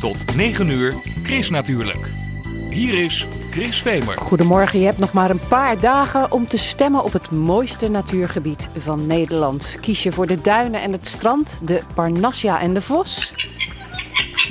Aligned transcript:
Tot 0.00 0.36
9 0.36 0.68
uur, 0.68 0.94
Chris 1.22 1.50
natuurlijk. 1.50 2.10
Hier 2.70 3.04
is 3.04 3.26
Chris 3.50 3.82
Vemer. 3.82 4.16
Goedemorgen, 4.16 4.78
je 4.78 4.84
hebt 4.84 4.98
nog 4.98 5.12
maar 5.12 5.30
een 5.30 5.48
paar 5.48 5.80
dagen 5.80 6.32
om 6.32 6.46
te 6.46 6.56
stemmen 6.56 7.04
op 7.04 7.12
het 7.12 7.30
mooiste 7.30 7.88
natuurgebied 7.88 8.68
van 8.78 9.06
Nederland. 9.06 9.76
Kies 9.80 10.02
je 10.02 10.12
voor 10.12 10.26
de 10.26 10.40
duinen 10.40 10.82
en 10.82 10.92
het 10.92 11.08
strand, 11.08 11.60
de 11.62 11.82
Parnassia 11.94 12.60
en 12.60 12.74
de 12.74 12.82
Vos? 12.82 13.32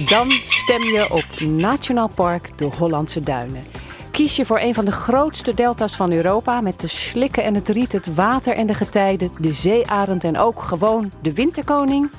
Dan 0.07 0.31
stem 0.31 0.83
je 0.83 1.07
op 1.09 1.39
Nationaal 1.39 2.09
Park 2.15 2.57
de 2.57 2.65
Hollandse 2.65 3.21
Duinen. 3.21 3.63
Kies 4.11 4.35
je 4.35 4.45
voor 4.45 4.59
een 4.59 4.73
van 4.73 4.85
de 4.85 4.91
grootste 4.91 5.53
delta's 5.53 5.95
van 5.95 6.11
Europa 6.11 6.61
met 6.61 6.79
de 6.79 6.87
slikken 6.87 7.43
en 7.43 7.55
het 7.55 7.69
riet, 7.69 7.91
het 7.91 8.15
water 8.15 8.55
en 8.55 8.67
de 8.67 8.73
getijden, 8.73 9.31
de 9.39 9.53
zeearend 9.53 10.23
en 10.23 10.37
ook 10.37 10.61
gewoon 10.61 11.11
de 11.21 11.33
winterkoning? 11.33 12.09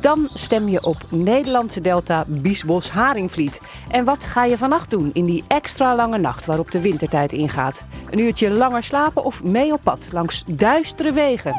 Dan 0.00 0.28
stem 0.32 0.68
je 0.68 0.84
op 0.84 0.96
Nederlandse 1.10 1.80
Delta 1.80 2.24
Biesbos 2.28 2.90
Haringvliet. 2.90 3.60
En 3.90 4.04
wat 4.04 4.24
ga 4.24 4.44
je 4.44 4.58
vannacht 4.58 4.90
doen 4.90 5.10
in 5.12 5.24
die 5.24 5.44
extra 5.46 5.94
lange 5.94 6.18
nacht 6.18 6.46
waarop 6.46 6.70
de 6.70 6.80
wintertijd 6.80 7.32
ingaat? 7.32 7.84
Een 8.10 8.18
uurtje 8.18 8.50
langer 8.50 8.82
slapen 8.82 9.24
of 9.24 9.44
mee 9.44 9.72
op 9.72 9.80
pad 9.82 10.06
langs 10.12 10.44
duistere 10.46 11.12
wegen? 11.12 11.56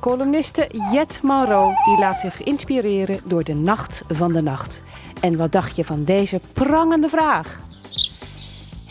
Columniste 0.00 0.68
Jet 0.92 1.20
Mauro 1.22 1.72
die 1.84 1.98
laat 1.98 2.20
zich 2.20 2.42
inspireren 2.42 3.20
door 3.24 3.44
de 3.44 3.54
nacht 3.54 4.02
van 4.08 4.32
de 4.32 4.42
nacht. 4.42 4.82
En 5.20 5.36
wat 5.36 5.52
dacht 5.52 5.76
je 5.76 5.84
van 5.84 6.04
deze 6.04 6.40
prangende 6.52 7.08
vraag? 7.08 7.60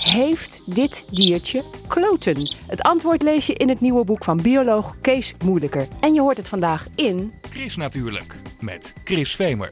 Heeft 0.06 0.62
dit 0.66 1.06
diertje 1.12 1.64
kloten? 1.88 2.56
Het 2.68 2.82
antwoord 2.82 3.22
lees 3.22 3.46
je 3.46 3.54
in 3.54 3.70
het 3.70 3.82
nieuwe 3.82 4.06
boek 4.06 4.24
van 4.24 4.42
bioloog 4.42 5.02
Kees 5.02 5.34
Moeilijker. 5.44 5.88
En 6.00 6.14
je 6.14 6.22
hoort 6.22 6.38
het 6.38 6.48
vandaag 6.48 6.88
in... 6.96 7.34
Chris 7.50 7.76
natuurlijk, 7.76 8.36
met 8.60 8.94
Chris 9.04 9.36
Vemer. 9.36 9.70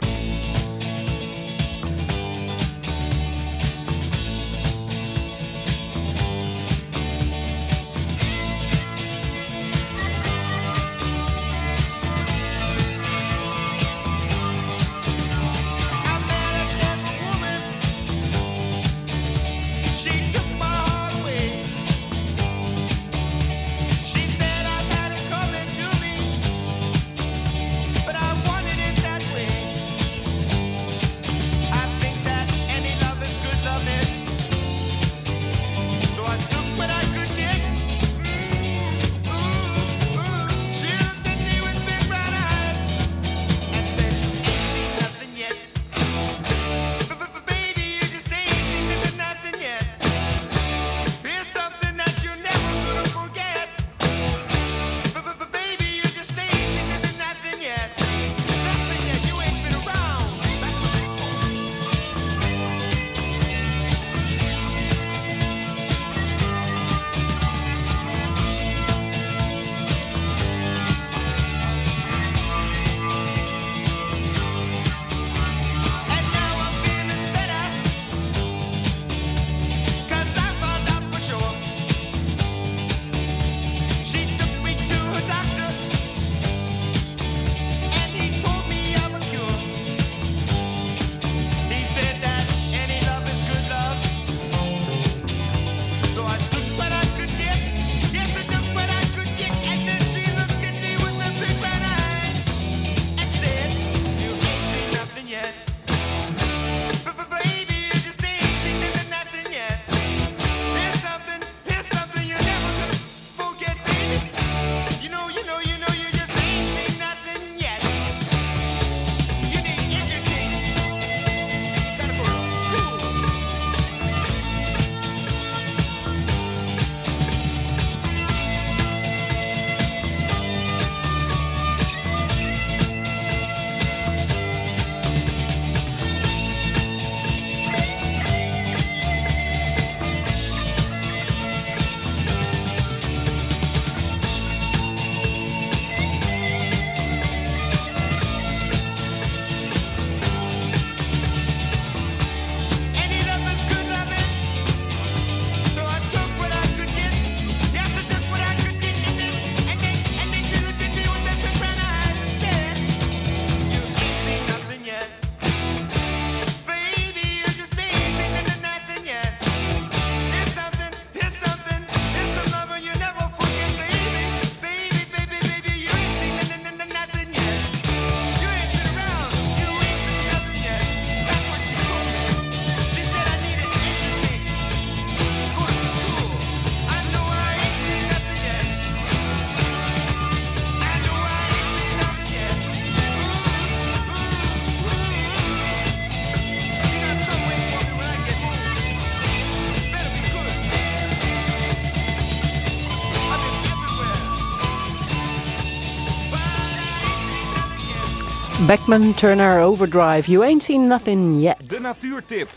Beckman 208.68 209.14
Turner 209.14 209.64
Overdrive. 209.64 210.32
You 210.32 210.46
ain't 210.46 210.64
seen 210.64 210.88
nothing 210.88 211.42
yet. 211.42 211.70
De 211.70 211.80
natuurtip 211.80 212.50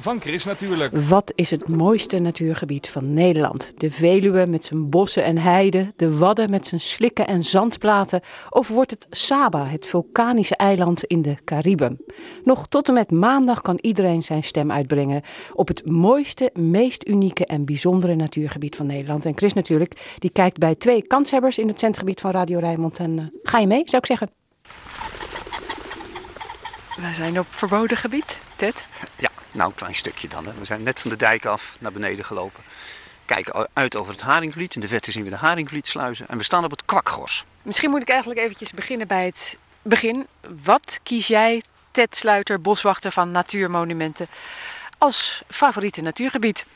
van 0.00 0.20
Chris 0.20 0.44
natuurlijk. 0.44 0.96
Wat 0.96 1.32
is 1.34 1.50
het 1.50 1.68
mooiste 1.68 2.18
natuurgebied 2.18 2.88
van 2.88 3.12
Nederland? 3.12 3.72
De 3.76 3.90
Veluwe 3.90 4.46
met 4.46 4.64
zijn 4.64 4.90
bossen 4.90 5.24
en 5.24 5.38
heiden, 5.38 5.92
de 5.96 6.16
Wadden 6.16 6.50
met 6.50 6.66
zijn 6.66 6.80
slikken 6.80 7.26
en 7.26 7.44
zandplaten, 7.44 8.20
of 8.50 8.68
wordt 8.68 8.90
het 8.90 9.06
Saba, 9.10 9.66
het 9.66 9.86
vulkanische 9.86 10.56
eiland 10.56 11.04
in 11.04 11.22
de 11.22 11.36
Cariben? 11.44 11.98
Nog 12.44 12.66
tot 12.68 12.88
en 12.88 12.94
met 12.94 13.10
maandag 13.10 13.60
kan 13.60 13.78
iedereen 13.80 14.22
zijn 14.22 14.44
stem 14.44 14.72
uitbrengen 14.72 15.22
op 15.52 15.68
het 15.68 15.86
mooiste, 15.86 16.50
meest 16.54 17.08
unieke 17.08 17.46
en 17.46 17.64
bijzondere 17.64 18.14
natuurgebied 18.14 18.76
van 18.76 18.86
Nederland. 18.86 19.24
En 19.24 19.36
Chris 19.36 19.52
natuurlijk, 19.52 20.16
die 20.18 20.30
kijkt 20.30 20.58
bij 20.58 20.74
twee 20.74 21.06
kanshebbers 21.06 21.58
in 21.58 21.68
het 21.68 21.78
centergebied 21.78 22.20
van 22.20 22.30
Radio 22.30 22.58
Rijnmond. 22.58 22.98
En 22.98 23.18
uh, 23.18 23.24
ga 23.42 23.58
je 23.58 23.66
mee, 23.66 23.82
zou 23.84 23.96
ik 23.96 24.06
zeggen. 24.06 24.28
We 26.96 27.14
zijn 27.14 27.38
op 27.38 27.46
verboden 27.50 27.96
gebied, 27.96 28.40
Ted. 28.56 28.86
Ja, 29.16 29.30
nou 29.52 29.70
een 29.70 29.76
klein 29.76 29.94
stukje 29.94 30.28
dan. 30.28 30.46
Hè. 30.46 30.52
We 30.54 30.64
zijn 30.64 30.82
net 30.82 31.00
van 31.00 31.10
de 31.10 31.16
dijk 31.16 31.46
af 31.46 31.76
naar 31.80 31.92
beneden 31.92 32.24
gelopen. 32.24 32.62
Kijken 33.24 33.68
uit 33.72 33.96
over 33.96 34.12
het 34.12 34.22
Haringvliet. 34.22 34.74
In 34.74 34.80
de 34.80 34.88
verte 34.88 35.12
zien 35.12 35.24
we 35.24 35.30
de 35.30 35.36
Haringvlietsluizen. 35.36 36.28
En 36.28 36.38
we 36.38 36.44
staan 36.44 36.64
op 36.64 36.70
het 36.70 36.84
Kwakgors. 36.84 37.44
Misschien 37.62 37.90
moet 37.90 38.00
ik 38.00 38.08
eigenlijk 38.08 38.40
eventjes 38.40 38.72
beginnen 38.72 39.06
bij 39.06 39.24
het 39.24 39.58
begin. 39.82 40.26
Wat 40.64 41.00
kies 41.02 41.26
jij, 41.26 41.62
Ted 41.90 42.16
Sluiter, 42.16 42.60
boswachter 42.60 43.12
van 43.12 43.30
Natuurmonumenten, 43.30 44.28
als 44.98 45.42
favoriete 45.48 46.00
natuurgebied? 46.00 46.66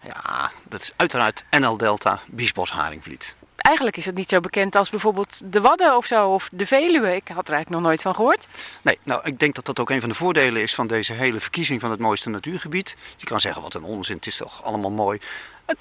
Ja, 0.00 0.50
dat 0.68 0.80
is 0.80 0.92
uiteraard 0.96 1.44
NL 1.50 1.76
Delta, 1.76 2.20
Biesbos 2.26 2.70
Haringvliet. 2.70 3.36
Eigenlijk 3.60 3.96
is 3.96 4.06
het 4.06 4.14
niet 4.14 4.28
zo 4.28 4.40
bekend 4.40 4.76
als 4.76 4.90
bijvoorbeeld 4.90 5.40
de 5.44 5.60
Wadden 5.60 5.96
of 5.96 6.06
zo, 6.06 6.28
of 6.28 6.48
de 6.52 6.66
Veluwe. 6.66 7.14
Ik 7.14 7.28
had 7.28 7.48
er 7.48 7.54
eigenlijk 7.54 7.68
nog 7.68 7.80
nooit 7.80 8.02
van 8.02 8.14
gehoord. 8.14 8.46
Nee, 8.82 8.98
nou 9.02 9.20
ik 9.24 9.38
denk 9.38 9.54
dat 9.54 9.64
dat 9.64 9.80
ook 9.80 9.90
een 9.90 10.00
van 10.00 10.08
de 10.08 10.14
voordelen 10.14 10.62
is 10.62 10.74
van 10.74 10.86
deze 10.86 11.12
hele 11.12 11.40
verkiezing 11.40 11.80
van 11.80 11.90
het 11.90 12.00
mooiste 12.00 12.30
natuurgebied. 12.30 12.96
Je 13.16 13.26
kan 13.26 13.40
zeggen 13.40 13.62
wat 13.62 13.74
een 13.74 13.82
onzin, 13.82 14.16
het 14.16 14.26
is 14.26 14.36
toch 14.36 14.62
allemaal 14.62 14.90
mooi. 14.90 15.18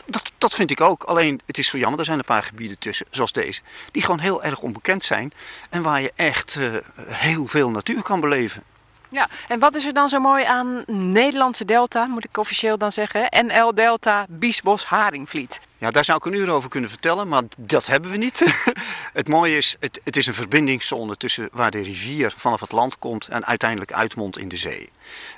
Dat, 0.05 0.31
dat 0.37 0.53
vind 0.53 0.71
ik 0.71 0.81
ook. 0.81 1.03
Alleen 1.03 1.39
het 1.45 1.57
is 1.57 1.67
zo 1.67 1.77
jammer, 1.77 1.99
er 1.99 2.05
zijn 2.05 2.17
een 2.17 2.25
paar 2.25 2.43
gebieden 2.43 2.79
tussen, 2.79 3.05
zoals 3.09 3.31
deze, 3.31 3.61
die 3.91 4.01
gewoon 4.01 4.19
heel 4.19 4.43
erg 4.43 4.59
onbekend 4.59 5.03
zijn. 5.03 5.33
En 5.69 5.81
waar 5.81 6.01
je 6.01 6.11
echt 6.15 6.55
uh, 6.55 6.75
heel 7.07 7.45
veel 7.45 7.69
natuur 7.69 8.03
kan 8.03 8.19
beleven. 8.19 8.63
Ja, 9.09 9.29
en 9.47 9.59
wat 9.59 9.75
is 9.75 9.85
er 9.85 9.93
dan 9.93 10.09
zo 10.09 10.19
mooi 10.19 10.43
aan 10.43 10.83
Nederlandse 10.87 11.65
Delta, 11.65 12.05
moet 12.05 12.25
ik 12.25 12.37
officieel 12.37 12.77
dan 12.77 12.91
zeggen? 12.91 13.45
NL 13.45 13.73
Delta, 13.73 14.25
Biesbos, 14.29 14.85
Haringvliet. 14.85 15.59
Ja, 15.79 15.91
daar 15.91 16.05
zou 16.05 16.17
ik 16.17 16.25
een 16.25 16.33
uur 16.33 16.49
over 16.49 16.69
kunnen 16.69 16.89
vertellen, 16.89 17.27
maar 17.27 17.43
dat 17.57 17.87
hebben 17.87 18.11
we 18.11 18.17
niet. 18.17 18.43
het 19.13 19.27
mooie 19.27 19.57
is, 19.57 19.75
het, 19.79 20.17
is 20.17 20.27
een 20.27 20.33
verbindingszone 20.33 21.15
tussen 21.15 21.49
waar 21.51 21.71
de 21.71 21.81
rivier 21.81 22.33
vanaf 22.37 22.59
het 22.59 22.71
land 22.71 22.97
komt 22.97 23.27
en 23.27 23.45
uiteindelijk 23.45 23.93
uitmondt 23.93 24.37
in 24.37 24.47
de 24.47 24.55
zee. 24.55 24.89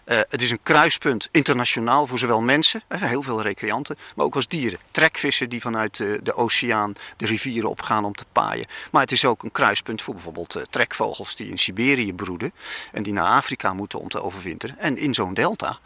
Uh, 0.06 0.20
het 0.30 0.42
is 0.42 0.52
een 0.52 0.64
kruispunt 0.64 1.30
internationaal 1.32 2.08
voor 2.08 2.20
zowel 2.20 2.42
mensen, 2.42 2.82
heel 2.88 3.22
veel 3.22 3.42
recreanten, 3.42 3.98
maar 4.16 4.26
ook 4.26 4.36
als 4.36 4.48
dieren. 4.48 4.80
Trekvissen 4.92 5.50
die 5.50 5.62
vanuit 5.62 5.98
de, 5.98 6.20
de 6.24 6.34
oceaan 6.34 6.94
de 7.18 7.26
rivieren 7.26 7.70
opgaan 7.70 8.06
om 8.06 8.16
te 8.16 8.26
paaien. 8.32 8.66
Maar 8.92 9.02
het 9.02 9.12
is 9.12 9.26
ook 9.26 9.44
een 9.44 9.52
kruispunt 9.52 10.02
voor 10.02 10.14
bijvoorbeeld 10.14 10.56
uh, 10.56 10.62
trekvogels 10.70 11.36
die 11.36 11.50
in 11.50 11.58
Siberië 11.58 12.14
broeden 12.14 12.54
en 12.92 13.04
die 13.04 13.14
naar 13.14 13.36
Afrika 13.36 13.74
moeten 13.74 14.00
om 14.00 14.10
te 14.10 14.24
overwinteren. 14.24 14.78
En 14.78 14.98
in 14.98 15.14
zo'n 15.14 15.34
delta 15.34 15.80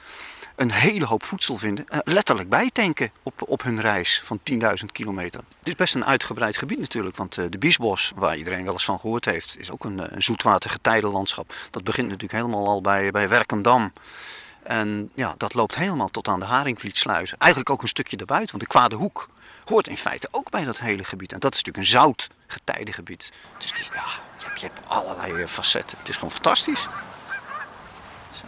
een 0.55 0.71
hele 0.71 1.05
hoop 1.05 1.23
voedsel 1.23 1.57
vinden. 1.57 1.85
Uh, 1.89 1.99
letterlijk 2.03 2.49
bijtanken 2.49 3.11
op, 3.23 3.41
op 3.47 3.63
hun 3.63 3.81
reis 3.81 4.21
van 4.23 4.39
10.000 4.51 4.57
kilometer. 4.91 5.41
Het 5.59 5.67
is 5.67 5.75
best 5.75 5.95
een 5.95 6.05
uitgebreid 6.05 6.57
gebied 6.57 6.79
natuurlijk. 6.79 7.15
Want 7.15 7.37
uh, 7.37 7.45
de 7.49 7.57
Biesbos, 7.57 8.11
waar 8.15 8.37
iedereen 8.37 8.63
wel 8.63 8.73
eens 8.73 8.85
van 8.85 8.99
gehoord 8.99 9.25
heeft, 9.25 9.59
is 9.59 9.71
ook 9.71 9.83
een, 9.83 10.15
een 10.15 10.23
zoetwater. 10.23 10.75
Dat 10.81 11.83
begint 11.83 12.07
natuurlijk 12.07 12.31
helemaal 12.31 12.67
al 12.67 12.81
bij, 12.81 13.11
bij 13.11 13.29
Werkendam. 13.29 13.93
En 14.63 15.09
ja, 15.13 15.35
dat 15.37 15.53
loopt 15.53 15.75
helemaal 15.75 16.09
tot 16.09 16.27
aan 16.27 16.39
de 16.39 16.45
Haringvlietsluizen. 16.45 17.37
Eigenlijk 17.37 17.71
ook 17.71 17.81
een 17.81 17.87
stukje 17.87 18.17
daarbuiten, 18.17 18.57
want 18.57 18.63
de 18.63 18.77
Kwade 18.77 18.95
Hoek 18.95 19.29
hoort 19.65 19.87
in 19.87 19.97
feite 19.97 20.27
ook 20.31 20.49
bij 20.49 20.65
dat 20.65 20.79
hele 20.79 21.03
gebied. 21.03 21.31
En 21.31 21.39
dat 21.39 21.53
is 21.53 21.63
natuurlijk 21.63 21.85
een 21.85 21.99
zout 21.99 22.29
getijdengebied. 22.47 23.31
Dus 23.57 23.73
ja, 23.93 24.03
je 24.37 24.59
je 24.59 24.65
hebt 24.65 24.79
allerlei 24.87 25.47
facetten. 25.47 25.97
Het 25.97 26.09
is 26.09 26.15
gewoon 26.15 26.31
fantastisch. 26.31 26.87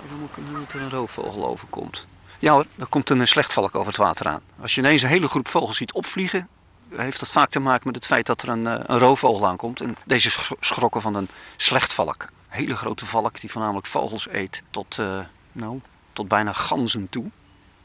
Dan 0.09 0.29
kunnen 0.33 0.53
dat 0.53 0.71
er 0.73 0.81
een 0.81 0.89
roofvogel 0.89 1.45
overkomt? 1.45 2.07
Ja 2.39 2.53
hoor, 2.53 2.65
dan 2.75 2.89
komt 2.89 3.09
een 3.09 3.27
slechtvalk 3.27 3.75
over 3.75 3.87
het 3.87 3.97
water 3.97 4.27
aan. 4.27 4.41
Als 4.61 4.75
je 4.75 4.81
ineens 4.81 5.01
een 5.01 5.09
hele 5.09 5.27
groep 5.27 5.47
vogels 5.47 5.77
ziet 5.77 5.93
opvliegen, 5.93 6.47
heeft 6.95 7.19
dat 7.19 7.29
vaak 7.29 7.49
te 7.49 7.59
maken 7.59 7.85
met 7.85 7.95
het 7.95 8.05
feit 8.05 8.25
dat 8.25 8.41
er 8.41 8.49
een, 8.49 8.65
een 8.65 8.99
roofvogel 8.99 9.47
aankomt. 9.47 9.81
En 9.81 9.95
deze 10.05 10.29
schrokken 10.59 11.01
van 11.01 11.15
een 11.15 11.29
slechtvalk. 11.57 12.21
Een 12.21 12.27
hele 12.57 12.77
grote 12.77 13.05
valk 13.05 13.39
die 13.39 13.51
voornamelijk 13.51 13.87
vogels 13.87 14.27
eet 14.31 14.63
tot, 14.71 14.97
uh, 14.97 15.19
nou, 15.51 15.81
tot 16.13 16.27
bijna 16.27 16.53
ganzen 16.53 17.09
toe. 17.09 17.23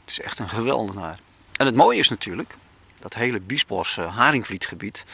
Het 0.01 0.11
is 0.11 0.19
echt 0.19 0.39
een 0.39 0.49
geweldenaar. 0.49 1.19
En 1.53 1.65
het 1.65 1.75
mooie 1.75 1.99
is 1.99 2.09
natuurlijk, 2.09 2.55
dat 2.99 3.13
hele 3.13 3.39
Biesbos 3.39 3.97
uh, 3.97 4.15
Haringvlietgebied, 4.15 5.05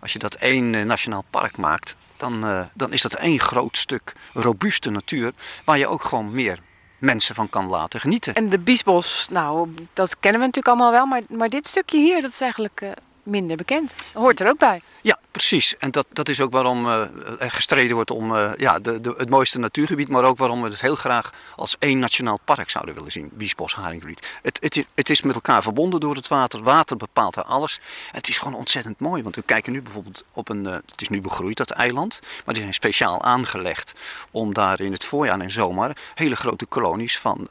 als 0.00 0.12
je 0.12 0.18
dat 0.18 0.34
één 0.34 0.86
nationaal 0.86 1.24
park 1.30 1.56
maakt, 1.56 1.96
dan, 2.16 2.44
uh, 2.44 2.64
dan 2.74 2.92
is 2.92 3.02
dat 3.02 3.14
één 3.14 3.40
groot 3.40 3.76
stuk 3.76 4.12
robuuste 4.32 4.90
natuur 4.90 5.32
waar 5.64 5.78
je 5.78 5.86
ook 5.86 6.02
gewoon 6.02 6.30
meer 6.30 6.58
mensen 6.98 7.34
van 7.34 7.48
kan 7.48 7.68
laten 7.68 8.00
genieten. 8.00 8.34
En 8.34 8.48
de 8.48 8.58
Biesbos, 8.58 9.26
nou, 9.30 9.68
dat 9.92 10.16
kennen 10.20 10.40
we 10.40 10.46
natuurlijk 10.46 10.76
allemaal 10.76 10.92
wel, 10.92 11.06
maar, 11.06 11.22
maar 11.28 11.48
dit 11.48 11.68
stukje 11.68 11.98
hier, 11.98 12.22
dat 12.22 12.30
is 12.30 12.40
eigenlijk 12.40 12.80
uh, 12.80 12.90
minder 13.22 13.56
bekend. 13.56 13.94
Hoort 14.12 14.40
er 14.40 14.48
ook 14.48 14.58
bij. 14.58 14.82
Ja, 15.02 15.18
precies. 15.36 15.76
En 15.78 15.90
dat, 15.90 16.06
dat 16.12 16.28
is 16.28 16.40
ook 16.40 16.50
waarom 16.50 16.86
uh, 16.86 17.00
er 17.38 17.50
gestreden 17.50 17.94
wordt 17.94 18.10
om 18.10 18.32
uh, 18.32 18.50
ja, 18.56 18.78
de, 18.78 19.14
het 19.16 19.30
mooiste 19.30 19.58
natuurgebied, 19.58 20.08
maar 20.08 20.24
ook 20.24 20.36
waarom 20.36 20.62
we 20.62 20.68
het 20.68 20.80
heel 20.80 20.96
graag 20.96 21.32
als 21.56 21.76
één 21.78 21.98
nationaal 21.98 22.38
park 22.44 22.70
zouden 22.70 22.94
willen 22.94 23.12
zien, 23.12 23.30
Biesbos 23.32 23.74
Haringvliet. 23.74 24.38
Het, 24.42 24.58
het, 24.62 24.76
is, 24.76 24.84
het 24.94 25.10
is 25.10 25.22
met 25.22 25.34
elkaar 25.34 25.62
verbonden 25.62 26.00
door 26.00 26.14
het 26.14 26.28
water. 26.28 26.62
Water 26.62 26.96
bepaalt 26.96 27.34
daar 27.34 27.44
alles. 27.44 27.80
Het 28.10 28.28
is 28.28 28.38
gewoon 28.38 28.58
ontzettend 28.58 29.00
mooi, 29.00 29.22
want 29.22 29.36
we 29.36 29.42
kijken 29.42 29.72
nu 29.72 29.82
bijvoorbeeld 29.82 30.24
op 30.32 30.48
een, 30.48 30.64
uh, 30.64 30.72
het 30.72 31.00
is 31.00 31.08
nu 31.08 31.20
begroeid 31.20 31.56
dat 31.56 31.70
eiland, 31.70 32.20
maar 32.44 32.54
die 32.54 32.62
zijn 32.62 32.74
speciaal 32.74 33.22
aangelegd 33.22 33.94
om 34.30 34.54
daar 34.54 34.80
in 34.80 34.92
het 34.92 35.04
voorjaar 35.04 35.40
en 35.40 35.50
zomer 35.50 35.96
hele 36.14 36.36
grote 36.36 36.66
kolonies 36.66 37.18
van 37.18 37.48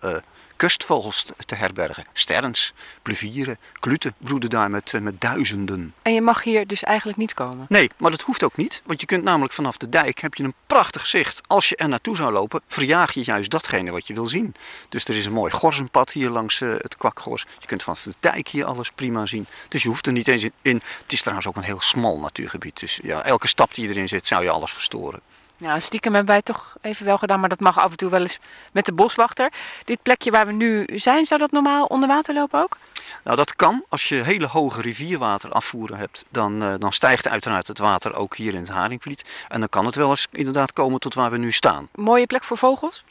kustvogels 0.55 1.25
te 1.45 1.55
herbergen. 1.55 2.05
Sterns, 2.13 2.73
plevieren, 3.01 3.57
kluten 3.79 4.13
broeden 4.17 4.49
daar 4.49 4.69
met, 4.69 4.93
met 5.01 5.21
duizenden. 5.21 5.93
En 6.01 6.13
je 6.13 6.21
mag 6.21 6.43
hier 6.43 6.67
dus 6.67 6.83
eigenlijk 6.83 7.17
niet 7.17 7.33
komen? 7.33 7.65
Nee, 7.69 7.89
maar 7.97 8.11
dat 8.11 8.21
hoeft 8.21 8.43
ook 8.43 8.57
niet. 8.57 8.81
Want 8.85 8.99
je 8.99 9.05
kunt 9.05 9.23
namelijk 9.23 9.53
vanaf 9.53 9.77
de 9.77 9.89
dijk 9.89 10.19
heb 10.19 10.33
je 10.33 10.43
een 10.43 10.53
prachtig 10.67 11.07
zicht. 11.07 11.41
Als 11.47 11.69
je 11.69 11.75
er 11.75 11.89
naartoe 11.89 12.15
zou 12.15 12.31
lopen, 12.31 12.61
verjaag 12.67 13.11
je 13.11 13.23
juist 13.23 13.51
datgene 13.51 13.91
wat 13.91 14.07
je 14.07 14.13
wil 14.13 14.25
zien. 14.25 14.55
Dus 14.89 15.03
er 15.03 15.15
is 15.15 15.25
een 15.25 15.33
mooi 15.33 15.51
gorzenpad 15.51 16.11
hier 16.11 16.29
langs 16.29 16.59
uh, 16.59 16.73
het 16.77 16.97
kwakgors. 16.97 17.45
Je 17.59 17.67
kunt 17.67 17.83
vanaf 17.83 18.03
de 18.03 18.13
dijk 18.19 18.47
hier 18.47 18.65
alles 18.65 18.91
prima 18.91 19.25
zien. 19.25 19.47
Dus 19.69 19.83
je 19.83 19.87
hoeft 19.87 20.07
er 20.07 20.13
niet 20.13 20.27
eens 20.27 20.43
in. 20.43 20.51
in. 20.61 20.81
Het 21.01 21.13
is 21.13 21.19
trouwens 21.19 21.47
ook 21.47 21.55
een 21.55 21.63
heel 21.63 21.81
smal 21.81 22.19
natuurgebied. 22.19 22.79
Dus 22.79 22.99
ja, 23.03 23.23
elke 23.23 23.47
stap 23.47 23.73
die 23.73 23.89
erin 23.89 24.07
zit, 24.07 24.27
zou 24.27 24.43
je 24.43 24.49
alles 24.49 24.71
verstoren. 24.71 25.21
Ja, 25.57 25.79
stiekem 25.79 26.13
hebben 26.13 26.33
wij 26.33 26.41
toch 26.41 26.75
even 26.81 27.05
wel 27.05 27.17
gedaan, 27.17 27.39
maar 27.39 27.49
dat 27.49 27.59
mag 27.59 27.79
af 27.79 27.91
en 27.91 27.97
toe 27.97 28.09
wel 28.09 28.21
eens 28.21 28.37
met 28.71 28.85
de 28.85 28.93
boswachter. 28.93 29.51
Dit 29.83 30.01
plekje 30.01 30.31
waar 30.31 30.45
we 30.45 30.51
nu 30.51 30.87
zijn, 30.93 31.25
zou 31.25 31.39
dat 31.39 31.51
normaal 31.51 31.85
onder 31.85 32.07
water 32.07 32.33
lopen 32.33 32.61
ook? 32.61 32.77
Nou, 33.23 33.37
dat 33.37 33.55
kan. 33.55 33.83
Als 33.89 34.09
je 34.09 34.15
hele 34.15 34.47
hoge 34.47 34.81
rivierwater 34.81 35.51
afvoeren 35.51 35.97
hebt, 35.97 36.25
dan, 36.29 36.63
uh, 36.63 36.73
dan 36.77 36.93
stijgt 36.93 37.27
uiteraard 37.27 37.67
het 37.67 37.77
water 37.77 38.15
ook 38.15 38.35
hier 38.35 38.53
in 38.53 38.59
het 38.59 38.69
Haringvliet. 38.69 39.29
En 39.47 39.59
dan 39.59 39.69
kan 39.69 39.85
het 39.85 39.95
wel 39.95 40.09
eens 40.09 40.27
inderdaad 40.31 40.73
komen 40.73 40.99
tot 40.99 41.13
waar 41.13 41.31
we 41.31 41.37
nu 41.37 41.51
staan. 41.51 41.89
Mooie 41.95 42.25
plek 42.27 42.43
voor 42.43 42.57
vogels? 42.57 43.03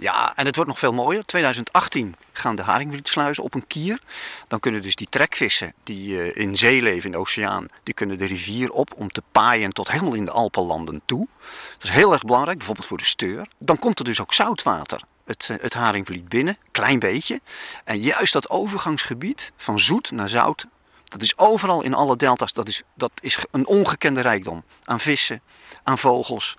Ja, 0.00 0.36
en 0.36 0.46
het 0.46 0.54
wordt 0.54 0.70
nog 0.70 0.78
veel 0.78 0.92
mooier. 0.92 1.24
2018 1.24 2.16
gaan 2.32 2.56
de 2.56 2.62
Haringvlietsluizen 2.62 3.44
op 3.44 3.54
een 3.54 3.66
kier. 3.66 4.00
Dan 4.48 4.60
kunnen 4.60 4.82
dus 4.82 4.96
die 4.96 5.08
trekvissen 5.08 5.72
die 5.84 6.08
uh, 6.08 6.36
in 6.36 6.56
zee 6.56 6.82
leven, 6.82 7.04
in 7.04 7.12
de 7.12 7.18
oceaan, 7.18 7.66
die 7.82 7.94
kunnen 7.94 8.18
de 8.18 8.24
rivier 8.24 8.70
op 8.70 8.92
om 8.96 9.08
te 9.08 9.22
paaien 9.32 9.72
tot 9.72 9.90
helemaal 9.90 10.14
in 10.14 10.24
de 10.24 10.30
Alpenlanden 10.30 11.00
toe. 11.04 11.26
Dat 11.72 11.88
is 11.88 11.90
heel 11.90 12.12
erg 12.12 12.22
belangrijk, 12.22 12.56
bijvoorbeeld 12.56 12.86
voor 12.86 12.98
de 12.98 13.04
steur. 13.04 13.48
Dan 13.58 13.78
komt 13.78 13.98
er 13.98 14.04
dus 14.04 14.20
ook 14.20 14.34
zoutwater 14.34 15.00
het, 15.28 15.48
het 15.60 15.74
Haringvliet 15.74 16.28
binnen, 16.28 16.58
klein 16.70 16.98
beetje. 16.98 17.40
En 17.84 18.00
juist 18.00 18.32
dat 18.32 18.50
overgangsgebied 18.50 19.52
van 19.56 19.80
zoet 19.80 20.10
naar 20.10 20.28
zout, 20.28 20.66
dat 21.04 21.22
is 21.22 21.38
overal 21.38 21.82
in 21.82 21.94
alle 21.94 22.16
delta's, 22.16 22.52
dat 22.52 22.68
is, 22.68 22.82
dat 22.94 23.10
is 23.20 23.38
een 23.50 23.66
ongekende 23.66 24.20
rijkdom. 24.20 24.64
Aan 24.84 25.00
vissen, 25.00 25.40
aan 25.82 25.98
vogels. 25.98 26.56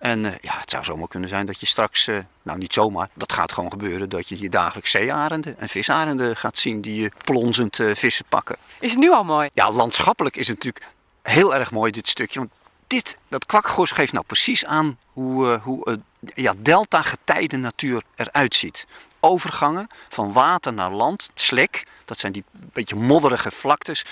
En 0.00 0.24
uh, 0.24 0.30
ja, 0.40 0.58
het 0.60 0.70
zou 0.70 0.84
zomaar 0.84 1.08
kunnen 1.08 1.28
zijn 1.28 1.46
dat 1.46 1.60
je 1.60 1.66
straks, 1.66 2.06
uh, 2.06 2.18
nou 2.42 2.58
niet 2.58 2.72
zomaar, 2.72 3.08
dat 3.14 3.32
gaat 3.32 3.52
gewoon 3.52 3.70
gebeuren, 3.70 4.08
dat 4.08 4.28
je 4.28 4.34
hier 4.34 4.50
dagelijks 4.50 4.90
zeearenden 4.90 5.58
en 5.58 5.68
visarenden 5.68 6.36
gaat 6.36 6.58
zien 6.58 6.80
die 6.80 7.02
uh, 7.02 7.10
plonzend 7.24 7.78
vissen 7.94 8.24
pakken. 8.28 8.56
Is 8.78 8.90
het 8.90 9.00
nu 9.00 9.10
al 9.10 9.24
mooi? 9.24 9.50
Ja, 9.52 9.70
landschappelijk 9.70 10.36
is 10.36 10.48
het 10.48 10.56
natuurlijk 10.56 10.92
heel 11.22 11.54
erg 11.54 11.70
mooi 11.70 11.92
dit 11.92 12.08
stukje. 12.08 12.38
Want 12.38 12.50
dit, 12.86 13.16
dat 13.28 13.46
kwakgors 13.46 13.90
geeft 13.90 14.12
nou 14.12 14.24
precies 14.24 14.64
aan 14.64 14.98
hoe, 15.12 15.60
hoe 15.62 16.00
ja, 16.34 16.54
delta-getijde 16.56 17.56
natuur 17.56 18.02
eruit 18.16 18.54
ziet. 18.54 18.86
Overgangen 19.20 19.86
van 20.08 20.32
water 20.32 20.72
naar 20.72 20.90
land, 20.90 21.30
slek, 21.34 21.86
dat 22.04 22.18
zijn 22.18 22.32
die 22.32 22.44
beetje 22.72 22.96
modderige 22.96 23.50
vlaktes. 23.50 24.04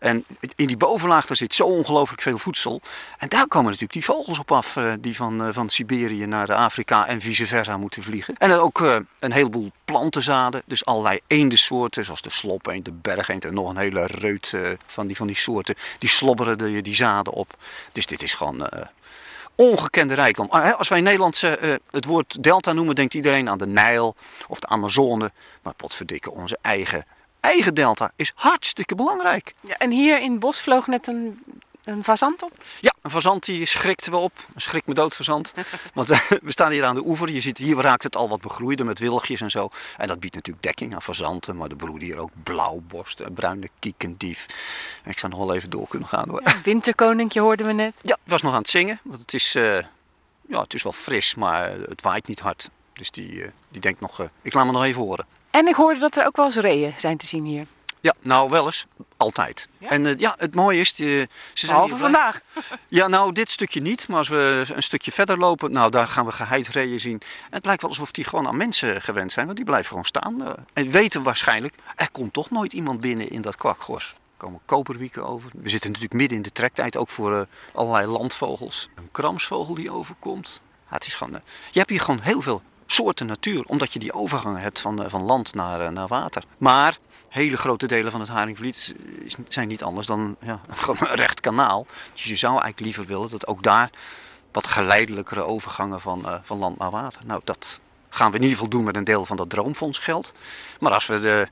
En 0.00 0.24
in 0.56 0.66
die 0.66 0.76
bovenlaag 0.76 1.26
daar 1.26 1.36
zit 1.36 1.54
zo 1.54 1.64
ongelooflijk 1.64 2.22
veel 2.22 2.38
voedsel. 2.38 2.80
En 3.18 3.28
daar 3.28 3.46
komen 3.46 3.64
natuurlijk 3.64 3.92
die 3.92 4.04
vogels 4.04 4.38
op 4.38 4.52
af 4.52 4.76
eh, 4.76 4.92
die 5.00 5.16
van, 5.16 5.46
uh, 5.46 5.48
van 5.52 5.68
Siberië 5.70 6.26
naar 6.26 6.52
Afrika 6.52 7.06
en 7.06 7.20
vice 7.20 7.46
versa 7.46 7.76
moeten 7.76 8.02
vliegen. 8.02 8.34
En 8.36 8.52
ook 8.52 8.80
uh, 8.80 8.96
een 9.18 9.32
heleboel 9.32 9.70
plantenzaden, 9.84 10.62
dus 10.66 10.84
allerlei 10.84 11.20
eendensoorten 11.26 12.04
zoals 12.04 12.22
de 12.22 12.30
slopeend, 12.30 12.84
de 12.84 12.92
bergeend 12.92 13.44
en 13.44 13.54
nog 13.54 13.70
een 13.70 13.76
hele 13.76 14.06
reut 14.06 14.54
van, 14.86 15.06
die, 15.06 15.16
van 15.16 15.26
die 15.26 15.36
soorten. 15.36 15.74
Die 15.98 16.08
slobberen 16.08 16.58
die, 16.58 16.82
die 16.82 16.94
zaden 16.94 17.32
op. 17.32 17.56
Dus 17.92 18.06
dit 18.06 18.22
is 18.22 18.34
gewoon 18.34 18.68
ongekende 19.60 20.14
rijkdom. 20.14 20.46
Ah, 20.50 20.78
als 20.78 20.88
wij 20.88 20.98
in 20.98 21.04
Nederland 21.04 21.42
uh, 21.42 21.52
het 21.90 22.04
woord 22.04 22.42
delta 22.42 22.72
noemen, 22.72 22.94
denkt 22.94 23.14
iedereen 23.14 23.48
aan 23.48 23.58
de 23.58 23.66
Nijl 23.66 24.14
of 24.48 24.60
de 24.60 24.66
Amazone. 24.66 25.32
Maar 25.62 25.74
potverdikke, 25.74 26.30
onze 26.30 26.58
eigen, 26.62 27.04
eigen 27.40 27.74
delta 27.74 28.12
is 28.16 28.32
hartstikke 28.34 28.94
belangrijk. 28.94 29.54
Ja, 29.60 29.76
en 29.76 29.90
hier 29.90 30.20
in 30.20 30.30
het 30.30 30.40
bos 30.40 30.60
vloog 30.60 30.86
net 30.86 31.06
een 31.06 31.42
een 31.90 32.04
fazant 32.04 32.42
op? 32.42 32.52
Ja, 32.80 32.94
een 33.02 33.10
fazant 33.10 33.44
die 33.44 33.66
schrikt 33.66 34.08
wel 34.08 34.22
op. 34.22 34.38
Een 34.54 34.60
schrik 34.60 34.86
me 34.86 34.94
dood 34.94 35.14
fazant. 35.14 35.52
Want 35.94 36.10
eh, 36.10 36.20
we 36.42 36.50
staan 36.50 36.70
hier 36.70 36.84
aan 36.84 36.94
de 36.94 37.06
oever. 37.06 37.30
Je 37.30 37.40
ziet 37.40 37.58
hier 37.58 37.76
raakt 37.76 38.02
het 38.02 38.16
al 38.16 38.28
wat 38.28 38.40
begroeider 38.40 38.86
met 38.86 38.98
wilgjes 38.98 39.40
en 39.40 39.50
zo. 39.50 39.68
En 39.96 40.08
dat 40.08 40.20
biedt 40.20 40.34
natuurlijk 40.34 40.64
dekking 40.64 40.94
aan 40.94 41.02
fazanten. 41.02 41.56
Maar 41.56 41.70
er 41.70 41.76
broeden 41.76 42.08
hier 42.08 42.18
ook 42.18 42.30
blauwborst, 42.42 43.34
bruine 43.34 43.68
kiekendief. 43.78 44.46
En 45.02 45.10
ik 45.10 45.18
zou 45.18 45.32
nog 45.32 45.40
wel 45.40 45.54
even 45.54 45.70
door 45.70 45.88
kunnen 45.88 46.08
gaan 46.08 46.28
hoor. 46.28 46.40
Ja, 46.44 46.60
winterkoninkje 46.64 47.40
hoorden 47.40 47.66
we 47.66 47.72
net. 47.72 47.94
Ja, 48.00 48.16
was 48.24 48.42
nog 48.42 48.52
aan 48.52 48.58
het 48.58 48.70
zingen. 48.70 49.00
Want 49.02 49.20
het 49.20 49.34
is, 49.34 49.54
eh, 49.54 49.78
ja, 50.48 50.60
het 50.60 50.74
is 50.74 50.82
wel 50.82 50.92
fris, 50.92 51.34
maar 51.34 51.70
het 51.70 52.02
waait 52.02 52.26
niet 52.26 52.40
hard. 52.40 52.70
Dus 52.92 53.10
die, 53.10 53.42
eh, 53.42 53.50
die 53.68 53.80
denkt 53.80 54.00
nog, 54.00 54.28
ik 54.42 54.54
laat 54.54 54.66
me 54.66 54.72
nog 54.72 54.84
even 54.84 55.02
horen. 55.02 55.26
En 55.50 55.68
ik 55.68 55.74
hoorde 55.74 56.00
dat 56.00 56.16
er 56.16 56.26
ook 56.26 56.36
wel 56.36 56.46
eens 56.46 56.56
reeën 56.56 56.94
zijn 56.96 57.16
te 57.16 57.26
zien 57.26 57.44
hier. 57.44 57.66
Ja, 58.00 58.14
nou 58.20 58.50
wel 58.50 58.64
eens. 58.66 58.86
Altijd. 59.16 59.68
Ja? 59.78 59.88
En 59.88 60.04
uh, 60.04 60.18
ja, 60.18 60.34
het 60.38 60.54
mooie 60.54 60.80
is, 60.80 60.92
die, 60.94 61.06
ze 61.20 61.28
zijn 61.52 61.72
Behalve 61.72 61.94
blij- 61.94 62.10
vandaag. 62.10 62.40
Ja, 62.88 63.08
nou 63.08 63.32
dit 63.32 63.50
stukje 63.50 63.80
niet, 63.80 64.08
maar 64.08 64.18
als 64.18 64.28
we 64.28 64.64
een 64.74 64.82
stukje 64.82 65.12
verder 65.12 65.38
lopen, 65.38 65.72
nou 65.72 65.90
daar 65.90 66.08
gaan 66.08 66.26
we 66.26 66.32
geheidreeën 66.32 67.00
zien. 67.00 67.12
En 67.22 67.56
het 67.56 67.64
lijkt 67.64 67.80
wel 67.82 67.90
alsof 67.90 68.10
die 68.12 68.24
gewoon 68.24 68.46
aan 68.46 68.56
mensen 68.56 69.02
gewend 69.02 69.32
zijn, 69.32 69.44
want 69.44 69.56
die 69.56 69.66
blijven 69.66 69.88
gewoon 69.88 70.04
staan. 70.04 70.42
eh, 70.46 70.52
en 70.72 70.90
weten 70.90 71.22
waarschijnlijk, 71.22 71.74
er 71.96 72.10
komt 72.10 72.32
toch 72.32 72.50
nooit 72.50 72.72
iemand 72.72 73.00
binnen 73.00 73.30
in 73.30 73.40
dat 73.42 73.56
kwakgors. 73.56 74.08
Er 74.10 74.46
komen 74.46 74.60
koperwieken 74.64 75.26
over. 75.26 75.50
We 75.54 75.68
zitten 75.68 75.90
natuurlijk 75.90 76.20
midden 76.20 76.36
in 76.36 76.42
de 76.42 76.52
trektijd, 76.52 76.96
ook 76.96 77.08
voor 77.08 77.34
eh, 77.34 77.40
allerlei 77.74 78.06
landvogels. 78.06 78.88
Een 78.94 79.08
kramsvogel 79.12 79.74
die 79.74 79.90
overkomt. 79.90 80.60
Ja, 80.88 80.94
het 80.96 81.06
is 81.06 81.14
gewoon, 81.14 81.34
eh, 81.34 81.40
je 81.70 81.78
hebt 81.78 81.90
hier 81.90 82.00
gewoon 82.00 82.20
heel 82.20 82.40
veel 82.42 82.62
soorten 82.92 83.26
natuur, 83.26 83.64
omdat 83.66 83.92
je 83.92 83.98
die 83.98 84.12
overgangen 84.12 84.60
hebt 84.60 84.80
van, 84.80 85.02
eh, 85.02 85.10
van 85.10 85.22
land 85.22 85.54
naar, 85.54 85.80
eh, 85.80 85.88
naar 85.88 86.08
water. 86.08 86.42
Maar 86.58 86.98
hele 87.28 87.56
grote 87.56 87.86
delen 87.86 88.10
van 88.10 88.20
het 88.20 88.28
Haringvliet 88.28 88.94
zijn 89.48 89.68
niet 89.68 89.82
anders 89.82 90.06
dan 90.06 90.36
ja, 90.42 90.60
gewoon 90.70 91.10
een 91.10 91.16
recht 91.16 91.40
kanaal. 91.40 91.86
Dus 92.12 92.24
je 92.24 92.36
zou 92.36 92.52
eigenlijk 92.52 92.80
liever 92.80 93.04
willen 93.04 93.30
dat 93.30 93.46
ook 93.46 93.62
daar 93.62 93.90
wat 94.52 94.66
geleidelijkere 94.66 95.42
overgangen 95.42 96.00
van, 96.00 96.26
eh, 96.26 96.38
van 96.42 96.58
land 96.58 96.78
naar 96.78 96.90
water. 96.90 97.20
Nou, 97.24 97.40
dat 97.44 97.80
gaan 98.08 98.30
we 98.30 98.36
in 98.36 98.42
ieder 98.42 98.56
geval 98.56 98.70
doen 98.70 98.84
met 98.84 98.96
een 98.96 99.04
deel 99.04 99.24
van 99.24 99.36
dat 99.36 99.50
droomfondsgeld. 99.50 100.32
Maar 100.80 100.92
als 100.92 101.06
we 101.06 101.20
de 101.20 101.48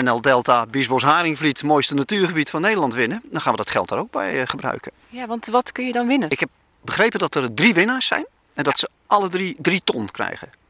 NL 0.00 0.20
Delta 0.20 0.66
Biesbos 0.66 1.02
Haringvliet, 1.02 1.62
mooiste 1.62 1.94
natuurgebied 1.94 2.50
van 2.50 2.60
Nederland 2.60 2.94
winnen, 2.94 3.22
dan 3.24 3.40
gaan 3.40 3.52
we 3.52 3.58
dat 3.58 3.70
geld 3.70 3.88
daar 3.88 3.98
ook 3.98 4.10
bij 4.10 4.46
gebruiken. 4.46 4.92
Ja, 5.08 5.26
want 5.26 5.46
wat 5.46 5.72
kun 5.72 5.86
je 5.86 5.92
dan 5.92 6.06
winnen? 6.06 6.30
Ik 6.30 6.40
heb 6.40 6.48
begrepen 6.80 7.18
dat 7.18 7.34
er 7.34 7.54
drie 7.54 7.74
winnaars 7.74 8.06
zijn 8.06 8.26
en 8.54 8.64
dat 8.64 8.78
ze 8.78 8.88
alle 9.06 9.28
drie 9.28 9.56
drie 9.58 9.80
ton 9.84 10.10
krijgen. 10.10 10.63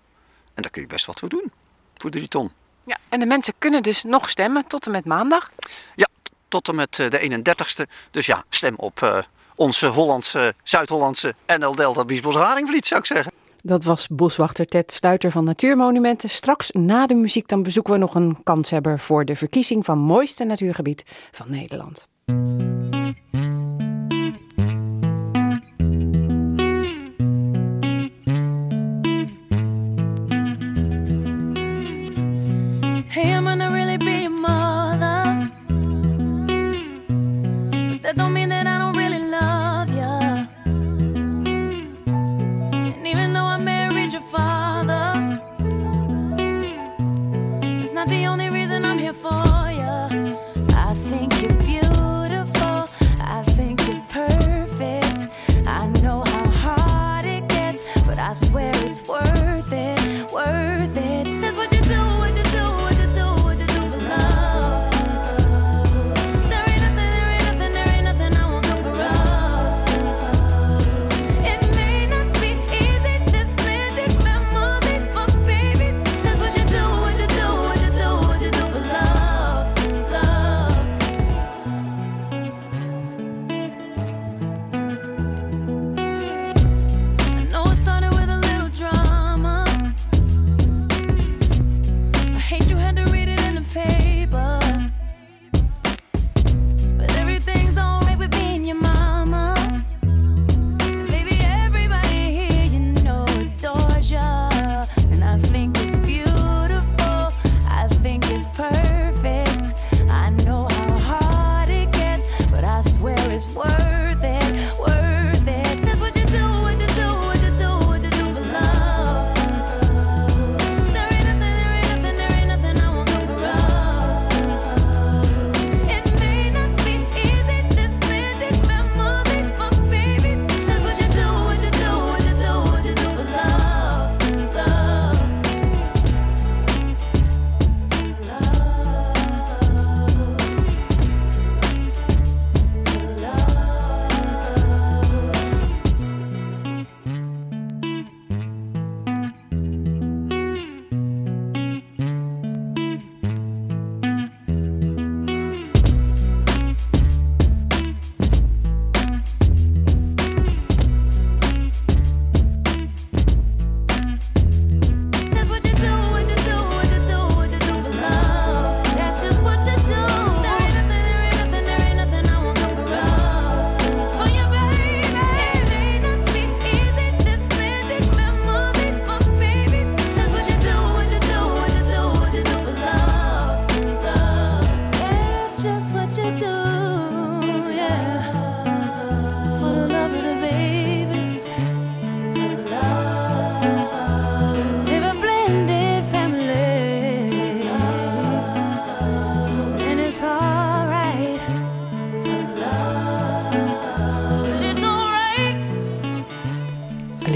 En 0.55 0.63
daar 0.63 0.71
kun 0.71 0.83
je 0.83 0.89
best 0.89 1.07
wat 1.07 1.21
voor 1.21 1.29
doen, 1.29 1.53
voor 1.97 2.11
drie 2.11 2.29
ton. 2.29 2.51
Ja, 2.85 2.99
en 3.09 3.21
de 3.21 3.27
mensen 3.27 3.55
kunnen 3.59 3.83
dus 3.83 4.03
nog 4.03 4.31
stemmen 4.31 4.67
tot 4.67 4.87
en 4.87 4.93
met 4.93 5.05
maandag. 5.05 5.51
Ja, 5.95 6.07
tot 6.49 6.69
en 6.69 6.75
met 6.75 6.99
eh, 6.99 7.11
de 7.11 7.43
31ste. 7.43 7.91
Dus 8.11 8.27
ja, 8.27 8.45
stem 8.49 8.75
op 8.77 9.03
eh, 9.03 9.19
onze 9.55 9.87
Hollandse, 9.87 10.55
Zuid-Hollandse 10.63 11.35
NL 11.59 11.75
Delta 11.75 12.05
Biesbos 12.05 12.35
Haringvliet, 12.35 12.87
zou 12.87 13.01
ik 13.01 13.07
zeggen. 13.07 13.33
Dat 13.63 13.85
was 13.85 14.07
boswachter 14.09 14.67
Ted 14.67 14.93
Sluiter 14.93 15.31
van 15.31 15.45
Natuurmonumenten. 15.45 16.31
Straks 16.31 16.71
na 16.71 17.07
de 17.07 17.15
muziek 17.15 17.49
dan 17.49 17.63
bezoeken 17.63 17.93
we 17.93 17.99
nog 17.99 18.15
een 18.15 18.39
kanshebber 18.43 18.99
voor 18.99 19.25
de 19.25 19.37
verkiezing 19.37 19.85
van 19.85 19.99
mooiste 19.99 20.45
natuurgebied 20.45 21.03
van 21.33 21.51
Nederland. 21.51 22.07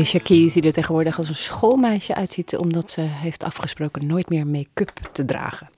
Die 0.09 0.63
er 0.63 0.73
tegenwoordig 0.73 1.19
als 1.19 1.29
een 1.29 1.35
schoolmeisje 1.35 2.15
uitziet, 2.15 2.57
omdat 2.57 2.91
ze 2.91 3.01
heeft 3.01 3.45
afgesproken 3.45 4.07
nooit 4.07 4.29
meer 4.29 4.47
make-up 4.47 5.01
te 5.13 5.25
dragen. 5.25 5.69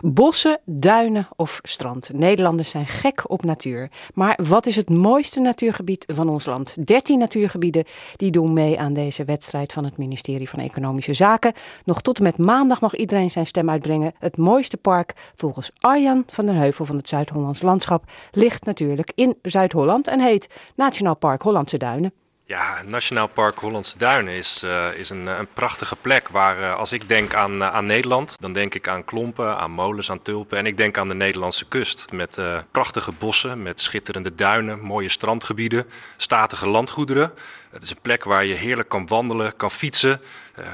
Bossen, 0.00 0.60
duinen 0.64 1.28
of 1.36 1.60
strand. 1.62 2.10
Nederlanders 2.12 2.70
zijn 2.70 2.86
gek 2.86 3.30
op 3.30 3.44
natuur. 3.44 3.90
Maar 4.14 4.38
wat 4.48 4.66
is 4.66 4.76
het 4.76 4.90
mooiste 4.90 5.40
natuurgebied 5.40 6.04
van 6.06 6.28
ons 6.28 6.44
land? 6.44 6.86
13 6.86 7.18
natuurgebieden 7.18 7.84
die 8.16 8.30
doen 8.30 8.52
mee 8.52 8.80
aan 8.80 8.92
deze 8.92 9.24
wedstrijd 9.24 9.72
van 9.72 9.84
het 9.84 9.96
ministerie 9.96 10.48
van 10.48 10.58
Economische 10.58 11.14
Zaken. 11.14 11.52
Nog 11.84 12.02
tot 12.02 12.18
en 12.18 12.24
met 12.24 12.38
maandag 12.38 12.80
mag 12.80 12.94
iedereen 12.94 13.30
zijn 13.30 13.46
stem 13.46 13.70
uitbrengen. 13.70 14.12
Het 14.18 14.36
mooiste 14.36 14.76
park, 14.76 15.12
volgens 15.34 15.70
Arjan 15.78 16.24
van 16.26 16.46
den 16.46 16.56
Heuvel 16.56 16.84
van 16.84 16.96
het 16.96 17.08
Zuid-Hollands 17.08 17.62
Landschap, 17.62 18.04
ligt 18.30 18.64
natuurlijk 18.64 19.12
in 19.14 19.36
Zuid-Holland 19.42 20.08
en 20.08 20.20
heet 20.20 20.48
Nationaal 20.74 21.16
Park 21.16 21.42
Hollandse 21.42 21.76
Duinen. 21.76 22.12
Ja, 22.50 22.82
Nationaal 22.86 23.26
Park 23.26 23.58
Hollandse 23.58 23.98
Duinen 23.98 24.34
is, 24.34 24.62
uh, 24.64 24.94
is 24.94 25.10
een, 25.10 25.26
een, 25.26 25.46
prachtige 25.54 25.96
plek 25.96 26.28
waar 26.28 26.60
uh, 26.60 26.76
als 26.76 26.92
ik 26.92 27.08
denk 27.08 27.34
aan, 27.34 27.56
uh, 27.56 27.74
aan 27.74 27.84
Nederland, 27.84 28.36
dan 28.40 28.52
denk 28.52 28.74
ik 28.74 28.88
aan 28.88 29.04
klompen, 29.04 29.56
aan 29.56 29.70
molens, 29.70 30.10
aan 30.10 30.22
tulpen. 30.22 30.58
En 30.58 30.66
ik 30.66 30.76
denk 30.76 30.98
aan 30.98 31.08
de 31.08 31.14
Nederlandse 31.14 31.64
kust 31.64 32.12
met 32.12 32.38
prachtige 32.70 33.12
bossen, 33.12 33.62
met 33.62 33.80
schitterende 33.80 34.34
duinen, 34.34 34.80
mooie 34.80 35.08
strandgebieden, 35.08 35.86
statige 36.16 36.68
landgoederen. 36.68 37.32
Het 37.70 37.82
is 37.82 37.90
een 37.90 38.00
plek 38.02 38.24
waar 38.24 38.44
je 38.44 38.54
heerlijk 38.54 38.88
kan 38.88 39.06
wandelen, 39.06 39.56
kan 39.56 39.70
fietsen, 39.70 40.20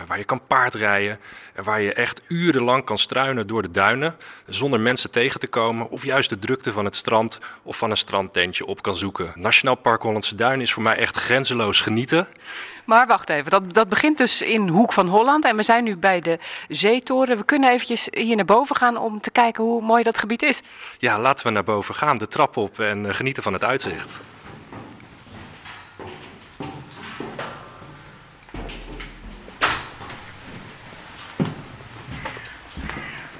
waar 0.06 0.18
je 0.18 0.24
kan 0.24 0.46
paardrijden. 0.46 1.18
En 1.54 1.64
waar 1.64 1.80
je 1.80 1.92
echt 1.92 2.22
urenlang 2.28 2.84
kan 2.84 2.98
struinen 2.98 3.46
door 3.46 3.62
de 3.62 3.70
duinen 3.70 4.16
zonder 4.46 4.80
mensen 4.80 5.10
tegen 5.10 5.40
te 5.40 5.46
komen. 5.46 5.90
Of 5.90 6.04
juist 6.04 6.28
de 6.28 6.38
drukte 6.38 6.72
van 6.72 6.84
het 6.84 6.96
strand 6.96 7.38
of 7.62 7.76
van 7.76 7.90
een 7.90 7.96
strandtentje 7.96 8.66
op 8.66 8.82
kan 8.82 8.96
zoeken. 8.96 9.32
Nationaal 9.34 9.74
Park 9.74 10.02
Hollandse 10.02 10.34
Duinen 10.34 10.60
is 10.60 10.72
voor 10.72 10.82
mij 10.82 10.96
echt 10.96 11.16
grenzeloos 11.16 11.80
genieten. 11.80 12.28
Maar 12.84 13.06
wacht 13.06 13.28
even, 13.28 13.50
dat, 13.50 13.74
dat 13.74 13.88
begint 13.88 14.18
dus 14.18 14.42
in 14.42 14.68
Hoek 14.68 14.92
van 14.92 15.08
Holland 15.08 15.44
en 15.44 15.56
we 15.56 15.62
zijn 15.62 15.84
nu 15.84 15.96
bij 15.96 16.20
de 16.20 16.38
Zeetoren. 16.68 17.36
We 17.36 17.44
kunnen 17.44 17.70
eventjes 17.70 18.08
hier 18.10 18.36
naar 18.36 18.44
boven 18.44 18.76
gaan 18.76 18.96
om 18.96 19.20
te 19.20 19.30
kijken 19.30 19.64
hoe 19.64 19.82
mooi 19.82 20.02
dat 20.02 20.18
gebied 20.18 20.42
is. 20.42 20.62
Ja, 20.98 21.18
laten 21.18 21.46
we 21.46 21.52
naar 21.52 21.64
boven 21.64 21.94
gaan, 21.94 22.18
de 22.18 22.28
trap 22.28 22.56
op 22.56 22.80
en 22.80 23.14
genieten 23.14 23.42
van 23.42 23.52
het 23.52 23.64
uitzicht. 23.64 24.20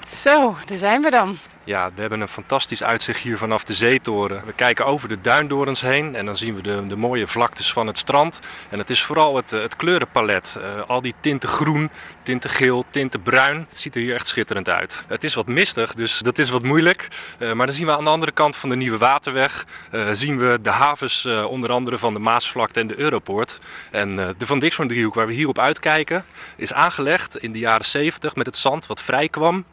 Zo, 0.08 0.56
daar 0.66 0.78
zijn 0.78 1.02
we 1.02 1.10
dan. 1.10 1.38
Ja, 1.64 1.90
we 1.94 2.00
hebben 2.00 2.20
een 2.20 2.28
fantastisch 2.28 2.82
uitzicht 2.82 3.20
hier 3.20 3.38
vanaf 3.38 3.64
de 3.64 3.72
zeetoren. 3.72 4.46
We 4.46 4.52
kijken 4.52 4.86
over 4.86 5.08
de 5.08 5.20
duindorens 5.20 5.80
heen 5.80 6.14
en 6.14 6.26
dan 6.26 6.36
zien 6.36 6.54
we 6.54 6.62
de, 6.62 6.86
de 6.86 6.96
mooie 6.96 7.26
vlaktes 7.26 7.72
van 7.72 7.86
het 7.86 7.98
strand. 7.98 8.40
En 8.70 8.78
het 8.78 8.90
is 8.90 9.02
vooral 9.02 9.36
het, 9.36 9.50
het 9.50 9.76
kleurenpalet. 9.76 10.58
Uh, 10.58 10.82
al 10.86 11.00
die 11.00 11.14
tinten 11.20 11.48
groen, 11.48 11.90
tinten 12.22 12.50
geel, 12.50 12.84
tinten 12.90 13.22
bruin. 13.22 13.66
Het 13.68 13.78
ziet 13.78 13.94
er 13.94 14.00
hier 14.00 14.14
echt 14.14 14.26
schitterend 14.26 14.68
uit. 14.68 15.04
Het 15.06 15.24
is 15.24 15.34
wat 15.34 15.46
mistig, 15.46 15.94
dus 15.94 16.18
dat 16.18 16.38
is 16.38 16.50
wat 16.50 16.62
moeilijk. 16.62 17.08
Uh, 17.38 17.52
maar 17.52 17.66
dan 17.66 17.74
zien 17.74 17.86
we 17.86 17.96
aan 17.96 18.04
de 18.04 18.10
andere 18.10 18.32
kant 18.32 18.56
van 18.56 18.68
de 18.68 18.76
Nieuwe 18.76 18.98
Waterweg... 18.98 19.66
Zien 20.12 20.38
we 20.38 20.58
de 20.62 20.70
havens 20.70 21.26
onder 21.26 21.72
andere 21.72 21.98
van 21.98 22.12
de 22.12 22.18
Maasvlakte 22.18 22.80
en 22.80 22.86
de 22.86 22.98
Europoort. 22.98 23.60
En 23.90 24.16
de 24.16 24.46
Van 24.46 24.58
Dixhoorn 24.58 24.88
driehoek 24.88 25.14
waar 25.14 25.26
we 25.26 25.32
hier 25.32 25.48
op 25.48 25.58
uitkijken... 25.58 26.24
is 26.56 26.72
aangelegd 26.72 27.36
in 27.36 27.52
de 27.52 27.58
jaren 27.58 27.84
70 27.84 28.36
met 28.36 28.46
het 28.46 28.56
zand 28.56 28.86
wat 28.86 29.02
vrij 29.02 29.28
kwam 29.28 29.64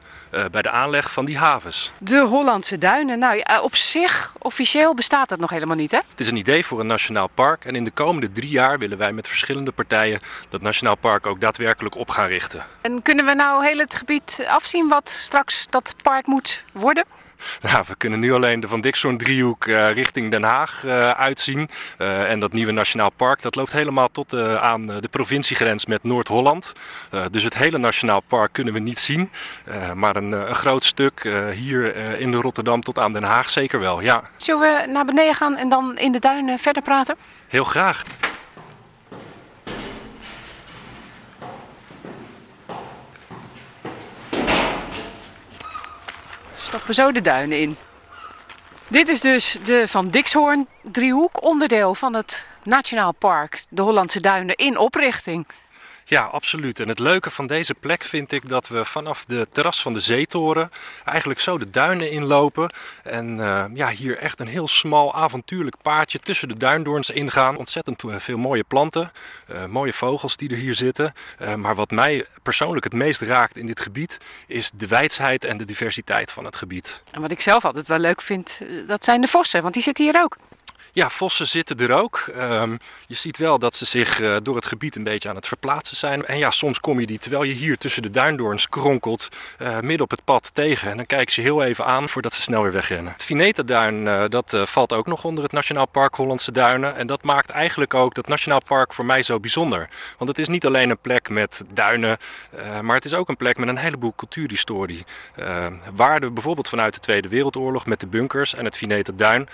bij 0.52 0.62
de 0.62 0.70
aanleg 0.70 1.12
van 1.12 1.26
die 1.26 1.38
havens. 1.38 1.92
De 1.98 2.20
Hollandse 2.20 2.78
Duinen. 2.78 3.20
Nou, 3.20 3.44
op 3.62 3.76
zich, 3.76 4.34
officieel 4.40 4.94
bestaat 4.94 5.30
dat 5.30 5.40
nog 5.40 5.50
helemaal 5.50 5.76
niet, 5.76 5.92
hè? 5.92 6.00
Het 6.10 6.20
is 6.20 6.30
een 6.30 6.36
idee 6.38 6.66
voor 6.66 6.80
een 6.80 6.88
nationaal 6.88 7.28
park. 7.28 7.66
En 7.66 7.76
in 7.76 7.84
de 7.84 7.92
komende 7.92 8.32
drie 8.32 8.50
jaar 8.50 8.80
willen 8.80 8.98
wij 8.98 9.12
met 9.12 9.28
verschillende 9.28 9.72
partijen 9.72 10.20
dat 10.50 10.62
nationaal 10.62 10.96
park 10.96 11.28
ook 11.28 11.42
daadwerkelijk 11.42 11.96
op 11.96 12.10
gaan 12.10 12.28
richten. 12.28 12.66
En 12.82 13.02
kunnen 13.02 13.26
we 13.26 13.34
nou 13.34 13.66
heel 13.66 13.78
het 13.78 13.96
gebied 13.96 14.46
afzien 14.48 14.88
wat 14.88 15.10
straks 15.10 15.68
dat 15.70 15.96
park 16.02 16.28
moet 16.28 16.64
worden? 16.74 17.06
Nou, 17.62 17.84
we 17.88 17.96
kunnen 17.96 18.20
nu 18.20 18.34
alleen 18.34 18.60
de 18.60 18.68
Van 18.68 18.82
Dixhoorn 18.82 19.18
driehoek 19.18 19.66
uh, 19.66 19.92
richting 19.92 20.32
Den 20.32 20.44
Haag 20.44 20.84
uh, 20.86 21.10
uitzien. 21.10 21.70
Uh, 21.98 22.30
en 22.30 22.40
dat 22.40 22.54
nieuwe 22.54 22.72
Nationaal 22.72 23.12
Park 23.12 23.42
dat 23.42 23.56
loopt 23.56 23.72
helemaal 23.72 24.08
tot 24.12 24.34
aan 24.60 24.88
de 24.88 25.08
provinciegrens 25.12 25.86
met 25.86 26.04
Noord-Holland. 26.04 26.74
dus 27.32 27.44
het 27.44 27.54
hele 27.54 27.78
Nationaal 27.78 28.22
Park 28.28 28.54
kunnen 28.54 28.74
we 28.74 28.80
niet 28.80 29.00
zien. 29.00 29.30
maar 29.96 30.16
een, 30.16 30.32
een, 30.32 30.56
groot 30.56 30.84
stuk 30.84 31.30
hier 31.54 31.96
in 32.20 32.32
de 32.32 32.38
Rotterdam 32.38 32.82
tot 32.82 33.00
aan 33.00 33.14
Den 33.14 33.24
Haag 33.24 33.50
zeker 33.50 33.80
wel, 33.80 34.02
ja. 34.02 34.24
Zullen 34.38 34.62
we 34.62 34.92
naar 34.92 35.06
beneden 35.06 35.36
gaan 35.36 35.58
en 35.58 35.70
dan 35.70 35.98
in 35.98 36.12
de 36.12 36.20
duinen 36.20 36.60
verder 36.60 36.82
praten? 36.82 37.16
Heel 37.48 37.64
graag. 37.64 38.04
Stappen 46.74 46.94
zo 46.94 47.12
de 47.12 47.22
duinen 47.22 47.60
in. 47.60 47.78
Dit 48.88 49.08
is 49.08 49.20
dus 49.20 49.58
de 49.64 49.88
Van 49.88 50.08
Dixhoorn 50.08 50.68
driehoek, 50.82 51.44
onderdeel 51.44 51.96
van 51.96 52.16
het 52.16 52.48
Nationaal 52.64 53.12
Park 53.12 53.64
de 53.70 53.82
Hollandse 53.82 54.22
Duinen 54.22 54.56
in 54.56 54.78
oprichting. 54.78 55.48
Ja, 56.06 56.24
absoluut. 56.24 56.80
En 56.80 56.88
het 56.88 57.00
leuke 57.00 57.30
van 57.30 57.48
deze 57.48 57.74
plek 57.74 58.04
vind 58.04 58.32
ik 58.32 58.50
dat 58.50 58.68
we 58.68 58.86
vanaf 58.86 59.26
de 59.26 59.48
terras 59.52 59.82
van 59.82 59.94
de 59.94 60.00
zeetoren 60.00 60.70
eigenlijk 61.06 61.40
zo 61.40 61.58
de 61.58 61.70
duinen 61.70 62.12
inlopen. 62.12 62.74
En 63.04 63.38
uh, 63.38 63.66
ja, 63.74 63.90
hier 63.90 64.18
echt 64.18 64.40
een 64.40 64.48
heel 64.48 64.68
smal 64.68 65.14
avontuurlijk 65.14 65.76
paadje 65.82 66.20
tussen 66.20 66.48
de 66.48 66.58
duindoorns 66.58 67.10
ingaan. 67.10 67.58
Ontzettend 67.58 68.04
veel 68.06 68.38
mooie 68.38 68.64
planten, 68.64 69.12
uh, 69.52 69.66
mooie 69.66 69.94
vogels 69.94 70.38
die 70.38 70.50
er 70.50 70.58
hier 70.58 70.76
zitten. 70.76 71.14
Maar 71.58 71.76
wat 71.76 71.92
mij 71.92 72.26
persoonlijk 72.44 72.84
het 72.84 72.94
meest 72.94 73.22
raakt 73.22 73.58
in 73.58 73.66
dit 73.66 73.80
gebied 73.80 74.18
is 74.48 74.72
de 74.76 74.88
wijsheid 74.88 75.44
en 75.44 75.58
de 75.58 75.64
diversiteit 75.64 76.32
van 76.32 76.46
het 76.46 76.56
gebied. 76.56 77.04
En 77.12 77.22
wat 77.22 77.32
ik 77.32 77.42
zelf 77.42 77.66
altijd 77.66 77.88
wel 77.88 78.00
leuk 78.00 78.22
vind, 78.22 78.60
dat 78.88 79.04
zijn 79.04 79.22
de 79.22 79.28
vossen, 79.28 79.62
want 79.62 79.74
die 79.74 79.84
zitten 79.84 80.06
hier 80.06 80.22
ook. 80.22 80.38
Ja, 80.96 81.10
vossen 81.10 81.48
zitten 81.48 81.78
er 81.78 81.92
ook. 81.92 82.30
Um, 82.38 82.78
je 83.08 83.16
ziet 83.16 83.38
wel 83.38 83.60
dat 83.60 83.76
ze 83.76 83.86
zich 83.86 84.20
uh, 84.20 84.36
door 84.44 84.56
het 84.56 84.66
gebied 84.66 84.96
een 84.96 85.04
beetje 85.04 85.30
aan 85.30 85.36
het 85.36 85.48
verplaatsen 85.48 85.98
zijn. 85.98 86.26
En 86.26 86.38
ja, 86.38 86.52
soms 86.52 86.80
kom 86.80 87.00
je 87.00 87.06
die 87.06 87.18
terwijl 87.18 87.44
je 87.44 87.54
hier 87.54 87.78
tussen 87.78 88.02
de 88.02 88.10
duindoorns 88.10 88.70
kronkelt, 88.70 89.30
uh, 89.62 89.80
midden 89.80 90.02
op 90.02 90.10
het 90.10 90.24
pad 90.24 90.54
tegen. 90.54 90.92
En 90.92 90.98
dan 90.98 91.06
kijken 91.06 91.34
ze 91.34 91.42
heel 91.42 91.64
even 91.64 91.86
aan 91.86 92.10
voordat 92.10 92.34
ze 92.34 92.42
snel 92.42 92.62
weer 92.62 92.72
wegrennen. 92.72 93.14
Het 93.14 93.24
Vineta-duin, 93.24 93.96
uh, 94.06 94.24
dat 94.30 94.58
valt 94.64 94.94
ook 94.94 95.08
nog 95.08 95.24
onder 95.24 95.44
het 95.44 95.52
Nationaal 95.52 95.88
Park 95.88 96.16
Hollandse 96.16 96.52
Duinen. 96.52 96.96
En 96.96 97.08
dat 97.08 97.24
maakt 97.24 97.50
eigenlijk 97.50 97.94
ook 97.94 98.16
dat 98.16 98.28
Nationaal 98.28 98.64
Park 98.64 98.94
voor 98.94 99.06
mij 99.06 99.24
zo 99.24 99.40
bijzonder. 99.40 99.90
Want 100.18 100.30
het 100.30 100.40
is 100.40 100.48
niet 100.48 100.66
alleen 100.66 100.90
een 100.90 101.02
plek 101.02 101.30
met 101.30 101.64
duinen, 101.74 102.18
maar 102.82 102.96
het 102.96 103.06
is 103.06 103.14
ook 103.14 103.30
een 103.30 103.38
plek 103.38 103.58
met 103.58 103.68
een 103.68 103.78
heleboel 103.78 104.14
cultuurhistorie. 104.16 105.06
waarden 105.96 106.34
bijvoorbeeld 106.34 106.70
vanuit 106.70 106.94
de 106.94 107.00
Tweede 107.00 107.28
Wereldoorlog 107.28 107.86
met 107.86 108.00
de 108.00 108.08
bunkers 108.08 108.56
en 108.56 108.66
het 108.66 108.78
Vineta-duin, 108.78 109.50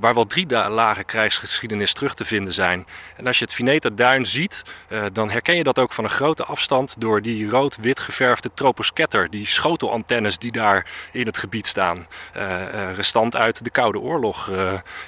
waar 0.00 0.14
wel 0.14 0.26
drie 0.26 0.46
dagen 0.46 0.81
lage 0.82 1.04
krijgsgeschiedenis 1.04 1.92
terug 1.92 2.14
te 2.14 2.24
vinden 2.24 2.52
zijn. 2.52 2.86
En 3.16 3.26
als 3.26 3.38
je 3.38 3.44
het 3.44 3.54
Vineta 3.54 3.90
Duin 3.90 4.26
ziet, 4.26 4.62
uh, 4.88 5.04
dan 5.12 5.30
herken 5.30 5.56
je 5.56 5.62
dat 5.62 5.78
ook 5.78 5.92
van 5.92 6.04
een 6.04 6.10
grote 6.10 6.44
afstand 6.44 7.00
door 7.00 7.22
die 7.22 7.48
rood-wit 7.48 8.00
geverfde 8.00 8.50
troposcatter, 8.54 9.30
die 9.30 9.46
schotelantennes 9.46 10.38
die 10.38 10.52
daar 10.52 10.86
in 11.12 11.26
het 11.26 11.36
gebied 11.36 11.66
staan. 11.66 12.06
Uh, 12.36 12.42
uh, 12.42 12.94
restant 12.94 13.36
uit 13.36 13.64
de 13.64 13.70
Koude 13.70 13.98
Oorlog. 13.98 14.50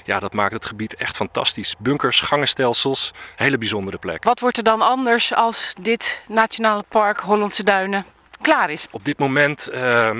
ja, 0.04 0.20
dat 0.20 0.32
maakt 0.32 0.52
het 0.52 0.64
gebied 0.64 0.94
echt 0.94 1.16
fantastisch. 1.16 1.74
Bunkers, 1.78 2.20
gangenstelsels, 2.20 3.12
hele 3.36 3.58
bijzondere 3.58 3.98
plek. 3.98 4.24
Wat 4.24 4.40
wordt 4.40 4.56
er 4.56 4.62
dan 4.62 4.82
anders 4.82 5.34
als 5.34 5.74
dit 5.80 6.22
Nationale 6.28 6.84
Park 6.88 7.20
Hollandse 7.20 7.62
Duinen 7.62 8.04
klaar 8.44 8.70
is. 8.70 8.86
Op 8.90 9.04
dit 9.04 9.18
moment 9.18 9.68
uh, 9.72 10.10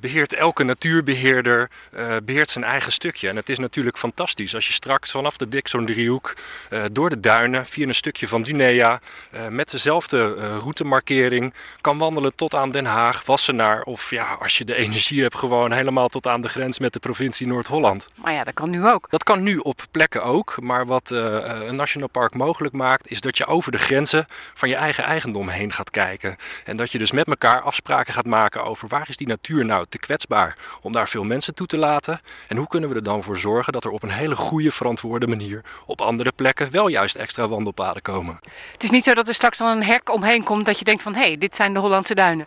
beheert 0.00 0.34
elke 0.34 0.64
natuurbeheerder 0.64 1.70
uh, 1.94 2.16
beheert 2.24 2.50
zijn 2.50 2.64
eigen 2.64 2.92
stukje. 2.92 3.28
En 3.28 3.36
het 3.36 3.48
is 3.48 3.58
natuurlijk 3.58 3.98
fantastisch 3.98 4.54
als 4.54 4.66
je 4.66 4.72
straks 4.72 5.10
vanaf 5.10 5.36
de 5.36 5.48
Dixon 5.48 5.86
driehoek 5.86 6.34
eh, 6.70 6.82
door 6.92 7.10
de 7.10 7.20
duinen 7.20 7.66
via 7.66 7.86
een 7.86 7.94
stukje 7.94 8.28
van 8.28 8.42
Dunea 8.42 9.00
eh, 9.30 9.48
met 9.48 9.70
dezelfde 9.70 10.34
routemarkering 10.58 11.54
kan 11.80 11.98
wandelen 11.98 12.34
tot 12.34 12.54
aan 12.54 12.70
Den 12.70 12.84
Haag, 12.84 13.24
Wassenaar 13.24 13.82
of 13.82 14.10
ja, 14.10 14.32
als 14.32 14.58
je 14.58 14.64
de 14.64 14.74
energie 14.74 15.22
hebt 15.22 15.38
gewoon 15.38 15.72
helemaal 15.72 16.08
tot 16.08 16.26
aan 16.26 16.40
de 16.40 16.48
grens 16.48 16.78
met 16.78 16.92
de 16.92 16.98
provincie 16.98 17.46
Noord-Holland. 17.46 18.08
Maar 18.14 18.32
ja, 18.32 18.44
dat 18.44 18.54
kan 18.54 18.70
nu 18.70 18.86
ook. 18.86 19.06
Dat 19.10 19.22
kan 19.22 19.42
nu 19.42 19.56
op 19.56 19.84
plekken 19.90 20.24
ook, 20.24 20.60
maar 20.60 20.86
wat 20.86 21.10
een 21.10 21.74
nationaal 21.76 22.08
park 22.08 22.34
mogelijk 22.34 22.74
maakt 22.74 23.10
is 23.10 23.20
dat 23.20 23.36
je 23.36 23.46
over 23.46 23.72
de 23.72 23.78
grenzen 23.78 24.26
van 24.54 24.68
je 24.68 24.74
eigen 24.74 25.04
eigendom 25.04 25.48
heen 25.48 25.72
gaat 25.72 25.90
kijken. 25.90 26.36
En 26.64 26.76
dat 26.76 26.92
je 26.92 26.98
dus 26.98 27.10
met 27.10 27.26
elkaar 27.26 27.60
afspraken 27.60 28.14
gaat 28.14 28.26
maken 28.26 28.64
over 28.64 28.88
waar 28.88 29.08
is 29.08 29.16
die 29.16 29.26
natuur 29.26 29.55
nou 29.64 29.86
te 29.88 29.98
kwetsbaar 29.98 30.56
om 30.80 30.92
daar 30.92 31.08
veel 31.08 31.24
mensen 31.24 31.54
toe 31.54 31.66
te 31.66 31.76
laten. 31.76 32.20
En 32.48 32.56
hoe 32.56 32.68
kunnen 32.68 32.88
we 32.88 32.94
er 32.94 33.02
dan 33.02 33.22
voor 33.22 33.38
zorgen 33.38 33.72
dat 33.72 33.84
er 33.84 33.90
op 33.90 34.02
een 34.02 34.10
hele 34.10 34.36
goede, 34.36 34.72
verantwoorde 34.72 35.26
manier 35.26 35.64
op 35.86 36.00
andere 36.00 36.32
plekken 36.32 36.70
wel 36.70 36.88
juist 36.88 37.14
extra 37.16 37.48
wandelpaden 37.48 38.02
komen. 38.02 38.38
Het 38.72 38.82
is 38.82 38.90
niet 38.90 39.04
zo 39.04 39.14
dat 39.14 39.28
er 39.28 39.34
straks 39.34 39.58
dan 39.58 39.68
een 39.68 39.82
hek 39.82 40.12
omheen 40.12 40.44
komt 40.44 40.66
dat 40.66 40.78
je 40.78 40.84
denkt 40.84 41.02
van 41.02 41.14
hé, 41.14 41.20
hey, 41.20 41.38
dit 41.38 41.56
zijn 41.56 41.72
de 41.72 41.78
Hollandse 41.78 42.14
duinen. 42.14 42.46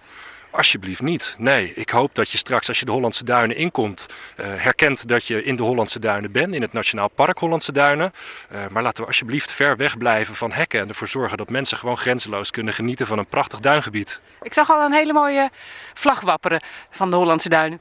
Alsjeblieft 0.51 1.01
niet. 1.01 1.35
Nee, 1.37 1.73
ik 1.73 1.89
hoop 1.89 2.15
dat 2.15 2.29
je 2.29 2.37
straks 2.37 2.67
als 2.67 2.79
je 2.79 2.85
de 2.85 2.91
Hollandse 2.91 3.23
Duinen 3.23 3.55
inkomt, 3.55 4.05
uh, 4.39 4.45
herkent 4.45 5.07
dat 5.07 5.25
je 5.25 5.43
in 5.43 5.55
de 5.55 5.63
Hollandse 5.63 5.99
Duinen 5.99 6.31
bent, 6.31 6.53
in 6.53 6.61
het 6.61 6.73
Nationaal 6.73 7.09
Park 7.09 7.37
Hollandse 7.37 7.71
Duinen. 7.71 8.11
Uh, 8.51 8.67
maar 8.67 8.83
laten 8.83 9.01
we 9.01 9.07
alsjeblieft 9.07 9.51
ver 9.51 9.77
weg 9.77 9.97
blijven 9.97 10.35
van 10.35 10.51
hekken 10.51 10.79
en 10.79 10.87
ervoor 10.87 11.07
zorgen 11.07 11.37
dat 11.37 11.49
mensen 11.49 11.77
gewoon 11.77 11.97
grenzeloos 11.97 12.51
kunnen 12.51 12.73
genieten 12.73 13.07
van 13.07 13.17
een 13.17 13.27
prachtig 13.27 13.59
duingebied. 13.59 14.21
Ik 14.41 14.53
zag 14.53 14.71
al 14.71 14.81
een 14.81 14.93
hele 14.93 15.13
mooie 15.13 15.49
vlag 15.93 16.21
wapperen 16.21 16.61
van 16.89 17.09
de 17.09 17.15
Hollandse 17.15 17.49
Duinen. 17.49 17.79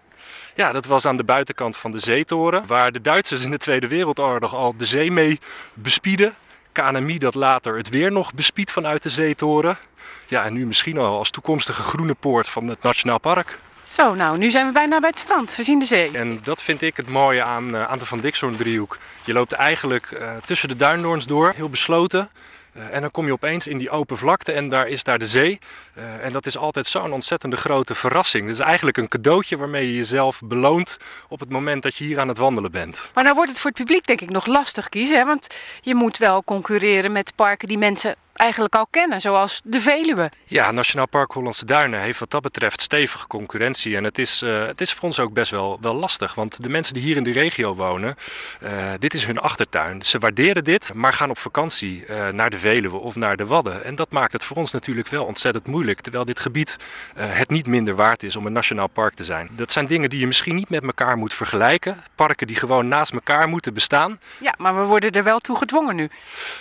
Ja, 0.55 0.73
dat 0.73 0.87
was 0.87 1.07
aan 1.07 1.17
de 1.17 1.25
buitenkant 1.25 1.77
van 1.77 1.91
de 1.91 1.99
zeetoren, 1.99 2.67
waar 2.67 2.93
de 2.93 3.01
Duitsers 3.01 3.43
in 3.43 3.51
de 3.51 3.59
Tweede 3.59 3.89
Wereldoorlog 3.89 4.55
al 4.55 4.77
de 4.77 4.85
zee 4.85 5.11
mee 5.11 5.41
bespieden. 5.75 6.35
KNMI 6.83 7.19
dat 7.19 7.35
later 7.35 7.77
het 7.77 7.89
weer 7.89 8.13
nog 8.13 8.35
bespiedt 8.35 8.71
vanuit 8.71 9.03
de 9.03 9.09
zeetoren. 9.09 9.79
Ja, 10.27 10.45
en 10.45 10.53
nu 10.53 10.67
misschien 10.67 10.99
al 10.99 11.19
als 11.19 11.31
toekomstige 11.31 11.83
groene 11.83 12.15
poort 12.15 12.49
van 12.49 12.69
het 12.69 12.83
Nationaal 12.83 13.21
Park. 13.21 13.59
Zo, 13.83 14.15
nou, 14.15 14.39
nu 14.39 14.51
zijn 14.51 14.67
we 14.67 14.73
bijna 14.73 15.01
bij 15.01 15.09
het 15.09 15.19
strand. 15.19 15.57
We 15.57 15.63
zien 15.63 15.79
de 15.79 15.85
zee. 15.85 16.11
En 16.13 16.41
dat 16.43 16.63
vind 16.63 16.83
ik 16.83 16.97
het 16.97 17.09
mooie 17.09 17.43
aan, 17.43 17.75
uh, 17.75 17.85
aan 17.91 17.99
de 17.99 18.07
Van 18.07 18.21
Dixhoorn 18.21 18.57
driehoek. 18.57 18.99
Je 19.25 19.33
loopt 19.33 19.53
eigenlijk 19.53 20.11
uh, 20.11 20.31
tussen 20.47 20.69
de 20.69 20.77
duindoorns 20.77 21.27
door, 21.27 21.53
heel 21.57 21.69
besloten. 21.69 22.31
Uh, 22.79 22.95
en 22.95 23.01
dan 23.01 23.11
kom 23.11 23.27
je 23.27 23.33
opeens 23.33 23.67
in 23.67 23.79
die 23.79 23.91
open 23.91 24.19
vlakte 24.19 24.53
en 24.53 24.69
daar 24.69 24.89
is 24.89 25.05
daar 25.05 25.19
de 25.19 25.27
zee. 25.27 25.59
Uh, 25.99 26.25
en 26.25 26.33
dat 26.33 26.47
is 26.47 26.57
altijd 26.57 26.87
zo'n 26.87 27.13
ontzettende 27.13 27.57
grote 27.57 27.95
verrassing. 27.95 28.47
Het 28.47 28.55
is 28.55 28.65
eigenlijk 28.65 28.97
een 28.97 29.09
cadeautje 29.09 29.57
waarmee 29.57 29.87
je 29.87 29.97
jezelf 29.97 30.41
beloont 30.45 30.97
op 31.29 31.41
het 31.41 31.51
moment 31.51 31.83
dat 31.83 31.97
je 31.97 32.05
hier 32.05 32.21
aan 32.21 32.29
het 32.29 32.39
wandelen 32.39 32.71
bent. 32.71 33.11
Maar 33.15 33.25
nou 33.25 33.37
wordt 33.37 33.51
het 33.51 33.61
voor 33.61 33.71
het 33.71 33.79
publiek 33.79 34.07
denk 34.07 34.21
ik 34.21 34.31
nog 34.31 34.47
lastig 34.47 34.89
kiezen. 34.89 35.19
Hè? 35.19 35.25
Want 35.25 35.47
je 35.81 35.95
moet 35.95 36.19
wel 36.19 36.45
concurreren 36.45 37.13
met 37.13 37.33
parken 37.35 37.69
die 37.69 37.79
mensen 37.79 38.15
eigenlijk 38.39 38.75
al 38.75 38.87
kennen, 38.91 39.21
zoals 39.21 39.61
de 39.65 39.81
Veluwe. 39.81 40.31
Ja, 40.45 40.71
Nationaal 40.71 41.09
Park 41.09 41.33
Hollandse 41.33 41.65
Duinen 41.65 42.01
heeft 42.01 42.19
wat 42.19 42.31
dat 42.31 42.43
betreft 42.43 42.81
stevige 42.81 43.27
concurrentie. 43.27 43.97
En 43.97 44.05
het 44.05 44.19
is, 44.19 44.43
uh, 44.43 44.67
het 44.67 44.81
is 44.81 44.93
voor 44.93 45.03
ons 45.03 45.21
ook 45.21 45.33
best 45.33 45.51
wel, 45.51 45.79
wel 45.81 45.95
lastig. 45.95 46.35
Want 46.35 46.63
de 46.63 46.69
mensen 46.69 46.95
die 46.95 47.03
hier 47.03 47.17
in 47.17 47.23
de 47.23 47.33
regio 47.33 47.75
wonen, 47.75 48.17
uh, 48.63 48.71
dit 48.99 49.15
is 49.15 49.25
hun 49.25 49.39
achtertuin. 49.39 50.03
Ze 50.03 50.19
waarderen 50.19 50.65
dit, 50.65 50.95
maar 50.95 51.13
gaan 51.13 51.31
op 51.31 51.39
vakantie 51.39 52.05
uh, 52.07 52.29
naar 52.29 52.51
de 52.51 52.59
Veluwe 52.59 52.97
of 52.97 53.15
naar 53.15 53.37
de 53.37 53.47
Wadden. 53.47 53.85
En 53.85 53.95
dat 53.95 54.11
maakt 54.11 54.33
het 54.33 54.45
voor 54.45 54.57
ons 54.57 54.73
natuurlijk 54.73 55.09
wel 55.09 55.25
ontzettend 55.25 55.67
moeilijk. 55.67 56.01
Terwijl 56.01 56.25
dit 56.25 56.41
gebied 56.41 56.77
het 57.15 57.51
niet 57.51 57.67
minder 57.67 57.95
waard 57.95 58.23
is 58.23 58.37
om 58.37 58.47
een 58.47 58.53
nationaal 58.53 58.89
park 58.89 59.15
te 59.15 59.25
zijn. 59.25 59.49
Dat 59.53 59.73
zijn 59.73 59.87
dingen 59.87 60.11
die 60.11 60.21
je 60.21 60.27
misschien 60.27 60.55
niet 60.55 60.71
met 60.71 60.83
elkaar 60.83 61.17
moet 61.17 61.35
vergelijken. 61.35 62.03
Parken 62.15 62.47
die 62.47 62.57
gewoon 62.57 62.89
naast 62.89 63.13
elkaar 63.13 63.49
moeten 63.49 63.75
bestaan. 63.75 64.21
Ja, 64.39 64.55
maar 64.59 64.77
we 64.77 64.83
worden 64.83 65.11
er 65.11 65.23
wel 65.23 65.39
toe 65.39 65.57
gedwongen 65.57 65.97
nu. 65.97 66.11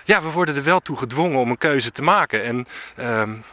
Ja, 0.06 0.22
we 0.22 0.32
worden 0.32 0.56
er 0.56 0.64
wel 0.64 0.80
toe 0.80 0.98
gedwongen 0.98 1.40
om 1.40 1.50
een 1.50 1.58
keuze 1.68 1.92
te 1.92 2.02
maken. 2.02 2.44
En 2.44 2.66
uh, 3.00 3.06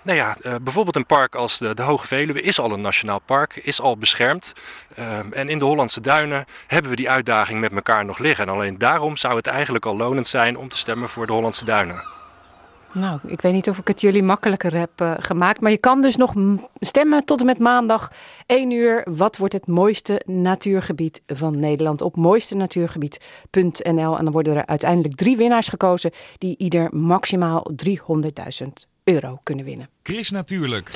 nou 0.03 0.19
ja, 0.19 0.37
uh, 0.43 0.55
bijvoorbeeld 0.63 0.97
een 0.97 1.07
park 1.07 1.35
als 1.35 1.59
de, 1.59 1.75
de, 1.75 1.83
Hoge 1.83 2.07
Veluwe 2.07 2.41
is 2.41 2.61
al 2.61 2.73
een 2.73 2.81
nationaal 2.81 3.19
park, 3.19 3.57
is 3.57 3.81
al 3.81 3.97
beschermd. 3.97 4.53
Uh, 4.99 5.19
en 5.31 5.49
in 5.49 5.59
de 5.59 5.65
Hollandse 5.65 6.01
Duinen 6.01 6.45
hebben 6.67 6.91
we 6.91 6.97
die 6.97 7.11
uitdaging 7.11 7.61
met 7.61 7.73
elkaar 7.73 8.05
nog 8.05 8.19
liggen. 8.19 8.47
En 8.47 8.53
alleen 8.53 8.79
daarom 8.79 9.17
zou 9.17 9.37
het 9.37 9.47
eigenlijk 9.47 9.87
al 9.87 9.97
lonend 9.97 10.29
zijn 10.29 10.57
om 10.57 10.69
te 10.69 10.77
stemmen 10.77 11.09
voor 11.09 11.27
de 11.27 11.33
Hollandse 11.33 11.65
Duinen. 11.65 12.14
Nou, 12.95 13.21
ik 13.27 13.41
weet 13.41 13.53
niet 13.53 13.69
of 13.69 13.79
ik 13.79 13.89
het 13.89 14.01
jullie 14.01 14.23
makkelijker 14.23 14.77
heb 14.77 14.91
uh, 15.03 15.15
gemaakt. 15.19 15.61
Maar 15.61 15.71
je 15.71 15.79
kan 15.79 16.03
dus 16.03 16.17
nog 16.17 16.35
stemmen 16.81 17.25
tot 17.25 17.41
en 17.41 17.47
met 17.47 17.59
maandag 17.59 18.13
1 18.47 18.71
uur. 18.71 19.07
Wat 19.11 19.37
wordt 19.37 19.55
het 19.55 19.67
mooiste 19.67 20.23
natuurgebied 20.27 21.23
van 21.27 21.61
Nederland? 21.61 22.03
Op 22.03 22.17
mooistenatuurgebied.nl. 22.17 24.19
En 24.19 24.25
dan 24.25 24.31
worden 24.31 24.57
er 24.57 24.67
uiteindelijk 24.67 25.17
drie 25.17 25.37
winnaars 25.37 25.69
gekozen. 25.69 26.11
die 26.39 26.55
ieder 26.59 26.97
maximaal 26.97 27.71
300.000 27.85 28.67
euro 29.05 29.39
kunnen 29.43 29.65
winnen. 29.65 29.89
Chris 30.03 30.31
Natuurlijk. 30.31 30.91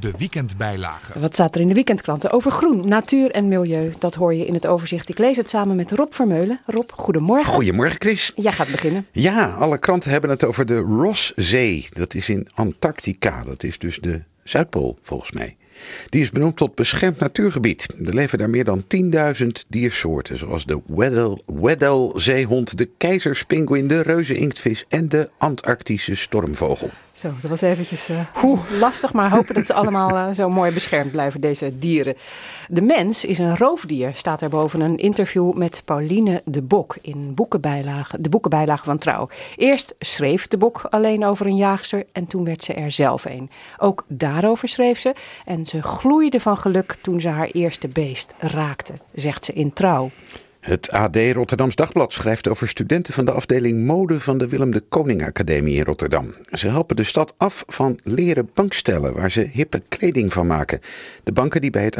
De 0.00 0.10
weekendbijlage. 0.18 1.18
Wat 1.18 1.34
staat 1.34 1.54
er 1.54 1.60
in 1.60 1.68
de 1.68 1.74
weekendkranten 1.74 2.30
over 2.30 2.50
groen, 2.50 2.88
natuur 2.88 3.30
en 3.30 3.48
milieu? 3.48 3.92
Dat 3.98 4.14
hoor 4.14 4.34
je 4.34 4.46
in 4.46 4.54
het 4.54 4.66
overzicht. 4.66 5.08
Ik 5.08 5.18
lees 5.18 5.36
het 5.36 5.50
samen 5.50 5.76
met 5.76 5.92
Rob 5.92 6.12
Vermeulen. 6.12 6.60
Rob, 6.66 6.90
goedemorgen. 6.90 7.52
Goedemorgen, 7.52 7.96
Chris. 8.00 8.32
Jij 8.36 8.52
gaat 8.52 8.70
beginnen. 8.70 9.06
Ja, 9.12 9.50
alle 9.50 9.78
kranten 9.78 10.10
hebben 10.10 10.30
het 10.30 10.44
over 10.44 10.66
de 10.66 10.78
Rosszee. 10.78 11.88
Dat 11.90 12.14
is 12.14 12.28
in 12.28 12.48
Antarctica. 12.54 13.44
Dat 13.44 13.62
is 13.62 13.78
dus 13.78 13.98
de 13.98 14.22
Zuidpool, 14.44 14.98
volgens 15.02 15.32
mij. 15.32 15.56
Die 16.08 16.22
is 16.22 16.30
benoemd 16.30 16.56
tot 16.56 16.74
beschermd 16.74 17.18
natuurgebied. 17.18 17.86
Er 18.04 18.14
leven 18.14 18.38
daar 18.38 18.50
meer 18.50 18.64
dan 18.64 18.84
10.000 19.42 19.46
diersoorten, 19.68 20.38
zoals 20.38 20.64
de 20.66 20.80
Weddell-zeehond, 21.46 22.78
de 22.78 22.88
keizerspinguïn, 22.98 23.86
de 23.86 24.00
reuzeninktvis 24.00 24.84
en 24.88 25.08
de 25.08 25.28
Antarctische 25.38 26.14
stormvogel. 26.14 26.90
Zo, 27.12 27.32
dat 27.40 27.50
was 27.50 27.60
eventjes 27.60 28.10
uh, 28.10 28.78
lastig, 28.78 29.12
maar 29.12 29.30
hopen 29.30 29.54
dat 29.54 29.66
ze 29.66 29.74
allemaal 29.74 30.10
uh, 30.10 30.34
zo 30.34 30.48
mooi 30.48 30.72
beschermd 30.72 31.10
blijven, 31.10 31.40
deze 31.40 31.78
dieren. 31.78 32.14
De 32.68 32.80
mens 32.80 33.24
is 33.24 33.38
een 33.38 33.56
roofdier, 33.56 34.12
staat 34.14 34.42
er 34.42 34.48
boven 34.48 34.80
een 34.80 34.96
interview 34.96 35.52
met 35.52 35.82
Pauline 35.84 36.42
de 36.44 36.62
Bok 36.62 36.96
in 37.00 37.34
boekenbijlage, 37.34 38.20
de 38.20 38.28
boekenbijlage 38.28 38.84
van 38.84 38.98
Trouw. 38.98 39.28
Eerst 39.56 39.94
schreef 39.98 40.48
de 40.48 40.58
Bok 40.58 40.86
alleen 40.90 41.24
over 41.24 41.46
een 41.46 41.56
jaagster 41.56 42.04
en 42.12 42.26
toen 42.26 42.44
werd 42.44 42.64
ze 42.64 42.74
er 42.74 42.90
zelf 42.90 43.24
een. 43.24 43.50
Ook 43.78 44.04
daarover 44.08 44.68
schreef 44.68 44.98
ze 44.98 45.14
en 45.44 45.66
ze 45.66 45.82
gloeide 45.82 46.40
van 46.40 46.58
geluk 46.58 46.96
toen 47.02 47.20
ze 47.20 47.28
haar 47.28 47.48
eerste 47.48 47.88
beest 47.88 48.34
raakte, 48.38 48.92
zegt 49.14 49.44
ze 49.44 49.52
in 49.52 49.72
Trouw. 49.72 50.10
Het 50.62 50.90
AD 50.90 51.16
Rotterdams 51.16 51.74
Dagblad 51.74 52.12
schrijft 52.12 52.48
over 52.48 52.68
studenten 52.68 53.14
van 53.14 53.24
de 53.24 53.32
afdeling 53.32 53.84
mode 53.84 54.20
van 54.20 54.38
de 54.38 54.48
Willem 54.48 54.70
de 54.70 54.80
Koning 54.80 55.24
Academie 55.24 55.76
in 55.76 55.84
Rotterdam. 55.84 56.34
Ze 56.50 56.68
helpen 56.68 56.96
de 56.96 57.04
stad 57.04 57.34
af 57.36 57.64
van 57.66 57.98
leren 58.02 58.50
bankstellen 58.54 59.14
waar 59.14 59.30
ze 59.30 59.40
hippe 59.40 59.82
kleding 59.88 60.32
van 60.32 60.46
maken. 60.46 60.80
De 61.22 61.32
banken 61.32 61.60
die 61.60 61.70
bij 61.70 61.84
het 61.84 61.96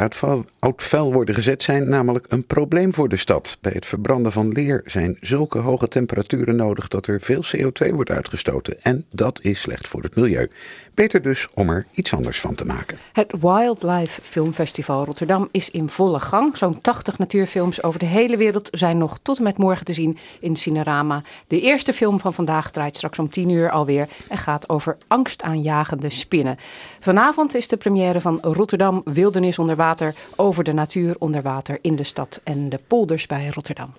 oud 0.59 0.83
vuil 0.83 1.13
worden 1.13 1.35
gezet 1.35 1.63
zijn 1.63 1.89
namelijk 1.89 2.25
een 2.29 2.47
probleem 2.47 2.93
voor 2.93 3.09
de 3.09 3.17
stad. 3.17 3.57
Bij 3.61 3.71
het 3.75 3.85
verbranden 3.85 4.31
van 4.31 4.51
leer 4.51 4.81
zijn 4.85 5.17
zulke 5.21 5.59
hoge 5.59 5.87
temperaturen 5.87 6.55
nodig 6.55 6.87
dat 6.87 7.07
er 7.07 7.21
veel 7.21 7.43
CO2 7.55 7.93
wordt 7.93 8.11
uitgestoten. 8.11 8.81
En 8.81 9.05
dat 9.09 9.39
is 9.41 9.61
slecht 9.61 9.87
voor 9.87 10.03
het 10.03 10.15
milieu. 10.15 10.49
Beter 10.93 11.21
dus 11.21 11.47
om 11.53 11.69
er 11.69 11.85
iets 11.91 12.13
anders 12.13 12.39
van 12.39 12.55
te 12.55 12.65
maken. 12.65 12.97
Het 13.13 13.33
Wildlife 13.41 14.21
Filmfestival 14.21 15.05
Rotterdam 15.05 15.49
is 15.51 15.69
in 15.69 15.89
volle 15.89 16.19
gang. 16.19 16.57
Zo'n 16.57 16.81
80 16.81 17.17
natuurfilms 17.17 17.83
over 17.83 17.99
de 17.99 18.05
hele 18.05 18.37
wereld 18.37 18.69
zijn 18.71 18.97
nog 18.97 19.17
tot 19.21 19.37
en 19.37 19.43
met 19.43 19.57
morgen 19.57 19.85
te 19.85 19.93
zien 19.93 20.17
in 20.39 20.55
Cinerama. 20.55 21.21
De 21.47 21.61
eerste 21.61 21.93
film 21.93 22.19
van 22.19 22.33
vandaag 22.33 22.71
draait 22.71 22.95
straks 22.95 23.19
om 23.19 23.29
10 23.29 23.49
uur 23.49 23.71
alweer 23.71 24.07
en 24.29 24.37
gaat 24.37 24.69
over 24.69 24.97
angstaanjagende 25.07 26.09
spinnen. 26.09 26.57
Vanavond 26.99 27.55
is 27.55 27.67
de 27.67 27.77
première 27.77 28.21
van 28.21 28.39
Rotterdam 28.41 29.01
Wildernis 29.05 29.59
onder 29.59 29.75
water 29.75 30.15
over 30.35 30.63
de 30.63 30.73
natuur 30.73 31.15
onder 31.19 31.41
water 31.41 31.77
in 31.81 31.95
de 31.95 32.03
stad 32.03 32.41
en 32.43 32.69
de 32.69 32.79
polders 32.87 33.25
bij 33.25 33.49
Rotterdam. 33.53 33.93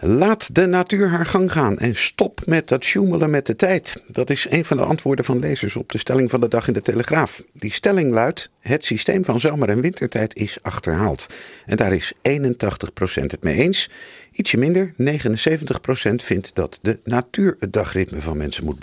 Laat 0.00 0.54
de 0.54 0.66
natuur 0.66 1.08
haar 1.08 1.26
gang 1.26 1.52
gaan 1.52 1.78
en 1.78 1.96
stop 1.96 2.46
met 2.46 2.68
dat 2.68 2.84
sjoemelen 2.84 3.30
met 3.30 3.46
de 3.46 3.56
tijd. 3.56 4.02
Dat 4.06 4.30
is 4.30 4.46
een 4.50 4.64
van 4.64 4.76
de 4.76 4.82
antwoorden 4.82 5.24
van 5.24 5.38
lezers 5.38 5.76
op 5.76 5.92
de 5.92 5.98
stelling 5.98 6.30
van 6.30 6.40
de 6.40 6.48
dag 6.48 6.68
in 6.68 6.72
de 6.72 6.82
Telegraaf. 6.82 7.42
Die 7.52 7.72
stelling 7.72 8.12
luidt: 8.12 8.50
het 8.60 8.84
systeem 8.84 9.24
van 9.24 9.40
zomer- 9.40 9.68
en 9.68 9.80
wintertijd 9.80 10.34
is 10.34 10.58
achterhaald. 10.62 11.26
En 11.66 11.76
daar 11.76 11.92
is 11.94 12.12
81% 12.22 13.30
het 13.30 13.42
mee 13.42 13.54
eens. 13.54 13.90
Ietsje 14.36 14.56
minder, 14.56 14.92
79% 14.92 14.94
vindt 16.14 16.54
dat 16.54 16.78
de 16.82 17.00
natuur 17.04 17.56
het 17.58 17.72
dagritme 17.72 18.20
van 18.20 18.36
mensen 18.36 18.64
moet 18.64 18.78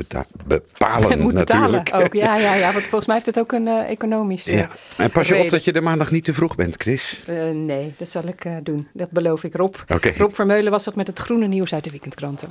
bepalen. 0.45 1.19
moet 1.21 1.33
natuurlijk. 1.33 1.83
betalen 1.83 2.05
ook, 2.05 2.13
ja, 2.13 2.37
ja, 2.37 2.55
ja, 2.55 2.71
want 2.71 2.83
volgens 2.83 3.05
mij 3.05 3.15
heeft 3.15 3.27
het 3.27 3.39
ook 3.39 3.51
een 3.51 3.67
uh, 3.67 3.89
economisch 3.89 4.45
ja. 4.45 4.69
En 4.97 5.11
pas 5.11 5.27
je 5.27 5.37
op 5.37 5.49
dat 5.49 5.63
je 5.63 5.73
de 5.73 5.81
maandag 5.81 6.11
niet 6.11 6.23
te 6.23 6.33
vroeg 6.33 6.55
bent, 6.55 6.75
Chris. 6.77 7.23
Uh, 7.29 7.49
nee, 7.49 7.93
dat 7.97 8.09
zal 8.09 8.23
ik 8.27 8.45
doen. 8.63 8.87
Dat 8.93 9.11
beloof 9.11 9.43
ik, 9.43 9.55
Rob. 9.55 9.75
Okay. 9.87 10.13
Rob 10.17 10.33
Vermeulen 10.33 10.71
was 10.71 10.83
dat 10.83 10.95
met 10.95 11.07
het 11.07 11.19
groene 11.19 11.47
nieuws 11.47 11.73
uit 11.73 11.83
de 11.83 11.89
weekendkranten. 11.89 12.49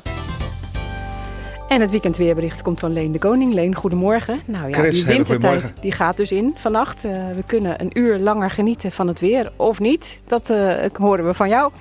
En 1.72 1.80
het 1.80 1.90
weekendweerbericht 1.90 2.62
komt 2.62 2.80
van 2.80 2.92
Leen 2.92 3.12
de 3.12 3.18
Koning. 3.18 3.54
Leen, 3.54 3.74
goedemorgen. 3.74 4.40
Nou 4.44 4.68
ja, 4.68 4.74
Chris, 4.78 4.94
die 4.94 5.04
wintertijd 5.04 5.72
die 5.80 5.92
gaat 5.92 6.16
dus 6.16 6.32
in 6.32 6.54
vannacht. 6.56 7.04
Uh, 7.04 7.12
we 7.34 7.42
kunnen 7.46 7.80
een 7.80 7.98
uur 7.98 8.18
langer 8.18 8.50
genieten 8.50 8.92
van 8.92 9.08
het 9.08 9.20
weer, 9.20 9.52
of 9.56 9.78
niet. 9.78 10.22
Dat 10.26 10.50
uh, 10.50 10.74
horen 10.92 11.26
we 11.26 11.34
van 11.34 11.48
jou. 11.48 11.72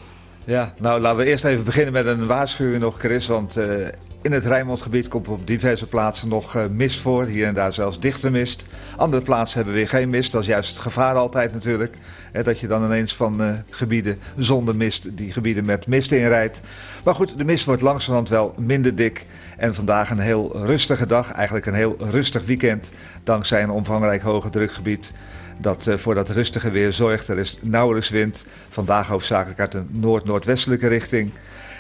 Ja, 0.46 0.74
nou 0.78 1.02
laten 1.02 1.18
we 1.18 1.26
eerst 1.26 1.44
even 1.44 1.64
beginnen 1.64 1.94
met 1.94 2.06
een 2.06 2.26
waarschuwing 2.26 2.80
nog, 2.80 3.00
Chris. 3.00 3.28
Want 3.28 3.58
uh, 3.58 3.88
in 4.22 4.32
het 4.32 4.46
Rijnmondgebied 4.46 5.08
komt 5.08 5.28
op 5.28 5.48
diverse 5.48 5.88
plaatsen 5.88 6.28
nog 6.28 6.56
uh, 6.56 6.64
mist 6.72 7.00
voor. 7.00 7.26
Hier 7.26 7.48
en 7.48 7.54
daar 7.54 7.74
zelfs 7.74 8.00
dichte 8.00 8.32
mist. 8.32 8.66
Andere 8.98 9.24
plaatsen 9.24 9.56
hebben 9.58 9.76
weer 9.76 9.90
geen 9.90 10.10
mist. 10.10 10.32
Dat 10.32 10.42
is 10.42 10.48
juist 10.48 10.70
het 10.70 10.80
gevaar 10.80 11.16
altijd 11.16 11.54
natuurlijk. 11.54 11.98
Hè, 12.32 12.44
dat 12.44 12.60
je 12.60 12.68
dan 12.68 12.86
ineens 12.86 13.16
van 13.16 13.42
uh, 13.42 13.54
gebieden 13.70 14.20
zonder 14.38 14.76
mist 14.76 15.18
die 15.18 15.32
gebieden 15.32 15.66
met 15.66 15.88
mist 15.88 16.12
inrijdt. 16.12 16.60
Maar 17.04 17.16
goed, 17.16 17.38
de 17.38 17.46
mist 17.46 17.66
wordt 17.66 17.82
langzamerhand 17.82 18.30
wel 18.30 18.56
minder 18.58 18.96
dik. 18.96 19.26
En 19.58 19.76
vandaag 19.76 20.10
een 20.10 20.20
heel 20.20 20.66
rustige 20.66 21.06
dag. 21.06 21.32
Eigenlijk 21.32 21.66
een 21.66 21.74
heel 21.74 21.96
rustig 22.00 22.46
weekend. 22.46 22.92
Dankzij 23.24 23.64
een 23.64 23.70
omvangrijk 23.70 24.22
hoge 24.22 24.50
drukgebied 24.50 25.14
dat 25.60 25.86
uh, 25.88 25.98
voor 25.98 26.16
dat 26.16 26.30
rustige 26.30 26.70
weer 26.70 26.94
zorgt. 26.94 27.28
Er 27.28 27.38
is 27.38 27.58
nauwelijks 27.62 28.10
wind. 28.10 28.46
Vandaag 28.70 29.08
hoofdzakelijk 29.08 29.60
uit 29.60 29.74
een 29.74 29.88
noord-noordwestelijke 29.92 30.88
richting. 30.88 31.32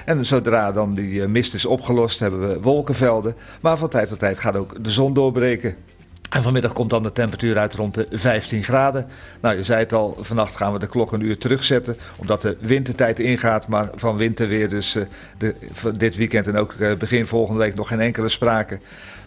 En 0.05 0.25
zodra 0.25 0.71
dan 0.71 0.93
die 0.93 1.11
uh, 1.11 1.27
mist 1.27 1.53
is 1.53 1.65
opgelost, 1.65 2.19
hebben 2.19 2.47
we 2.47 2.61
wolkenvelden. 2.61 3.35
Maar 3.61 3.77
van 3.77 3.89
tijd 3.89 4.07
tot 4.07 4.19
tijd 4.19 4.39
gaat 4.39 4.55
ook 4.55 4.83
de 4.83 4.91
zon 4.91 5.13
doorbreken. 5.13 5.75
En 6.29 6.41
vanmiddag 6.41 6.73
komt 6.73 6.89
dan 6.89 7.03
de 7.03 7.11
temperatuur 7.11 7.57
uit 7.57 7.73
rond 7.73 7.93
de 7.93 8.07
15 8.11 8.63
graden. 8.63 9.07
Nou, 9.41 9.55
je 9.55 9.63
zei 9.63 9.79
het 9.79 9.93
al, 9.93 10.17
vannacht 10.19 10.55
gaan 10.55 10.73
we 10.73 10.79
de 10.79 10.87
klok 10.87 11.11
een 11.11 11.21
uur 11.21 11.37
terugzetten. 11.37 11.95
Omdat 12.15 12.41
de 12.41 12.57
wintertijd 12.59 13.19
ingaat, 13.19 13.67
maar 13.67 13.89
van 13.95 14.17
winterweer 14.17 14.69
dus 14.69 14.95
uh, 14.95 15.03
de, 15.37 15.55
dit 15.97 16.15
weekend 16.15 16.47
en 16.47 16.57
ook 16.57 16.75
begin 16.97 17.27
volgende 17.27 17.59
week 17.59 17.75
nog 17.75 17.87
geen 17.87 18.01
enkele 18.01 18.29
sprake. 18.29 18.79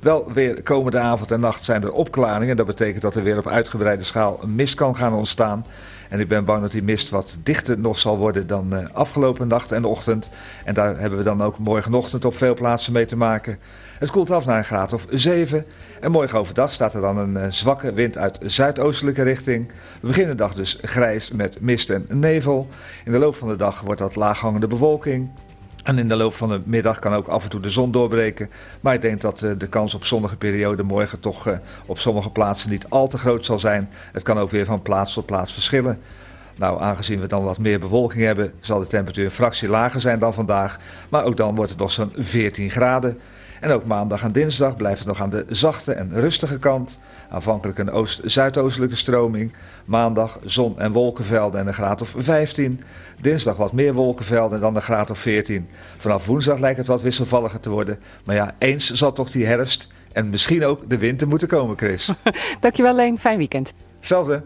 Wel 0.04 0.32
weer 0.32 0.62
komende 0.62 0.98
avond 0.98 1.30
en 1.30 1.40
nacht 1.40 1.64
zijn 1.64 1.82
er 1.82 1.92
opklaringen. 1.92 2.56
Dat 2.56 2.66
betekent 2.66 3.02
dat 3.02 3.14
er 3.14 3.22
weer 3.22 3.38
op 3.38 3.46
uitgebreide 3.46 4.02
schaal 4.02 4.40
mist 4.46 4.74
kan 4.74 4.96
gaan 4.96 5.14
ontstaan. 5.14 5.66
En 6.08 6.20
ik 6.20 6.28
ben 6.28 6.44
bang 6.44 6.62
dat 6.62 6.70
die 6.70 6.82
mist 6.82 7.10
wat 7.10 7.36
dichter 7.42 7.78
nog 7.78 7.98
zal 7.98 8.18
worden 8.18 8.46
dan 8.46 8.74
uh, 8.74 8.84
afgelopen 8.92 9.48
nacht 9.48 9.72
en 9.72 9.84
ochtend. 9.84 10.30
En 10.64 10.74
daar 10.74 10.98
hebben 10.98 11.18
we 11.18 11.24
dan 11.24 11.42
ook 11.42 11.58
morgenochtend 11.58 12.24
op 12.24 12.36
veel 12.36 12.54
plaatsen 12.54 12.92
mee 12.92 13.06
te 13.06 13.16
maken. 13.16 13.58
Het 13.98 14.10
koelt 14.10 14.30
af 14.30 14.46
naar 14.46 14.58
een 14.58 14.64
graad 14.64 14.92
of 14.92 15.06
7. 15.10 15.66
En 16.00 16.10
morgen 16.10 16.38
overdag 16.38 16.72
staat 16.72 16.94
er 16.94 17.00
dan 17.00 17.18
een 17.18 17.36
uh, 17.36 17.44
zwakke 17.48 17.92
wind 17.92 18.18
uit 18.18 18.38
zuidoostelijke 18.42 19.22
richting. 19.22 19.68
We 20.00 20.06
beginnen 20.06 20.36
de 20.36 20.42
dag 20.42 20.54
dus 20.54 20.78
grijs 20.82 21.30
met 21.30 21.60
mist 21.60 21.90
en 21.90 22.06
nevel. 22.08 22.68
In 23.04 23.12
de 23.12 23.18
loop 23.18 23.34
van 23.34 23.48
de 23.48 23.56
dag 23.56 23.80
wordt 23.80 24.00
dat 24.00 24.16
laaghangende 24.16 24.66
bewolking. 24.66 25.30
En 25.84 25.98
in 25.98 26.08
de 26.08 26.16
loop 26.16 26.34
van 26.34 26.48
de 26.48 26.60
middag 26.64 26.98
kan 26.98 27.14
ook 27.14 27.28
af 27.28 27.44
en 27.44 27.50
toe 27.50 27.60
de 27.60 27.70
zon 27.70 27.90
doorbreken. 27.90 28.50
Maar 28.80 28.94
ik 28.94 29.00
denk 29.00 29.20
dat 29.20 29.42
uh, 29.42 29.52
de 29.58 29.66
kans 29.66 29.94
op 29.94 30.04
zonnige 30.04 30.36
periode 30.36 30.82
morgen 30.82 31.20
toch 31.20 31.48
uh, 31.48 31.54
op 31.86 31.98
sommige 31.98 32.30
plaatsen 32.30 32.70
niet 32.70 32.88
al 32.88 33.08
te 33.08 33.18
groot 33.18 33.44
zal 33.44 33.58
zijn. 33.58 33.90
Het 34.12 34.22
kan 34.22 34.38
ook 34.38 34.50
weer 34.50 34.64
van 34.64 34.82
plaats 34.82 35.14
tot 35.14 35.26
plaats 35.26 35.52
verschillen. 35.52 35.98
Nou, 36.56 36.80
aangezien 36.80 37.20
we 37.20 37.26
dan 37.26 37.44
wat 37.44 37.58
meer 37.58 37.80
bewolking 37.80 38.22
hebben, 38.22 38.52
zal 38.60 38.78
de 38.78 38.86
temperatuur 38.86 39.24
een 39.24 39.30
fractie 39.30 39.68
lager 39.68 40.00
zijn 40.00 40.18
dan 40.18 40.34
vandaag. 40.34 40.78
Maar 41.08 41.24
ook 41.24 41.36
dan 41.36 41.54
wordt 41.54 41.70
het 41.70 41.80
nog 41.80 41.90
zo'n 41.90 42.12
14 42.16 42.70
graden. 42.70 43.20
En 43.64 43.70
ook 43.70 43.84
maandag 43.84 44.22
en 44.22 44.32
dinsdag 44.32 44.76
blijft 44.76 44.98
het 44.98 45.08
nog 45.08 45.20
aan 45.20 45.30
de 45.30 45.44
zachte 45.48 45.92
en 45.92 46.10
rustige 46.12 46.58
kant. 46.58 46.98
Aanvankelijk 47.30 47.78
een 47.78 47.90
oost-zuidoostelijke 47.90 48.96
stroming. 48.96 49.52
Maandag 49.84 50.38
zon- 50.44 50.78
en 50.78 50.92
wolkenvelden 50.92 51.60
en 51.60 51.66
een 51.66 51.74
graad 51.74 52.00
of 52.00 52.14
15. 52.16 52.80
Dinsdag 53.20 53.56
wat 53.56 53.72
meer 53.72 53.94
wolkenvelden 53.94 54.54
en 54.54 54.60
dan 54.60 54.76
een 54.76 54.82
graad 54.82 55.10
of 55.10 55.18
14. 55.18 55.68
Vanaf 55.96 56.26
woensdag 56.26 56.58
lijkt 56.58 56.78
het 56.78 56.86
wat 56.86 57.02
wisselvalliger 57.02 57.60
te 57.60 57.70
worden. 57.70 57.98
Maar 58.24 58.34
ja, 58.34 58.54
eens 58.58 58.90
zal 58.90 59.12
toch 59.12 59.30
die 59.30 59.46
herfst 59.46 59.88
en 60.12 60.30
misschien 60.30 60.64
ook 60.64 60.90
de 60.90 60.98
winter 60.98 61.28
moeten 61.28 61.48
komen, 61.48 61.76
Chris. 61.76 62.12
Dankjewel, 62.60 62.94
Leen. 62.94 63.18
Fijn 63.18 63.38
weekend. 63.38 63.72
Hetzelfde. 63.98 64.42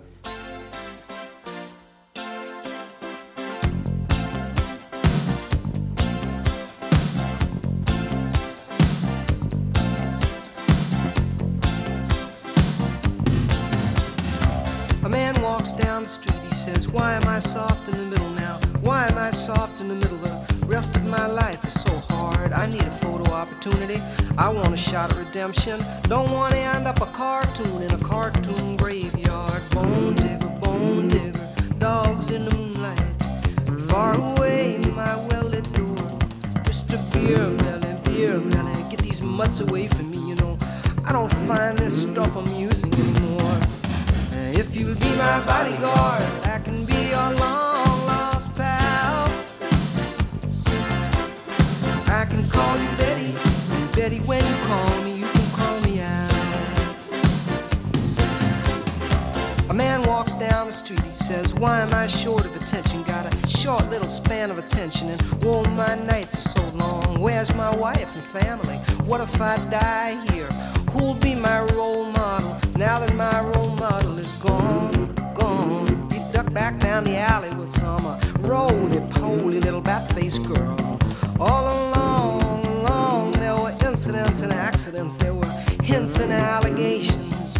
Life 21.59 21.67
is 21.67 21.81
so 21.81 22.15
hard. 22.15 22.53
I 22.53 22.67
need 22.67 22.83
a 22.83 22.91
photo 22.91 23.33
opportunity. 23.33 24.01
I 24.37 24.49
want 24.49 24.73
a 24.73 24.77
shot 24.77 25.11
of 25.11 25.19
redemption. 25.19 25.81
Don't 26.03 26.31
want 26.31 26.53
to 26.53 26.59
end 26.59 26.87
up 26.87 27.01
a 27.01 27.07
cartoon 27.07 27.83
in 27.83 27.93
a 27.93 27.99
cartoon 27.99 28.77
graveyard. 28.77 29.63
Bone 29.71 30.15
digger, 30.15 30.49
bone 30.63 31.09
digger, 31.09 31.49
dogs 31.79 32.31
in 32.31 32.45
the 32.45 32.55
moonlight. 32.55 33.01
Far 33.89 34.15
away, 34.15 34.79
my 34.95 35.17
well 35.29 35.45
lit 35.45 35.73
door. 35.73 35.97
Mr. 36.69 36.97
Beer 37.13 37.47
Melly, 37.63 37.95
Beer 38.05 38.39
Melly, 38.39 38.91
get 38.91 39.01
these 39.01 39.23
mutts 39.23 39.61
away 39.61 39.89
from 39.89 40.11
me, 40.11 40.19
you 40.29 40.37
know. 40.37 40.57
I 41.05 41.13
don't 41.13 41.33
find 41.49 41.77
this 41.79 42.03
stuff 42.03 42.37
amusing 42.37 42.95
anymore. 42.95 43.61
If 44.61 44.77
you'll 44.77 44.95
be 44.95 45.11
my 45.17 45.41
bodyguard, 45.45 46.23
I 46.47 46.61
can 46.63 46.85
be 46.85 47.11
your 47.11 47.31
long 47.35 47.78
and 54.13 54.27
when 54.27 54.45
you 54.45 54.55
call 54.65 55.03
me, 55.03 55.17
you 55.19 55.27
can 55.27 55.51
call 55.53 55.81
me 55.83 56.01
out. 56.01 56.33
A 59.69 59.75
man 59.75 60.01
walks 60.03 60.33
down 60.35 60.67
the 60.69 60.73
street, 60.73 61.01
he 61.01 61.13
says, 61.13 61.53
Why 61.53 61.81
am 61.81 61.93
I 61.93 62.07
short 62.07 62.47
of 62.47 62.57
attention? 62.57 63.03
Got 63.03 63.27
a 63.27 63.49
short 63.49 63.89
little 63.91 64.09
span 64.09 64.51
of 64.51 64.57
attention, 64.57 65.11
and 65.11 65.23
oh, 65.45 65.63
my 65.75 65.95
nights 65.95 66.39
are 66.39 66.49
so 66.49 66.77
long. 66.77 67.21
Where's 67.21 67.55
my 67.55 67.75
wife 67.75 68.15
and 68.15 68.25
family? 68.25 68.77
What 69.05 69.21
if 69.21 69.41
I 69.43 69.59
die 69.69 70.25
here? 70.33 70.49
Who'll 70.93 71.15
be 71.15 71.35
my 71.35 71.65
role 71.75 72.07
model 72.07 72.57
now 72.77 73.01
that 73.01 73.15
my 73.15 73.43
role 73.43 73.77
model 73.77 74.19
is 74.19 74.33
gone, 74.33 75.15
gone? 75.35 76.11
He 76.11 76.19
ducked 76.33 76.55
back 76.55 76.79
down 76.79 77.05
the 77.05 77.19
alley 77.19 77.55
with 77.57 77.73
some 77.73 78.07
uh, 78.07 78.19
roly-poly 78.39 79.61
little 79.61 79.83
bat-faced 79.83 80.45
girl. 80.47 80.99
All 81.39 81.65
were 81.65 82.38
incidents 83.99 84.43
and 84.43 84.53
accidents. 84.53 85.17
There 85.17 85.35
were 85.35 85.53
hints 85.83 86.21
and 86.21 86.31
allegations. 86.33 87.57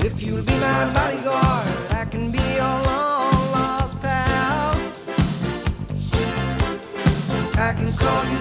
If 0.00 0.20
you'll 0.20 0.42
be 0.42 0.58
my 0.58 0.92
bodyguard, 0.92 1.68
I 1.92 2.04
can 2.04 2.32
be 2.32 2.38
your 2.38 2.76
long-lost 2.90 4.00
pal. 4.00 4.74
I 7.56 7.72
can 7.72 7.92
call 7.92 8.24
you 8.32 8.38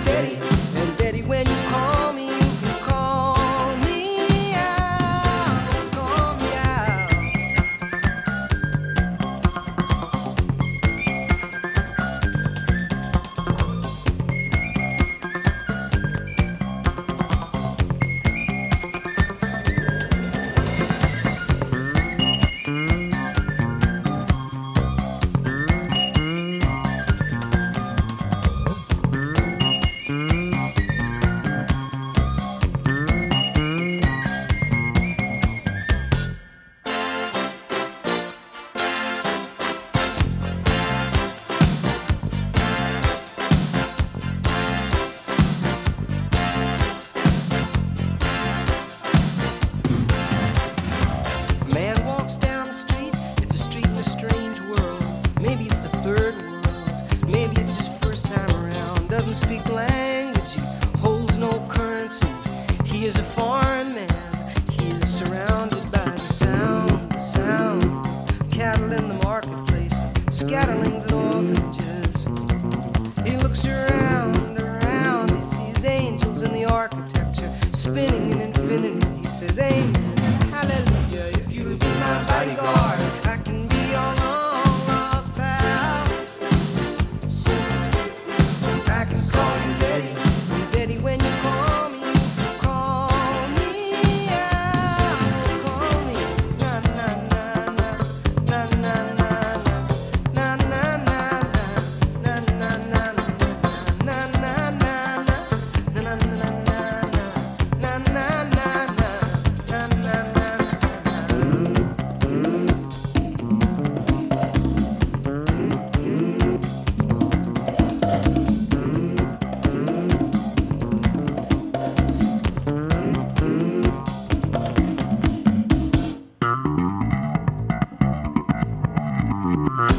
Mm-hmm. 129.47 129.96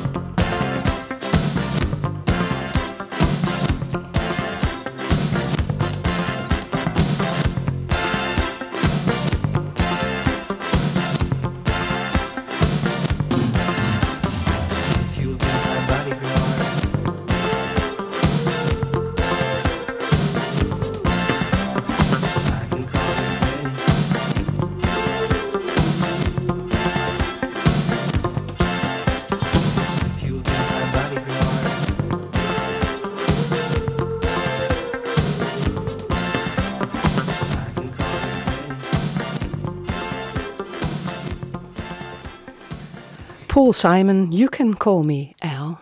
Simon, 43.73 44.27
You 44.31 44.49
Can 44.49 44.77
Call 44.77 45.05
Me 45.05 45.33
Al. 45.39 45.77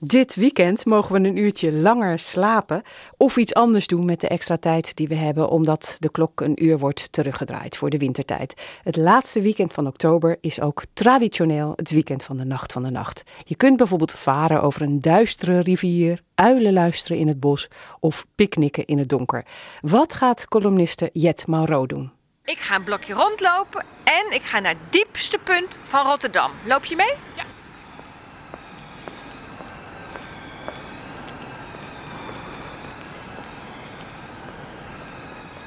Dit 0.00 0.34
weekend 0.34 0.84
mogen 0.84 1.12
we 1.12 1.28
een 1.28 1.38
uurtje 1.38 1.72
langer 1.72 2.18
slapen 2.18 2.82
of 3.16 3.36
iets 3.36 3.54
anders 3.54 3.86
doen 3.86 4.04
met 4.04 4.20
de 4.20 4.28
extra 4.28 4.56
tijd 4.56 4.96
die 4.96 5.08
we 5.08 5.14
hebben, 5.14 5.48
omdat 5.48 5.96
de 5.98 6.10
klok 6.10 6.40
een 6.40 6.64
uur 6.64 6.78
wordt 6.78 7.12
teruggedraaid 7.12 7.76
voor 7.76 7.90
de 7.90 7.98
wintertijd. 7.98 8.62
Het 8.82 8.96
laatste 8.96 9.40
weekend 9.40 9.72
van 9.72 9.86
oktober 9.86 10.36
is 10.40 10.60
ook 10.60 10.82
traditioneel 10.92 11.72
het 11.76 11.90
weekend 11.90 12.24
van 12.24 12.36
de 12.36 12.44
Nacht 12.44 12.72
van 12.72 12.82
de 12.82 12.90
Nacht. 12.90 13.22
Je 13.44 13.56
kunt 13.56 13.76
bijvoorbeeld 13.76 14.12
varen 14.12 14.62
over 14.62 14.82
een 14.82 15.00
duistere 15.00 15.58
rivier, 15.60 16.22
uilen 16.34 16.72
luisteren 16.72 17.18
in 17.18 17.28
het 17.28 17.40
bos 17.40 17.68
of 18.00 18.26
picknicken 18.34 18.84
in 18.84 18.98
het 18.98 19.08
donker. 19.08 19.44
Wat 19.80 20.14
gaat 20.14 20.48
columniste 20.48 21.10
Jet 21.12 21.46
Mauro 21.46 21.86
doen? 21.86 22.17
Ik 22.48 22.60
ga 22.60 22.74
een 22.74 22.84
blokje 22.84 23.14
rondlopen 23.14 23.84
en 24.04 24.30
ik 24.30 24.42
ga 24.42 24.58
naar 24.58 24.72
het 24.72 24.92
diepste 24.92 25.38
punt 25.38 25.78
van 25.82 26.06
Rotterdam. 26.06 26.52
Loop 26.64 26.84
je 26.84 26.96
mee? 26.96 27.12
Ja. 27.34 27.42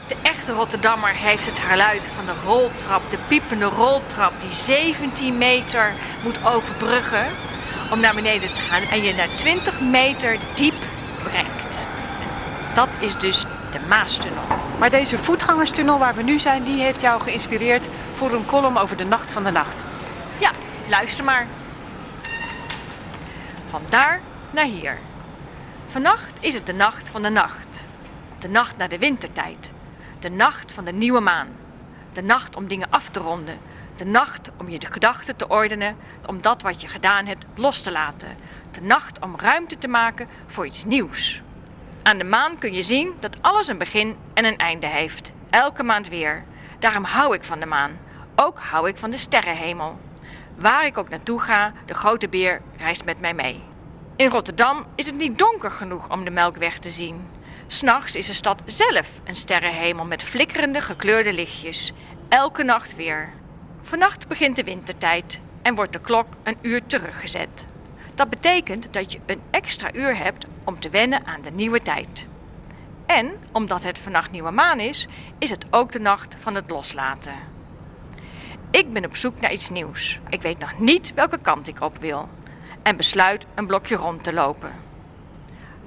De 0.08 0.16
echte 0.22 0.54
Rotterdammer 0.54 1.14
heeft 1.14 1.46
het 1.46 1.60
geluid 1.60 2.08
van 2.08 2.26
de 2.26 2.36
roltrap, 2.46 3.12
de 3.12 3.18
piepende 3.28 3.66
roltrap 3.66 4.42
die 4.42 4.52
17 4.52 5.38
meter 5.38 5.94
moet 6.24 6.46
overbruggen 6.46 7.28
om 7.92 8.00
naar 8.00 8.16
beneden 8.16 8.54
te 8.54 8.62
gaan 8.62 8.82
en 8.82 9.04
je 9.04 9.14
naar 9.14 9.34
20 9.34 9.82
meter 9.82 10.38
diep 10.56 10.84
brengt. 11.24 11.86
Dat 12.74 12.90
is 13.00 13.16
dus 13.16 13.46
de 13.72 13.80
Maastunnel. 13.88 14.61
Maar 14.82 14.90
deze 14.90 15.18
voetgangerstunnel 15.18 16.00
waar 16.00 16.16
we 16.16 16.24
nu 16.24 16.40
zijn, 16.40 16.64
die 16.64 16.82
heeft 16.82 17.02
jou 17.02 17.22
geïnspireerd 17.22 17.90
voor 18.14 18.32
een 18.32 18.46
column 18.46 18.78
over 18.78 18.98
de 18.98 19.04
nacht 19.04 19.32
van 19.32 19.44
de 19.44 19.52
nacht. 19.52 19.84
Ja, 20.40 20.52
luister 20.90 21.24
maar. 21.24 21.48
Van 23.66 23.82
daar 23.90 24.22
naar 24.52 24.66
hier. 24.66 24.98
Vannacht 25.88 26.34
is 26.40 26.54
het 26.54 26.66
de 26.66 26.74
nacht 26.74 27.10
van 27.10 27.22
de 27.22 27.30
nacht. 27.30 27.86
De 28.40 28.48
nacht 28.48 28.78
naar 28.78 28.90
de 28.90 28.98
wintertijd. 28.98 29.72
De 30.20 30.30
nacht 30.30 30.74
van 30.74 30.86
de 30.86 30.94
nieuwe 30.94 31.20
maan. 31.20 31.48
De 32.14 32.22
nacht 32.22 32.56
om 32.56 32.68
dingen 32.68 32.90
af 32.90 33.10
te 33.10 33.20
ronden. 33.20 33.60
De 33.98 34.06
nacht 34.06 34.50
om 34.58 34.70
je 34.70 34.80
gedachten 34.92 35.36
te 35.36 35.48
ordenen, 35.48 35.96
om 36.26 36.42
dat 36.42 36.62
wat 36.62 36.82
je 36.82 36.88
gedaan 36.88 37.26
hebt 37.26 37.46
los 37.56 37.82
te 37.82 37.92
laten. 37.92 38.38
De 38.72 38.82
nacht 38.82 39.20
om 39.20 39.36
ruimte 39.38 39.78
te 39.78 39.88
maken 39.88 40.28
voor 40.48 40.66
iets 40.66 40.86
nieuws. 40.86 41.42
Aan 42.04 42.18
de 42.18 42.24
maan 42.24 42.58
kun 42.58 42.74
je 42.74 42.82
zien 42.82 43.14
dat 43.20 43.42
alles 43.42 43.68
een 43.68 43.78
begin 43.78 44.16
en 44.34 44.46
een 44.46 44.58
einde 44.58 44.88
heeft. 44.88 45.32
Elke 45.50 45.84
maand 45.84 46.10
weer. 46.10 46.44
Daarom 46.80 47.04
hou 47.04 47.34
ik 47.36 47.44
van 47.44 47.60
de 47.60 47.66
maan. 47.66 48.00
Ook 48.36 48.60
hou 48.60 48.88
ik 48.88 48.98
van 48.98 49.10
de 49.10 49.18
sterrenhemel. 49.18 50.00
Waar 50.56 50.86
ik 50.86 50.98
ook 50.98 51.10
naartoe 51.10 51.40
ga, 51.40 51.74
de 51.86 51.94
grote 51.94 52.28
beer 52.28 52.62
reist 52.78 53.06
met 53.06 53.20
mij 53.20 53.34
mee. 53.34 53.64
In 54.16 54.30
Rotterdam 54.30 54.86
is 54.96 55.06
het 55.06 55.16
niet 55.16 55.38
donker 55.38 55.72
genoeg 55.72 56.10
om 56.10 56.24
de 56.24 56.32
Melkweg 56.32 56.80
te 56.80 56.90
zien. 56.90 57.28
S'nachts 57.68 58.16
is 58.16 58.28
de 58.28 58.34
stad 58.34 58.64
zelf 58.66 59.10
een 59.24 59.36
sterrenhemel 59.36 60.06
met 60.06 60.24
flikkerende 60.24 60.82
gekleurde 60.82 61.34
lichtjes. 61.34 61.94
Elke 62.30 62.64
nacht 62.64 62.96
weer. 62.96 63.30
Vannacht 63.82 64.28
begint 64.28 64.56
de 64.56 64.64
wintertijd 64.64 65.42
en 65.62 65.76
wordt 65.76 65.94
de 65.94 66.02
klok 66.02 66.28
een 66.44 66.58
uur 66.62 66.86
teruggezet. 66.86 67.68
Dat 68.22 68.30
betekent 68.30 68.94
dat 68.94 69.12
je 69.12 69.20
een 69.26 69.42
extra 69.52 69.94
uur 69.94 70.18
hebt 70.18 70.46
om 70.64 70.80
te 70.80 70.90
wennen 70.90 71.26
aan 71.26 71.42
de 71.42 71.52
nieuwe 71.52 71.82
tijd. 71.82 72.28
En 73.06 73.32
omdat 73.52 73.84
het 73.84 74.00
vannacht 74.00 74.32
nieuwe 74.32 74.52
maan 74.52 74.80
is, 74.80 75.08
is 75.38 75.50
het 75.50 75.66
ook 75.70 75.92
de 75.92 76.00
nacht 76.00 76.36
van 76.40 76.56
het 76.56 76.70
loslaten. 76.70 77.34
Ik 78.72 78.92
ben 78.92 79.06
op 79.06 79.16
zoek 79.16 79.40
naar 79.40 79.52
iets 79.52 79.70
nieuws. 79.70 80.20
Ik 80.30 80.42
weet 80.42 80.60
nog 80.60 80.80
niet 80.80 81.14
welke 81.14 81.38
kant 81.38 81.68
ik 81.68 81.82
op 81.82 81.98
wil. 81.98 82.30
En 82.84 82.96
besluit 82.96 83.46
een 83.56 83.68
blokje 83.68 83.96
rond 83.96 84.24
te 84.24 84.34
lopen. 84.34 84.72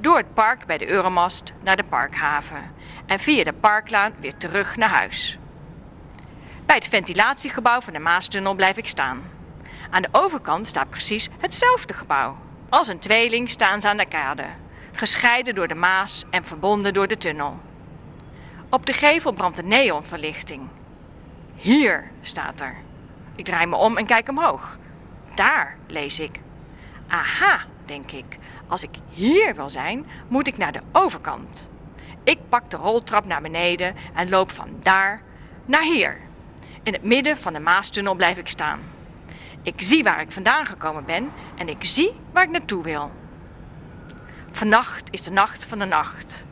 Door 0.01 0.17
het 0.17 0.35
park 0.35 0.67
bij 0.67 0.79
de 0.79 0.89
Euromast 0.89 1.53
naar 1.63 1.77
de 1.77 1.85
parkhaven. 1.85 2.73
En 3.07 3.19
via 3.19 3.45
de 3.45 3.53
parklaan 3.53 4.13
weer 4.19 4.37
terug 4.37 4.77
naar 4.77 4.91
huis. 4.91 5.39
Bij 6.67 6.77
het 6.77 6.89
ventilatiegebouw 6.89 7.81
van 7.81 7.93
de 7.93 7.99
Maastunnel 7.99 8.55
blijf 8.55 8.77
ik 8.77 8.89
staan. 8.89 9.23
Aan 9.91 10.03
de 10.03 10.09
overkant 10.13 10.67
staat 10.67 10.91
precies 10.91 11.29
hetzelfde 11.39 11.95
gebouw. 11.95 12.37
Als 12.69 12.89
een 12.89 12.99
tweeling 12.99 13.51
staan 13.51 13.81
ze 13.81 13.89
aan 13.89 13.97
de 13.97 14.07
kade, 14.07 14.47
gescheiden 14.93 15.55
door 15.55 15.69
de 15.69 15.75
Maas 15.75 16.25
en 16.31 16.45
verbonden 16.45 16.95
door 16.95 17.07
de 17.07 17.17
tunnel. 17.17 17.59
Op 18.69 18.87
de 18.87 18.93
gevel 18.93 19.33
brandt 19.33 19.59
een 19.59 19.69
neonverlichting. 19.69 20.69
Hier 21.55 22.11
staat 22.21 22.61
er. 22.61 22.77
Ik 23.37 23.45
draai 23.45 23.67
me 23.67 23.77
om 23.77 23.97
en 23.97 24.07
kijk 24.07 24.29
omhoog. 24.29 24.79
Daar 25.35 25.77
lees 25.87 26.21
ik. 26.21 26.41
Aha, 27.09 27.61
denk 27.85 28.11
ik. 28.11 28.39
Als 28.67 28.83
ik 28.83 28.91
hier 29.09 29.55
wil 29.55 29.71
zijn, 29.71 30.07
moet 30.29 30.47
ik 30.47 30.57
naar 30.57 30.73
de 30.73 30.81
overkant. 30.93 31.69
Ik 32.25 32.39
pak 32.49 32.71
de 32.71 32.77
roltrap 32.77 33.27
naar 33.27 33.43
beneden 33.43 33.95
en 34.15 34.29
loop 34.29 34.51
van 34.51 34.69
daar 34.83 35.23
naar 35.65 35.83
hier. 35.83 36.21
In 36.83 36.93
het 36.93 37.03
midden 37.03 37.37
van 37.37 37.53
de 37.53 37.61
Maastunnel 37.61 38.15
blijf 38.15 38.37
ik 38.37 38.49
staan. 38.49 38.81
Ik 39.65 39.83
zie 39.83 40.03
waar 40.03 40.21
ik 40.21 40.31
vandaan 40.31 40.67
gekomen 40.67 41.05
ben 41.05 41.31
en 41.57 41.69
ik 41.69 41.85
zie 41.85 42.11
waar 42.33 42.43
ik 42.43 42.51
naartoe 42.51 42.83
wil. 42.83 43.11
Vannacht 44.53 45.09
is 45.11 45.23
de 45.23 45.31
nacht 45.31 45.65
van 45.65 45.79
de 45.79 45.85
nacht. 45.85 46.45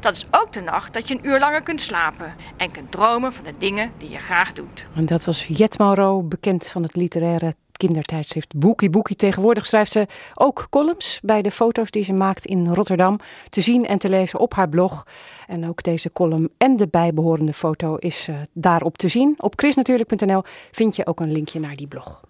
Dat 0.00 0.16
is 0.16 0.26
ook 0.30 0.52
de 0.52 0.60
nacht 0.60 0.92
dat 0.92 1.08
je 1.08 1.14
een 1.14 1.26
uur 1.26 1.38
langer 1.38 1.62
kunt 1.62 1.80
slapen 1.80 2.34
en 2.56 2.70
kunt 2.70 2.90
dromen 2.90 3.32
van 3.32 3.44
de 3.44 3.54
dingen 3.58 3.92
die 3.96 4.10
je 4.10 4.18
graag 4.18 4.52
doet. 4.52 4.86
En 4.94 5.06
dat 5.06 5.24
was 5.24 5.46
Jet 5.46 5.78
Mauro, 5.78 6.22
bekend 6.22 6.68
van 6.68 6.82
het 6.82 6.96
literaire 6.96 7.52
kindertijdschrift 7.72 8.58
Boekie 8.58 8.90
Boekie. 8.90 9.16
Tegenwoordig 9.16 9.66
schrijft 9.66 9.92
ze 9.92 10.06
ook 10.34 10.66
columns 10.70 11.20
bij 11.22 11.42
de 11.42 11.50
foto's 11.50 11.90
die 11.90 12.04
ze 12.04 12.12
maakt 12.12 12.46
in 12.46 12.74
Rotterdam. 12.74 13.18
Te 13.48 13.60
zien 13.60 13.86
en 13.86 13.98
te 13.98 14.08
lezen 14.08 14.38
op 14.38 14.54
haar 14.54 14.68
blog. 14.68 15.06
En 15.46 15.68
ook 15.68 15.82
deze 15.82 16.12
column 16.12 16.50
en 16.56 16.76
de 16.76 16.88
bijbehorende 16.88 17.52
foto 17.52 17.96
is 17.96 18.28
uh, 18.28 18.36
daarop 18.52 18.98
te 18.98 19.08
zien. 19.08 19.34
Op 19.38 19.58
chrisnatuurlijk.nl 19.58 20.42
vind 20.70 20.96
je 20.96 21.06
ook 21.06 21.20
een 21.20 21.32
linkje 21.32 21.60
naar 21.60 21.76
die 21.76 21.88
blog. 21.88 22.26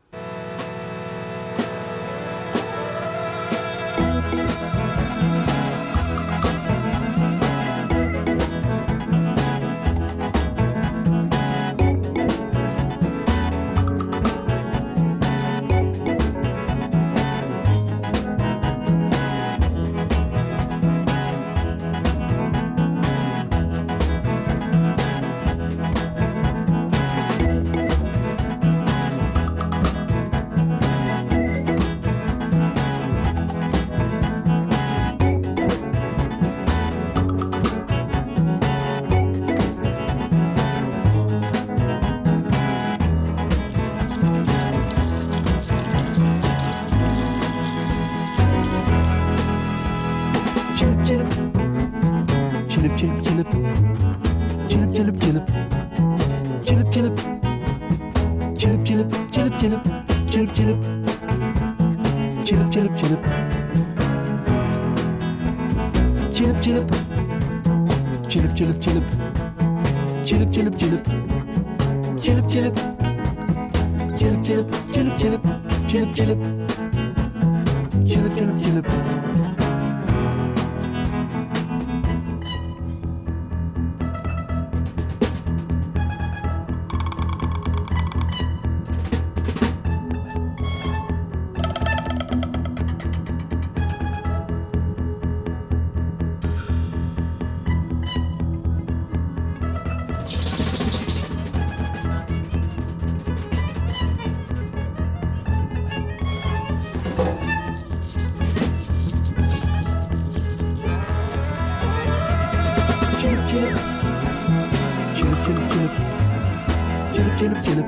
Çilip 117.19 117.39
çilip 117.39 117.65
çilip. 117.65 117.87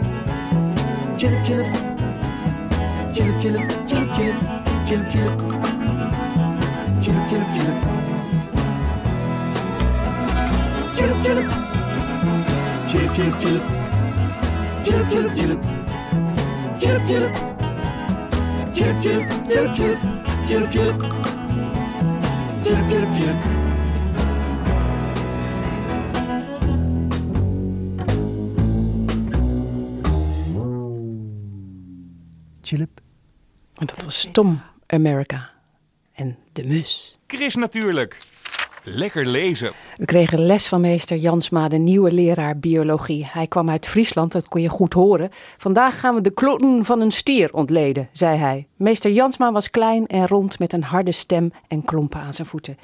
Çilip 1.18 1.46
çilip. 1.46 1.66
Çilip 3.12 3.40
çilip 3.40 3.86
çilip 3.86 4.14
çilip. 4.14 4.36
Çilip 4.86 5.12
çilip. 5.12 5.40
Çilip 7.02 7.28
çilip 7.28 7.52
çilip. 7.52 7.76
Çilip 10.94 11.24
çilip. 11.24 11.50
Çilip 12.88 13.14
çilip 13.14 13.40
çilip. 13.40 13.62
Çilip 14.84 15.10
çilip 15.10 15.34
çilip. 15.34 15.62
Çilip 16.78 17.06
çilip. 17.06 17.34
Çilip 18.72 19.02
çilip 19.02 19.46
çilip 19.46 19.76
çilip. 19.76 19.98
Çilip 20.46 20.72
çilip. 20.72 21.02
Çilip 22.62 22.88
çilip 22.90 23.14
çilip. 23.14 23.59
En 33.80 33.86
dat 33.86 34.04
was 34.04 34.28
Tom 34.32 34.62
America 34.86 35.50
en 36.12 36.36
de 36.52 36.66
mus. 36.66 37.18
Chris 37.26 37.54
natuurlijk. 37.54 38.18
Lekker 38.84 39.26
lezen. 39.26 39.72
We 39.96 40.04
kregen 40.04 40.46
les 40.46 40.68
van 40.68 40.80
meester 40.80 41.16
Jansma, 41.16 41.68
de 41.68 41.76
nieuwe 41.76 42.12
leraar 42.12 42.58
biologie. 42.58 43.26
Hij 43.30 43.46
kwam 43.46 43.70
uit 43.70 43.86
Friesland, 43.86 44.32
dat 44.32 44.48
kon 44.48 44.60
je 44.60 44.68
goed 44.68 44.92
horen. 44.92 45.28
Vandaag 45.58 46.00
gaan 46.00 46.14
we 46.14 46.20
de 46.20 46.30
kloten 46.30 46.84
van 46.84 47.00
een 47.00 47.10
stier 47.10 47.52
ontleden, 47.52 48.08
zei 48.12 48.38
hij. 48.38 48.66
Meester 48.76 49.10
Jansma 49.10 49.52
was 49.52 49.70
klein 49.70 50.06
en 50.06 50.26
rond 50.26 50.58
met 50.58 50.72
een 50.72 50.82
harde 50.82 51.12
stem 51.12 51.52
en 51.68 51.84
klompen 51.84 52.20
aan 52.20 52.34
zijn 52.34 52.46
voeten. 52.46 52.78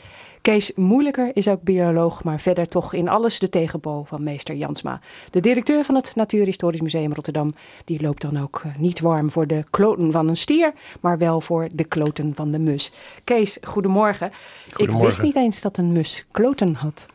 Kees 0.47 0.73
Moeilijker 0.75 1.31
is 1.35 1.49
ook 1.49 1.63
bioloog, 1.63 2.25
maar 2.25 2.41
verder 2.41 2.67
toch 2.67 2.93
in 2.93 3.09
alles 3.09 3.39
de 3.39 3.49
tegenbol 3.49 4.05
van 4.05 4.23
meester 4.23 4.55
Jansma. 4.55 5.01
De 5.31 5.41
directeur 5.41 5.85
van 5.85 5.95
het 5.95 6.13
Natuurhistorisch 6.15 6.81
Museum 6.81 7.15
Rotterdam, 7.15 7.53
die 7.85 8.03
loopt 8.03 8.23
dan 8.23 8.41
ook 8.41 8.61
eh, 8.65 8.77
niet 8.77 9.01
warm 9.01 9.31
voor 9.31 9.47
de 9.47 9.65
kloten 9.71 10.13
van 10.13 10.29
een 10.29 10.37
stier, 10.37 10.73
maar 11.01 11.19
wel 11.19 11.41
voor 11.41 11.69
de 11.73 11.85
kloten 11.85 12.35
van 12.35 12.51
de 12.51 12.59
mus. 12.59 12.93
Kees, 13.25 13.59
goedemorgen. 13.63 14.31
Ik 14.77 14.91
wist 14.91 15.23
niet 15.23 15.37
eens 15.37 15.61
dat 15.61 15.79
een 15.79 15.93
mus 15.93 16.25
kloten 16.31 16.75
had. 16.75 17.07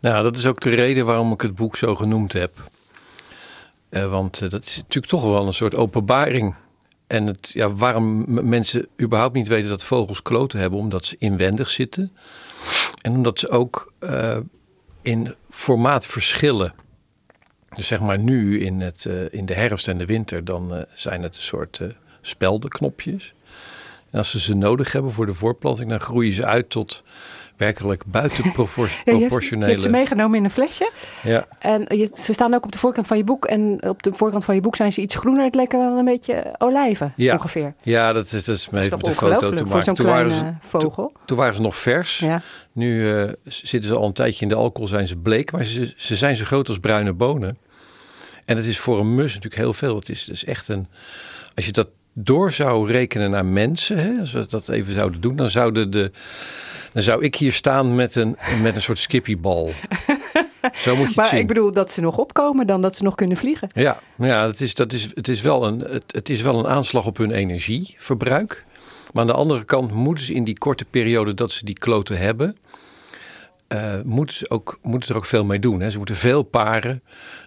Nou, 0.00 0.22
dat 0.22 0.36
is 0.36 0.46
ook 0.46 0.60
de 0.60 0.70
reden 0.70 1.06
waarom 1.06 1.32
ik 1.32 1.40
het 1.40 1.54
boek 1.54 1.76
zo 1.76 1.94
genoemd 1.94 2.32
heb. 2.32 2.70
Eh, 3.88 4.10
want 4.10 4.42
eh, 4.42 4.48
dat 4.48 4.62
is 4.62 4.76
natuurlijk 4.76 5.06
toch 5.12 5.22
wel 5.22 5.46
een 5.46 5.54
soort 5.54 5.76
openbaring. 5.76 6.54
En 7.06 7.26
het, 7.26 7.50
ja, 7.54 7.74
waarom 7.74 8.24
mensen 8.48 8.88
überhaupt 9.00 9.34
niet 9.34 9.48
weten 9.48 9.68
dat 9.68 9.84
vogels 9.84 10.22
kloten 10.22 10.58
hebben, 10.58 10.78
omdat 10.78 11.04
ze 11.04 11.16
inwendig 11.18 11.70
zitten. 11.70 12.12
En 13.00 13.12
omdat 13.12 13.38
ze 13.38 13.48
ook 13.48 13.92
eh, 13.98 14.36
in 15.02 15.34
formaat 15.50 16.06
verschillen. 16.06 16.74
Dus 17.74 17.86
zeg 17.86 18.00
maar 18.00 18.18
nu 18.18 18.60
in, 18.60 18.80
het, 18.80 19.06
eh, 19.06 19.32
in 19.32 19.46
de 19.46 19.54
herfst 19.54 19.88
en 19.88 19.98
de 19.98 20.06
winter, 20.06 20.44
dan 20.44 20.74
eh, 20.74 20.82
zijn 20.94 21.22
het 21.22 21.36
een 21.36 21.42
soort 21.42 21.80
speldenknopjes. 22.20 23.34
En 24.10 24.18
als 24.18 24.30
ze 24.30 24.40
ze 24.40 24.54
nodig 24.54 24.92
hebben 24.92 25.12
voor 25.12 25.26
de 25.26 25.34
voorplanting, 25.34 25.90
dan 25.90 26.00
groeien 26.00 26.32
ze 26.32 26.44
uit 26.44 26.70
tot 26.70 27.02
werkelijk 27.56 28.02
buiten 28.06 28.44
Ja, 29.04 29.12
je, 29.12 29.28
hebt, 29.30 29.80
ze 29.80 29.88
meegenomen 29.88 30.38
in 30.38 30.44
een 30.44 30.50
flesje. 30.50 30.90
Ja. 31.22 31.46
En 31.58 31.86
je- 31.96 32.10
ze 32.14 32.32
staan 32.32 32.54
ook 32.54 32.64
op 32.64 32.72
de 32.72 32.78
voorkant 32.78 33.06
van 33.06 33.16
je 33.16 33.24
boek. 33.24 33.44
En 33.44 33.88
op 33.88 34.02
de 34.02 34.12
voorkant 34.14 34.44
van 34.44 34.54
je 34.54 34.60
boek 34.60 34.76
zijn 34.76 34.92
ze 34.92 35.00
iets 35.00 35.14
groener. 35.14 35.44
Het 35.44 35.54
lijken 35.54 35.78
wel 35.78 35.98
een 35.98 36.04
beetje 36.04 36.54
olijven 36.58 37.12
Ja. 37.16 37.32
ongeveer. 37.34 37.74
Ja, 37.82 38.12
dat 38.12 38.24
is, 38.32 38.44
dat 38.44 38.56
is 38.56 38.68
Dat 38.90 39.04
de 39.04 39.10
foto 39.12 39.50
te 39.54 39.64
maken. 39.64 39.94
Toen 39.94 40.06
waren, 40.06 40.32
ze, 40.32 40.52
vogel. 40.60 41.12
toen 41.26 41.36
waren 41.36 41.54
ze 41.54 41.60
nog 41.60 41.76
vers. 41.76 42.18
Ja. 42.18 42.42
Nu 42.72 43.12
eh, 43.12 43.32
zitten 43.44 43.90
ze 43.90 43.96
al 43.96 44.06
een 44.06 44.12
tijdje 44.12 44.42
in 44.42 44.48
de 44.48 44.54
alcohol, 44.54 44.88
zijn 44.88 45.08
ze 45.08 45.16
bleek. 45.16 45.52
Maar 45.52 45.64
ze, 45.64 45.92
ze 45.96 46.16
zijn 46.16 46.36
zo 46.36 46.44
groot 46.44 46.68
als 46.68 46.78
bruine 46.78 47.12
bonen. 47.12 47.58
En 48.44 48.56
het 48.56 48.64
is 48.66 48.78
voor 48.78 48.98
een 49.00 49.14
mus 49.14 49.26
natuurlijk 49.34 49.62
heel 49.62 49.72
veel. 49.72 49.96
Het 49.96 50.08
is, 50.08 50.20
het 50.20 50.30
is 50.34 50.44
echt 50.44 50.68
een... 50.68 50.86
Als 51.54 51.66
je 51.66 51.72
dat 51.72 51.88
door 52.12 52.52
zou 52.52 52.90
rekenen 52.90 53.30
naar 53.30 53.46
mensen, 53.46 53.96
hè, 53.98 54.20
als 54.20 54.32
we 54.32 54.46
dat 54.48 54.68
even 54.68 54.92
zouden 54.92 55.20
doen, 55.20 55.36
dan 55.36 55.50
zouden 55.50 55.90
de... 55.90 56.10
Dan 56.94 57.02
zou 57.02 57.22
ik 57.22 57.34
hier 57.34 57.52
staan 57.52 57.94
met 57.94 58.14
een, 58.14 58.36
met 58.62 58.74
een 58.74 58.82
soort 58.82 58.98
skippybal. 58.98 59.70
Zo 60.72 60.90
moet 60.90 61.00
je 61.00 61.06
het 61.06 61.16
Maar 61.16 61.28
zien. 61.28 61.38
ik 61.38 61.46
bedoel 61.46 61.72
dat 61.72 61.92
ze 61.92 62.00
nog 62.00 62.18
opkomen 62.18 62.66
dan 62.66 62.80
dat 62.80 62.96
ze 62.96 63.02
nog 63.02 63.14
kunnen 63.14 63.36
vliegen. 63.36 63.68
Ja, 63.72 64.00
ja 64.18 64.46
het, 64.46 64.60
is, 64.60 64.74
dat 64.74 64.92
is, 64.92 65.08
het, 65.14 65.28
is 65.28 65.40
wel 65.40 65.66
een, 65.66 65.78
het, 65.78 66.04
het 66.06 66.28
is 66.28 66.42
wel 66.42 66.58
een 66.58 66.66
aanslag 66.66 67.06
op 67.06 67.16
hun 67.16 67.30
energieverbruik. 67.30 68.64
Maar 69.12 69.22
aan 69.22 69.28
de 69.28 69.34
andere 69.34 69.64
kant 69.64 69.92
moeten 69.92 70.24
ze 70.24 70.34
in 70.34 70.44
die 70.44 70.58
korte 70.58 70.84
periode 70.84 71.34
dat 71.34 71.52
ze 71.52 71.64
die 71.64 71.78
kloten 71.78 72.18
hebben, 72.18 72.56
eh, 73.66 73.94
moeten, 74.04 74.34
ze 74.36 74.50
ook, 74.50 74.78
moeten 74.82 75.06
ze 75.06 75.12
er 75.12 75.18
ook 75.18 75.26
veel 75.26 75.44
mee 75.44 75.58
doen. 75.58 75.80
Hè. 75.80 75.90
Ze 75.90 75.96
moeten 75.96 76.16
veel 76.16 76.42
paren, 76.42 77.02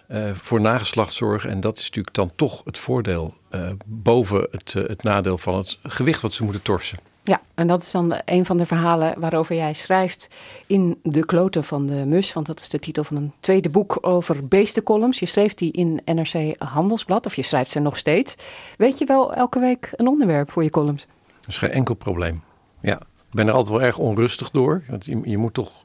eh, 0.06 0.22
voor 0.34 0.60
nageslacht 0.60 1.12
zorgen. 1.12 1.50
En 1.50 1.60
dat 1.60 1.78
is 1.78 1.84
natuurlijk 1.84 2.14
dan 2.14 2.32
toch 2.36 2.62
het 2.64 2.78
voordeel 2.78 3.34
eh, 3.50 3.70
boven 3.86 4.48
het, 4.50 4.72
het 4.72 5.02
nadeel 5.02 5.38
van 5.38 5.56
het 5.56 5.78
gewicht 5.82 6.20
wat 6.20 6.32
ze 6.32 6.44
moeten 6.44 6.62
torsen. 6.62 6.98
Ja, 7.28 7.40
en 7.54 7.66
dat 7.66 7.82
is 7.82 7.90
dan 7.90 8.14
een 8.24 8.44
van 8.46 8.56
de 8.56 8.66
verhalen 8.66 9.20
waarover 9.20 9.54
jij 9.54 9.72
schrijft 9.72 10.28
in 10.66 10.98
De 11.02 11.26
Kloten 11.26 11.64
van 11.64 11.86
de 11.86 12.04
Mus. 12.06 12.32
Want 12.32 12.46
dat 12.46 12.60
is 12.60 12.68
de 12.68 12.78
titel 12.78 13.04
van 13.04 13.16
een 13.16 13.32
tweede 13.40 13.68
boek 13.68 13.98
over 14.00 14.46
beestencolumns. 14.46 15.18
Je 15.18 15.26
schreef 15.26 15.54
die 15.54 15.72
in 15.72 16.00
NRC 16.04 16.54
Handelsblad, 16.58 17.26
of 17.26 17.34
je 17.34 17.42
schrijft 17.42 17.70
ze 17.70 17.80
nog 17.80 17.96
steeds. 17.96 18.36
Weet 18.76 18.98
je 18.98 19.04
wel 19.04 19.34
elke 19.34 19.58
week 19.58 19.92
een 19.96 20.08
onderwerp 20.08 20.50
voor 20.50 20.62
je 20.62 20.70
columns? 20.70 21.06
Dat 21.40 21.48
is 21.48 21.56
geen 21.56 21.70
enkel 21.70 21.94
probleem. 21.94 22.42
Ja, 22.80 22.96
ik 22.96 23.32
ben 23.32 23.46
er 23.46 23.52
altijd 23.52 23.78
wel 23.78 23.86
erg 23.86 23.98
onrustig 23.98 24.50
door. 24.50 24.82
Want 24.88 25.04
je, 25.04 25.20
je, 25.24 25.38
moet 25.38 25.54
toch, 25.54 25.84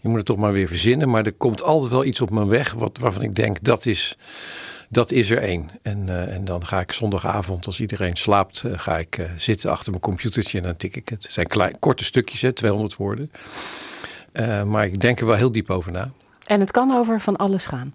je 0.00 0.08
moet 0.08 0.16
het 0.16 0.26
toch 0.26 0.36
maar 0.36 0.52
weer 0.52 0.68
verzinnen. 0.68 1.10
Maar 1.10 1.26
er 1.26 1.32
komt 1.32 1.62
altijd 1.62 1.90
wel 1.90 2.04
iets 2.04 2.20
op 2.20 2.30
mijn 2.30 2.48
weg 2.48 2.72
wat, 2.72 2.98
waarvan 2.98 3.22
ik 3.22 3.34
denk 3.34 3.62
dat 3.62 3.86
is, 3.86 4.18
dat 4.92 5.10
is 5.10 5.30
er 5.30 5.38
één. 5.38 5.70
En, 5.82 6.08
eh, 6.08 6.34
en 6.34 6.44
dan 6.44 6.66
ga 6.66 6.80
ik 6.80 6.92
zondagavond, 6.92 7.66
als 7.66 7.80
iedereen 7.80 8.16
slaapt, 8.16 8.62
eh, 8.64 8.72
ga 8.76 8.98
ik 8.98 9.18
eh, 9.18 9.30
zitten 9.36 9.70
achter 9.70 9.90
mijn 9.90 10.02
computertje 10.02 10.58
en 10.58 10.64
dan 10.64 10.76
tik 10.76 10.96
ik 10.96 11.08
het. 11.08 11.22
Het 11.22 11.32
zijn 11.32 11.46
klein, 11.46 11.78
korte 11.78 12.04
stukjes, 12.04 12.40
hè, 12.40 12.52
200 12.52 12.96
woorden. 12.96 13.30
Maar 14.66 14.84
ik 14.84 15.00
denk 15.00 15.20
er 15.20 15.26
wel 15.26 15.36
heel 15.36 15.52
diep 15.52 15.70
over 15.70 15.92
na. 15.92 16.10
En 16.46 16.60
het 16.60 16.70
kan 16.70 16.90
over 16.90 17.20
van 17.20 17.36
alles 17.36 17.66
gaan. 17.66 17.94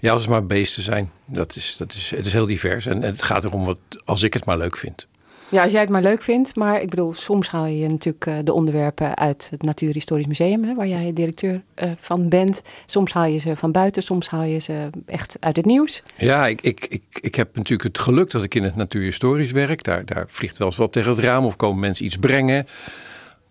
Ja, 0.00 0.12
als 0.12 0.20
het 0.20 0.30
maar 0.30 0.46
beesten 0.46 0.82
zijn. 0.82 1.10
Dat 1.24 1.56
is, 1.56 1.76
dat 1.78 1.94
is, 1.94 2.10
het 2.10 2.26
is 2.26 2.32
heel 2.32 2.46
divers. 2.46 2.86
En, 2.86 3.02
en 3.02 3.10
het 3.10 3.22
gaat 3.22 3.44
erom 3.44 3.64
wat, 3.64 3.78
als 4.04 4.22
ik 4.22 4.34
het 4.34 4.44
maar 4.44 4.58
leuk 4.58 4.76
vind. 4.76 5.06
Ja, 5.50 5.62
als 5.62 5.72
jij 5.72 5.80
het 5.80 5.90
maar 5.90 6.02
leuk 6.02 6.22
vindt. 6.22 6.56
Maar 6.56 6.82
ik 6.82 6.90
bedoel, 6.90 7.14
soms 7.14 7.48
haal 7.48 7.66
je 7.66 7.88
natuurlijk 7.88 8.26
eh, 8.26 8.34
de 8.44 8.52
onderwerpen 8.52 9.16
uit 9.16 9.48
het 9.50 9.62
Natuurhistorisch 9.62 10.26
Museum, 10.26 10.64
hè, 10.64 10.74
waar 10.74 10.86
jij 10.86 11.12
directeur 11.12 11.62
eh, 11.74 11.90
van 11.98 12.28
bent. 12.28 12.62
Soms 12.86 13.12
haal 13.12 13.24
je 13.24 13.38
ze 13.38 13.56
van 13.56 13.72
buiten, 13.72 14.02
soms 14.02 14.28
haal 14.28 14.42
je 14.42 14.58
ze 14.58 14.90
echt 15.06 15.36
uit 15.40 15.56
het 15.56 15.66
nieuws. 15.66 16.02
Ja, 16.16 16.46
ik, 16.46 16.60
ik, 16.60 16.86
ik, 16.88 17.02
ik 17.20 17.34
heb 17.34 17.56
natuurlijk 17.56 17.88
het 17.88 17.98
geluk 17.98 18.30
dat 18.30 18.42
ik 18.42 18.54
in 18.54 18.62
het 18.62 18.76
natuurhistorisch 18.76 19.52
werk. 19.52 19.82
Daar, 19.82 20.04
daar 20.04 20.24
vliegt 20.28 20.56
wel 20.56 20.66
eens 20.66 20.76
wat 20.76 20.92
tegen 20.92 21.10
het 21.10 21.18
raam 21.18 21.44
of 21.44 21.56
komen 21.56 21.80
mensen 21.80 22.04
iets 22.04 22.18
brengen. 22.18 22.66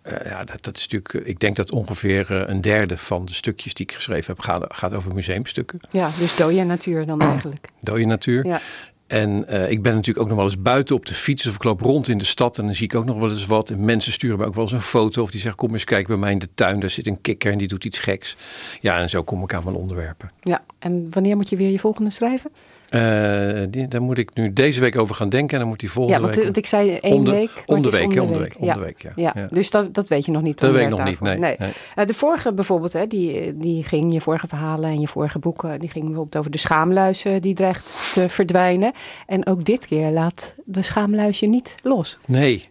Eh, 0.01 0.31
ja, 0.31 0.43
dat, 0.43 0.63
dat 0.63 0.77
is 0.77 0.87
natuurlijk, 0.87 1.27
ik 1.27 1.39
denk 1.39 1.55
dat 1.55 1.71
ongeveer 1.71 2.31
een 2.31 2.61
derde 2.61 2.97
van 2.97 3.25
de 3.25 3.33
stukjes 3.33 3.73
die 3.73 3.85
ik 3.85 3.91
geschreven 3.91 4.35
heb 4.35 4.39
gaat, 4.39 4.65
gaat 4.67 4.93
over 4.93 5.13
museumstukken. 5.13 5.79
Ja, 5.91 6.09
dus 6.19 6.35
dode 6.35 6.63
natuur 6.63 7.05
dan 7.05 7.21
eigenlijk. 7.21 7.69
Dode 7.81 8.05
natuur. 8.05 8.45
Ja. 8.45 8.61
En 9.07 9.47
eh, 9.47 9.71
ik 9.71 9.81
ben 9.81 9.93
natuurlijk 9.93 10.19
ook 10.19 10.27
nog 10.27 10.37
wel 10.37 10.45
eens 10.45 10.61
buiten 10.61 10.95
op 10.95 11.05
de 11.05 11.13
fiets 11.13 11.47
of 11.47 11.55
ik 11.55 11.63
loop 11.63 11.81
rond 11.81 12.07
in 12.07 12.17
de 12.17 12.25
stad 12.25 12.57
en 12.57 12.65
dan 12.65 12.75
zie 12.75 12.85
ik 12.85 12.95
ook 12.95 13.05
nog 13.05 13.17
wel 13.17 13.31
eens 13.31 13.45
wat. 13.45 13.69
En 13.69 13.85
mensen 13.85 14.11
sturen 14.11 14.37
me 14.37 14.45
ook 14.45 14.55
wel 14.55 14.63
eens 14.63 14.73
een 14.73 14.81
foto 14.81 15.21
of 15.21 15.31
die 15.31 15.39
zeggen 15.39 15.59
kom 15.59 15.73
eens 15.73 15.83
kijken 15.83 16.07
bij 16.07 16.17
mij 16.17 16.31
in 16.31 16.39
de 16.39 16.49
tuin. 16.55 16.79
Daar 16.79 16.89
zit 16.89 17.07
een 17.07 17.21
kikker 17.21 17.51
en 17.51 17.57
die 17.57 17.67
doet 17.67 17.85
iets 17.85 17.99
geks. 17.99 18.35
Ja, 18.81 18.99
en 18.99 19.09
zo 19.09 19.23
kom 19.23 19.43
ik 19.43 19.53
aan 19.53 19.63
mijn 19.63 19.75
onderwerpen. 19.75 20.31
Ja, 20.41 20.63
en 20.79 21.07
wanneer 21.09 21.35
moet 21.35 21.49
je 21.49 21.55
weer 21.55 21.71
je 21.71 21.79
volgende 21.79 22.09
schrijven? 22.09 22.51
Eh, 22.89 23.61
die, 23.69 23.87
daar 23.87 24.01
moet 24.01 24.17
ik 24.17 24.29
nu 24.33 24.53
deze 24.53 24.79
week 24.79 24.97
over 24.97 25.15
gaan 25.15 25.29
denken 25.29 25.53
en 25.53 25.59
dan 25.59 25.67
moet 25.67 25.79
die 25.79 25.91
volgende 25.91 26.17
ja, 26.19 26.23
want, 26.23 26.35
week... 26.35 26.45
want 26.45 26.57
ik 26.57 26.65
zei 26.65 26.95
één 26.97 27.13
Om 27.13 27.25
de- 27.25 27.31
week. 27.31 27.63
om 27.65 27.81
de 27.81 27.89
week, 27.89 28.13
ja, 28.13 28.21
om 28.21 28.31
de 28.31 28.37
week, 28.37 28.55
om 28.59 28.65
Ja. 28.65 28.73
de 28.73 28.79
week, 28.79 29.01
ja. 29.01 29.11
Ja, 29.15 29.31
Ja. 29.35 29.47
dus 29.51 29.71
dat, 29.71 29.93
dat 29.93 30.07
weet 30.07 30.25
je 30.25 30.31
nog 30.31 30.41
niet. 30.41 30.59
Dat 30.59 30.71
weet 30.71 30.83
ik 30.83 30.89
nog 30.89 31.03
niet, 31.03 31.19
nee, 31.19 31.55
Eh, 31.95 32.05
de 32.05 32.13
vorige 32.13 32.53
bijvoorbeeld, 32.53 32.93
hè, 32.93 33.07
die, 33.07 33.57
die 33.57 33.83
ging, 33.83 34.13
je 34.13 34.21
vorige 34.21 34.47
verhalen 34.47 34.89
en 34.89 34.99
je 34.99 35.07
vorige 35.07 35.39
boeken, 35.39 35.79
die 35.79 35.89
gingen 35.89 36.07
bijvoorbeeld 36.07 36.37
over 36.37 36.51
de 36.51 36.57
schaamluis 36.57 37.25
eh, 37.25 37.41
die 37.41 37.53
dreigt 37.55 37.93
te 38.13 38.29
verdwijnen. 38.29 38.91
En 39.27 39.45
ook 39.45 39.65
dit 39.65 39.87
keer 39.87 40.11
laat 40.11 40.55
de 40.65 40.81
schaamluis 40.81 41.39
je 41.39 41.47
niet 41.47 41.75
los. 41.83 42.17
Nee, 42.27 42.69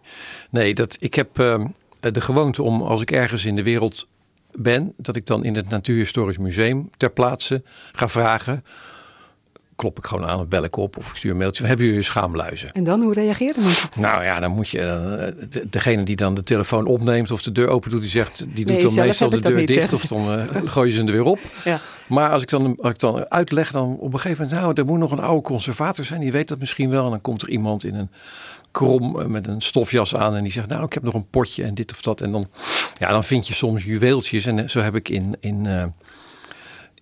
nee 0.51 0.73
dat, 0.73 0.97
ik 0.99 1.13
heb 1.13 1.39
ehm, 1.39 1.65
de 1.99 2.21
gewoonte 2.21 2.63
om 2.63 2.81
als 2.81 3.01
ik 3.01 3.11
ergens 3.11 3.45
in 3.45 3.55
de 3.55 3.63
wereld 3.63 4.07
ben, 4.51 4.93
dat 4.97 5.15
ik 5.15 5.25
dan 5.25 5.43
in 5.43 5.55
het 5.55 5.69
Natuurhistorisch 5.69 6.37
Museum 6.37 6.89
ter 6.97 7.09
plaatse 7.11 7.63
ga 7.91 8.07
vragen. 8.07 8.63
Klop 9.77 9.97
ik 9.97 10.05
gewoon 10.05 10.25
aan 10.25 10.39
of 10.39 10.47
bel 10.47 10.63
ik 10.63 10.75
op 10.75 10.97
of 10.97 11.09
ik 11.09 11.15
stuur 11.15 11.31
een 11.31 11.37
mailtje. 11.37 11.65
Hebben 11.65 11.85
jullie 11.85 12.01
schaamluizen? 12.01 12.71
En 12.71 12.83
dan, 12.83 13.01
hoe 13.01 13.13
reageren 13.13 13.63
mensen? 13.63 13.89
Nou 13.95 14.23
ja, 14.23 14.39
dan 14.39 14.51
moet 14.51 14.69
je, 14.69 14.79
eh, 14.81 15.47
de- 15.49 15.67
degene 15.69 16.03
die 16.03 16.15
dan 16.15 16.33
de 16.33 16.43
telefoon 16.43 16.85
opneemt 16.85 17.31
of 17.31 17.41
de 17.41 17.51
deur 17.51 17.67
open 17.67 17.89
doet, 17.91 18.01
die 18.01 18.09
zegt, 18.09 18.45
die 18.49 18.65
doet 18.65 18.81
dan 18.81 18.93
meestal 19.05 19.29
de 19.29 19.39
deur 19.39 19.55
niet, 19.55 19.67
dicht 19.67 19.93
of 19.93 20.01
dan 20.01 20.39
eh, 20.39 20.45
gooien 20.65 20.91
ze 20.93 20.97
hem 20.97 21.07
er 21.07 21.13
weer 21.13 21.23
op. 21.23 21.39
Ja. 21.63 21.79
Maar 22.07 22.31
als 22.31 22.41
ik, 22.41 22.49
dan, 22.49 22.77
als 22.81 22.91
ik 22.91 22.99
dan 22.99 23.29
uitleg, 23.31 23.71
dan 23.71 23.97
op 23.99 24.13
een 24.13 24.19
gegeven 24.19 24.43
moment, 24.43 24.61
nou, 24.61 24.73
er 24.75 24.85
moet 24.85 24.99
nog 24.99 25.11
een 25.11 25.19
oude 25.19 25.41
conservator 25.41 26.05
zijn, 26.05 26.19
die 26.19 26.31
weet 26.31 26.47
dat 26.47 26.59
misschien 26.59 26.89
wel. 26.89 27.03
En 27.05 27.09
dan 27.09 27.21
komt 27.21 27.41
er 27.41 27.49
iemand 27.49 27.83
in 27.83 27.95
een 27.95 28.09
krom 28.71 29.19
eh, 29.19 29.25
met 29.25 29.47
een 29.47 29.61
stofjas 29.61 30.15
aan 30.15 30.35
en 30.35 30.43
die 30.43 30.51
zegt, 30.51 30.69
nou, 30.69 30.83
ik 30.85 30.93
heb 30.93 31.03
nog 31.03 31.13
een 31.13 31.29
potje 31.29 31.63
en 31.63 31.73
dit 31.73 31.91
of 31.91 32.01
dat. 32.01 32.21
En 32.21 32.31
dan, 32.31 32.47
ja, 32.97 33.09
dan 33.09 33.23
vind 33.23 33.47
je 33.47 33.53
soms 33.53 33.83
juweeltjes. 33.83 34.45
En 34.45 34.69
zo 34.69 34.79
heb 34.79 34.95
ik 34.95 35.09
in, 35.09 35.35
in, 35.39 35.65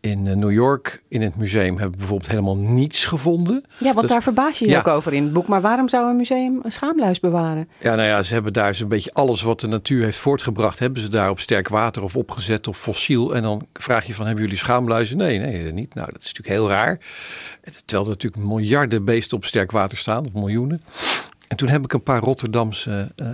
in 0.05 0.27
eh, 0.27 0.35
New 0.35 0.51
York, 0.51 1.03
in 1.07 1.21
het 1.21 1.35
museum, 1.35 1.77
heb 1.77 1.89
ik 1.89 1.97
bijvoorbeeld 1.97 2.29
helemaal 2.29 2.55
niets 2.57 3.05
gevonden. 3.05 3.63
Ja, 3.77 3.85
want 3.85 3.99
Dus- 4.01 4.09
daar 4.09 4.23
verbaas 4.23 4.59
je 4.59 4.65
je 4.65 4.71
Ja. 4.71 4.77
ook 4.79 4.87
over 4.87 5.13
in 5.13 5.23
het 5.23 5.33
boek. 5.33 5.47
Maar 5.47 5.61
waarom 5.61 5.89
zou 5.89 6.09
een 6.09 6.15
museum 6.15 6.59
een 6.63 6.71
schaamluis 6.71 7.19
bewaren? 7.19 7.69
Ja, 7.81 7.95
nou 7.95 8.07
ja, 8.07 8.23
ze 8.23 8.33
hebben 8.33 8.53
daar 8.53 8.75
zo'n 8.75 8.87
beetje 8.87 9.13
alles 9.13 9.41
wat 9.41 9.59
de 9.59 9.67
natuur 9.67 10.03
heeft 10.03 10.17
voortgebracht, 10.17 10.79
hebben 10.79 11.01
ze 11.01 11.09
daar 11.09 11.29
op 11.29 11.39
sterk 11.39 11.67
water 11.67 12.03
of 12.03 12.15
opgezet 12.15 12.67
of 12.67 12.77
fossiel. 12.77 13.35
En 13.35 13.41
dan 13.41 13.67
vraag 13.73 14.05
je 14.05 14.13
van, 14.13 14.25
hebben 14.25 14.43
jullie 14.43 14.57
schaamluizen? 14.59 15.17
Nee, 15.17 15.39
nee, 15.39 15.71
niet. 15.71 15.93
Nou, 15.93 16.11
dat 16.11 16.21
is 16.23 16.33
natuurlijk 16.33 16.55
heel 16.55 16.69
raar. 16.69 16.99
Terwijl 17.85 18.03
er 18.09 18.13
natuurlijk 18.13 18.43
miljarden 18.43 19.05
beesten 19.05 19.37
op 19.37 19.45
sterk 19.45 19.71
water 19.71 19.97
staan, 19.97 20.25
of 20.25 20.33
miljoenen. 20.33 20.81
En 21.47 21.57
toen 21.57 21.69
heb 21.69 21.83
ik 21.83 21.93
een 21.93 22.03
paar 22.03 22.21
Rotterdamse 22.21 23.11
eh 23.15 23.25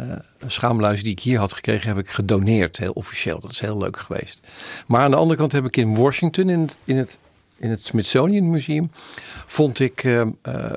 schaamluizen 0.48 1.04
die 1.04 1.14
ik 1.14 1.20
hier 1.20 1.40
had 1.40 1.54
gekregen, 1.54 1.88
heb 1.88 1.98
ik 1.98 2.10
gedoneerd, 2.10 2.78
heel 2.78 2.92
officieel. 2.92 3.40
Dat 3.40 3.52
is 3.52 3.60
heel 3.60 3.78
leuk 3.78 4.00
geweest. 4.00 4.40
Maar 4.88 5.02
aan 5.02 5.12
de 5.12 5.18
andere 5.18 5.40
kant 5.40 5.52
heb 5.52 5.66
ik 5.66 5.78
in 5.78 5.96
Washington, 5.96 6.50
in 6.50 6.60
het, 6.60 6.78
in 6.84 6.98
het, 6.98 7.18
in 7.58 7.70
het 7.70 7.86
Smithsonian 7.86 8.50
Museum, 8.50 8.92
vond 9.46 9.80
ik 9.80 10.04
eh, 10.04 10.22
eh, 10.22 10.72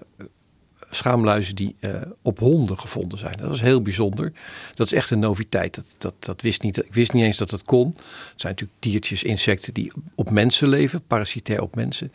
schaamluizen 0.91 1.57
die 1.57 1.77
op 2.23 2.39
honden 2.39 2.79
gevonden 2.79 3.19
zijn. 3.19 3.37
Dat 3.37 3.55
is 3.55 3.61
heel 3.61 3.83
bijzonder. 3.83 4.33
Dat 4.75 4.87
is 4.87 4.93
echt 4.93 5.11
een 5.11 5.19
noviteit. 5.19 5.75
Dat, 5.75 5.95
dat, 5.99 6.15
dat 6.19 6.43
wist 6.43 6.63
niet, 6.63 6.77
ik 6.77 6.95
wist 6.95 7.13
niet 7.13 7.25
eens 7.25 7.37
dat 7.37 7.51
het 7.51 7.63
kon. 7.63 7.87
Het 7.87 7.97
zijn 8.37 8.53
natuurlijk 8.53 8.81
diertjes, 8.83 9.23
insecten 9.23 9.75
die 9.75 9.93
op 10.15 10.31
mensen 10.31 10.69
leven, 10.69 11.07
parasitair 11.07 11.63
op 11.63 11.75
mensen. 11.75 12.13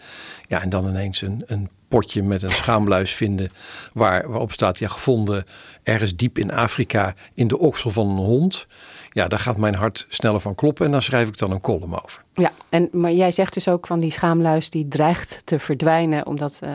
Ja, 0.47 0.61
en 0.61 0.70
dan 0.70 0.88
ineens 0.88 1.22
een, 1.22 1.43
een 1.45 1.70
potje 1.89 2.23
met 2.23 2.43
een 2.43 2.49
schaamluis 2.49 3.13
vinden 3.13 3.51
waar, 3.93 4.29
waarop 4.29 4.51
staat, 4.51 4.79
ja, 4.79 4.87
gevonden 4.87 5.45
ergens 5.83 6.15
diep 6.15 6.37
in 6.37 6.51
Afrika 6.51 7.13
in 7.33 7.47
de 7.47 7.59
oksel 7.59 7.89
van 7.89 8.09
een 8.09 8.17
hond. 8.17 8.67
Ja, 9.11 9.27
daar 9.27 9.39
gaat 9.39 9.57
mijn 9.57 9.75
hart 9.75 10.05
sneller 10.09 10.39
van 10.39 10.55
kloppen 10.55 10.85
en 10.85 10.91
daar 10.91 11.01
schrijf 11.01 11.27
ik 11.27 11.37
dan 11.37 11.51
een 11.51 11.61
column 11.61 12.03
over. 12.03 12.23
Ja, 12.33 12.51
en, 12.69 12.89
maar 12.91 13.11
jij 13.11 13.31
zegt 13.31 13.53
dus 13.53 13.67
ook 13.67 13.87
van 13.87 13.99
die 13.99 14.11
schaamluis 14.11 14.69
die 14.69 14.87
dreigt 14.87 15.41
te 15.45 15.59
verdwijnen. 15.59 16.25
Omdat 16.25 16.59
eh, 16.61 16.69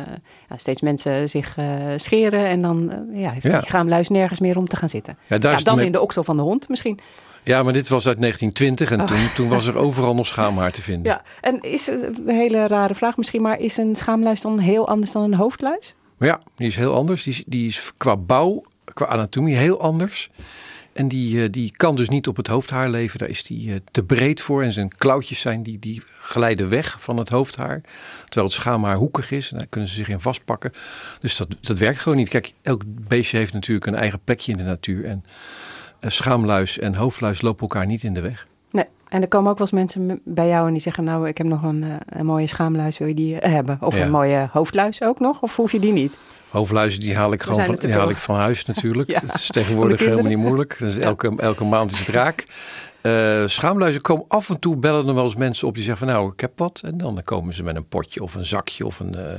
ja, 0.49 0.57
steeds 0.57 0.81
mensen 0.81 1.31
zich 1.31 1.57
eh, 1.57 1.67
scheren. 1.97 2.47
En 2.47 2.63
dan 2.63 2.91
eh, 2.91 3.21
ja, 3.21 3.31
heeft 3.31 3.45
Ja. 3.45 3.59
die 3.59 3.67
schaamluis 3.67 4.09
nergens 4.09 4.41
meer 4.41 4.57
om 4.57 4.69
te 4.69 4.77
gaan 4.77 4.89
zitten. 4.89 5.19
Ja, 5.27 5.39
daar 5.39 5.63
dan 5.63 5.81
in 5.81 5.93
de 5.93 6.01
oksel 6.01 6.25
van 6.25 6.37
de 6.37 6.43
hond 6.43 6.69
misschien. 6.69 6.99
Ja, 7.45 7.63
maar 7.63 7.73
dit 7.73 7.89
was 7.89 8.07
uit 8.07 8.21
1920 8.21 8.91
en 8.91 9.01
Oh. 9.01 9.07
toen, 9.07 9.33
toen 9.35 9.49
was 9.49 9.67
er 9.67 9.77
overal 9.77 10.15
nog 10.15 10.27
schaamhaar 10.27 10.73
te 10.73 10.83
vinden. 10.91 11.13
Ja, 11.13 11.23
en 11.41 11.61
is 11.63 11.87
een 11.87 12.23
hele 12.27 12.67
rare 12.67 12.95
vraag 12.95 13.17
misschien, 13.17 13.43
maar 13.43 13.59
is 13.61 13.77
een 13.77 13.97
schaamluis 13.97 14.41
dan 14.41 14.59
heel 14.59 14.89
anders 14.89 15.13
dan 15.13 15.23
een 15.23 15.35
hoofdluis? 15.35 15.95
Maar 16.17 16.29
ja, 16.29 16.41
die 16.57 16.67
is 16.67 16.77
heel 16.77 16.95
anders. 16.95 17.23
Die 17.23 17.33
is, 17.33 17.43
die 17.47 17.67
is 17.67 17.93
qua 17.97 18.17
bouw, 18.17 18.63
qua 18.95 19.07
anatomie 19.07 19.57
heel 19.57 19.81
anders. 19.81 20.31
En 20.93 21.09
die, 21.09 21.43
eh, 21.43 21.49
die 21.51 21.73
kan 21.77 21.97
dus 21.97 22.09
niet 22.09 22.29
op 22.29 22.37
het 22.37 22.47
hoofdhaar 22.47 22.89
leven. 22.89 23.19
Daar 23.19 23.29
is 23.29 23.43
die 23.45 23.73
eh, 23.73 23.79
te 23.91 24.03
breed 24.03 24.41
voor. 24.41 24.63
En 24.63 24.73
zijn 24.73 24.97
klauwtjes 24.97 25.41
zijn 25.41 25.63
die, 25.63 25.79
die 25.79 26.03
glijden 26.19 26.69
weg 26.69 26.97
van 27.01 27.17
het 27.17 27.29
hoofdhaar. 27.29 27.81
Terwijl 28.25 28.47
het 28.47 28.55
schaamhaar 28.57 28.97
hoekig 28.97 29.31
is. 29.31 29.51
En 29.53 29.59
daar 29.59 29.67
kunnen 29.67 29.89
ze 29.89 29.95
zich 29.95 30.09
in 30.09 30.21
vastpakken. 30.21 30.73
Dus 31.21 31.37
dat, 31.37 31.49
dat 31.61 31.79
werkt 31.79 31.99
gewoon 31.99 32.19
niet. 32.19 32.29
Kijk, 32.29 32.53
elk 32.63 32.83
beestje 32.87 33.37
heeft 33.39 33.53
natuurlijk 33.53 33.87
een 33.87 33.95
eigen 33.95 34.21
plekje 34.25 34.53
in 34.53 34.59
de 34.59 34.65
natuur. 34.65 35.05
En 35.05 35.25
schaamluis 36.11 36.79
en 36.79 36.95
hoofdluis 36.95 37.41
lopen 37.43 37.61
elkaar 37.61 37.87
niet 37.87 38.03
in 38.03 38.15
de 38.15 38.21
weg. 38.21 38.47
Nee, 38.71 38.85
en 39.09 39.23
er 39.23 39.29
komen 39.29 39.51
ook 39.51 39.59
wel 39.59 39.67
eens 39.73 39.77
mensen 39.97 40.21
bij 40.25 40.49
jou 40.49 40.67
en 40.67 40.73
die 40.73 40.83
zeggen... 40.83 41.05
nou, 41.05 41.29
ik 41.29 41.39
heb 41.39 41.47
nog 41.47 41.63
een, 41.63 41.83
eh, 41.85 41.91
een 42.07 42.27
mooie 42.27 42.47
schaamluis, 42.47 42.99
wil 42.99 43.09
je 43.09 43.15
die 43.15 43.39
eh, 43.41 43.53
hebben? 43.53 43.79
Of 43.81 43.97
Ja. 43.97 44.03
een 44.05 44.11
mooie 44.11 44.49
hoofdluis 44.53 45.03
ook 45.03 45.21
nog, 45.21 45.41
of 45.43 45.57
hoef 45.57 45.73
je 45.73 45.81
die 45.81 45.93
niet? 45.93 46.19
Hoofdluizen 46.51 47.01
die 47.01 47.17
haal 47.17 47.33
ik 47.33 47.43
gewoon 47.43 47.65
van, 47.65 47.75
die 47.75 47.93
haal 47.93 48.11
ik 48.11 48.17
van 48.17 48.37
huis 48.37 48.65
natuurlijk. 48.75 49.09
Ja, 49.11 49.21
Het 49.27 49.35
is 49.35 49.47
tegenwoordig 49.47 50.01
helemaal 50.01 50.25
niet 50.31 50.39
moeilijk. 50.39 50.77
Dus 50.81 50.97
elke, 50.99 51.33
elke 51.37 51.65
maand 51.65 51.91
is 51.91 51.99
het 51.99 52.09
raak. 52.09 52.45
Eh, 53.01 53.43
schaamluizen 53.47 54.01
komen 54.03 54.25
af 54.29 54.49
en 54.51 54.59
toe 54.59 54.77
bellen 54.77 55.09
er 55.09 55.15
wel 55.15 55.25
eens 55.25 55.37
mensen 55.37 55.69
op 55.69 55.75
die 55.75 55.83
zeggen 55.85 56.07
van 56.07 56.17
nou 56.17 56.33
ik 56.33 56.41
heb 56.41 56.59
wat. 56.59 56.81
En 56.85 56.97
dan 56.99 57.21
komen 57.25 57.55
ze 57.55 57.63
met 57.63 57.77
een 57.77 57.89
potje 57.89 58.23
of 58.23 58.35
een 58.35 58.47
zakje 58.47 58.87
of 58.87 59.01
een... 59.01 59.15
eh, 59.15 59.33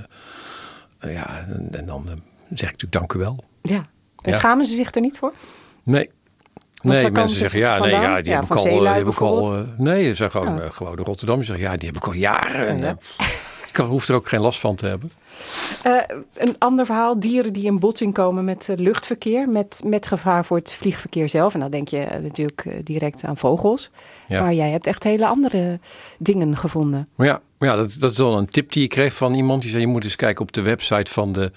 eh, 0.99 1.13
ja, 1.13 1.45
en, 1.49 1.68
en 1.72 1.86
dan 1.86 2.03
eh, 2.07 2.11
zeg 2.49 2.70
ik 2.70 2.82
natuurlijk 2.82 2.91
dank 2.91 3.13
u 3.13 3.20
wel. 3.20 3.43
Ja. 3.61 3.76
En 4.22 4.32
Ja. 4.32 4.38
schamen 4.38 4.66
ze 4.66 4.76
zich 4.76 4.95
er 4.95 5.01
niet 5.01 5.18
voor? 5.18 5.34
Nee. 5.84 6.09
Nee, 6.86 7.11
mensen 7.11 7.29
ze 7.29 7.36
zeggen 7.36 7.59
ja, 7.59 7.79
nee, 7.79 7.91
ja, 7.91 8.21
die 8.21 8.31
Ja, 8.31 8.39
heb 8.39 8.43
ik 8.43 8.57
al. 8.57 8.86
heb 8.86 9.07
ik 9.07 9.19
al 9.21 9.65
nee, 9.77 10.07
ze 10.07 10.15
zijn 10.15 10.31
gewoon, 10.31 10.61
eh, 10.61 10.71
gewoon 10.71 10.95
de 10.95 11.03
Rotterdam. 11.03 11.36
Die 11.38 11.45
zeggen 11.45 11.65
ja, 11.65 11.77
die 11.77 11.88
heb 11.88 11.97
ik 11.97 12.05
al 12.05 12.13
jaren. 12.13 12.67
En, 12.67 12.77
Ja, 12.77 12.86
ja. 12.86 12.97
eh, 13.17 13.25
ik 13.69 13.75
hoef 13.75 14.07
er 14.07 14.15
ook 14.15 14.29
geen 14.29 14.39
last 14.41 14.59
van 14.59 14.75
te 14.75 14.88
hebben. 14.88 15.11
Eh, 15.83 16.17
een 16.36 16.55
ander 16.59 16.86
verhaal, 16.86 17.19
dieren 17.19 17.53
die 17.53 17.65
in 17.65 17.79
botsing 17.79 18.13
komen 18.13 18.45
met 18.45 18.69
luchtverkeer, 18.75 19.49
met, 19.49 19.81
met 19.86 20.07
gevaar 20.07 20.45
voor 20.45 20.57
het 20.57 20.73
vliegverkeer 20.73 21.29
zelf. 21.29 21.53
En 21.53 21.59
dan 21.59 21.71
denk 21.71 21.88
je 21.88 22.07
natuurlijk 22.21 22.81
direct 22.83 23.23
aan 23.23 23.38
vogels. 23.38 23.89
Ja. 24.27 24.41
Maar 24.41 24.53
jij 24.53 24.69
hebt 24.69 24.88
echt 24.88 25.03
hele 25.03 25.27
andere 25.27 25.79
dingen 26.17 26.57
gevonden. 26.57 27.07
Maar 27.15 27.27
ja, 27.27 27.41
maar 27.57 27.69
ja 27.69 27.75
dat, 27.75 27.95
dat 27.99 28.11
is 28.11 28.17
wel 28.17 28.38
een 28.38 28.47
tip 28.49 28.71
die 28.71 28.83
ik 28.83 28.89
kreeg 28.89 29.13
van 29.13 29.33
iemand. 29.33 29.61
Die 29.61 29.69
zei, 29.71 29.81
je 29.81 29.88
moet 29.89 30.03
eens 30.03 30.15
kijken 30.15 30.41
op 30.41 30.51
de 30.51 30.61
website 30.61 31.11
van 31.11 31.31
de, 31.31 31.51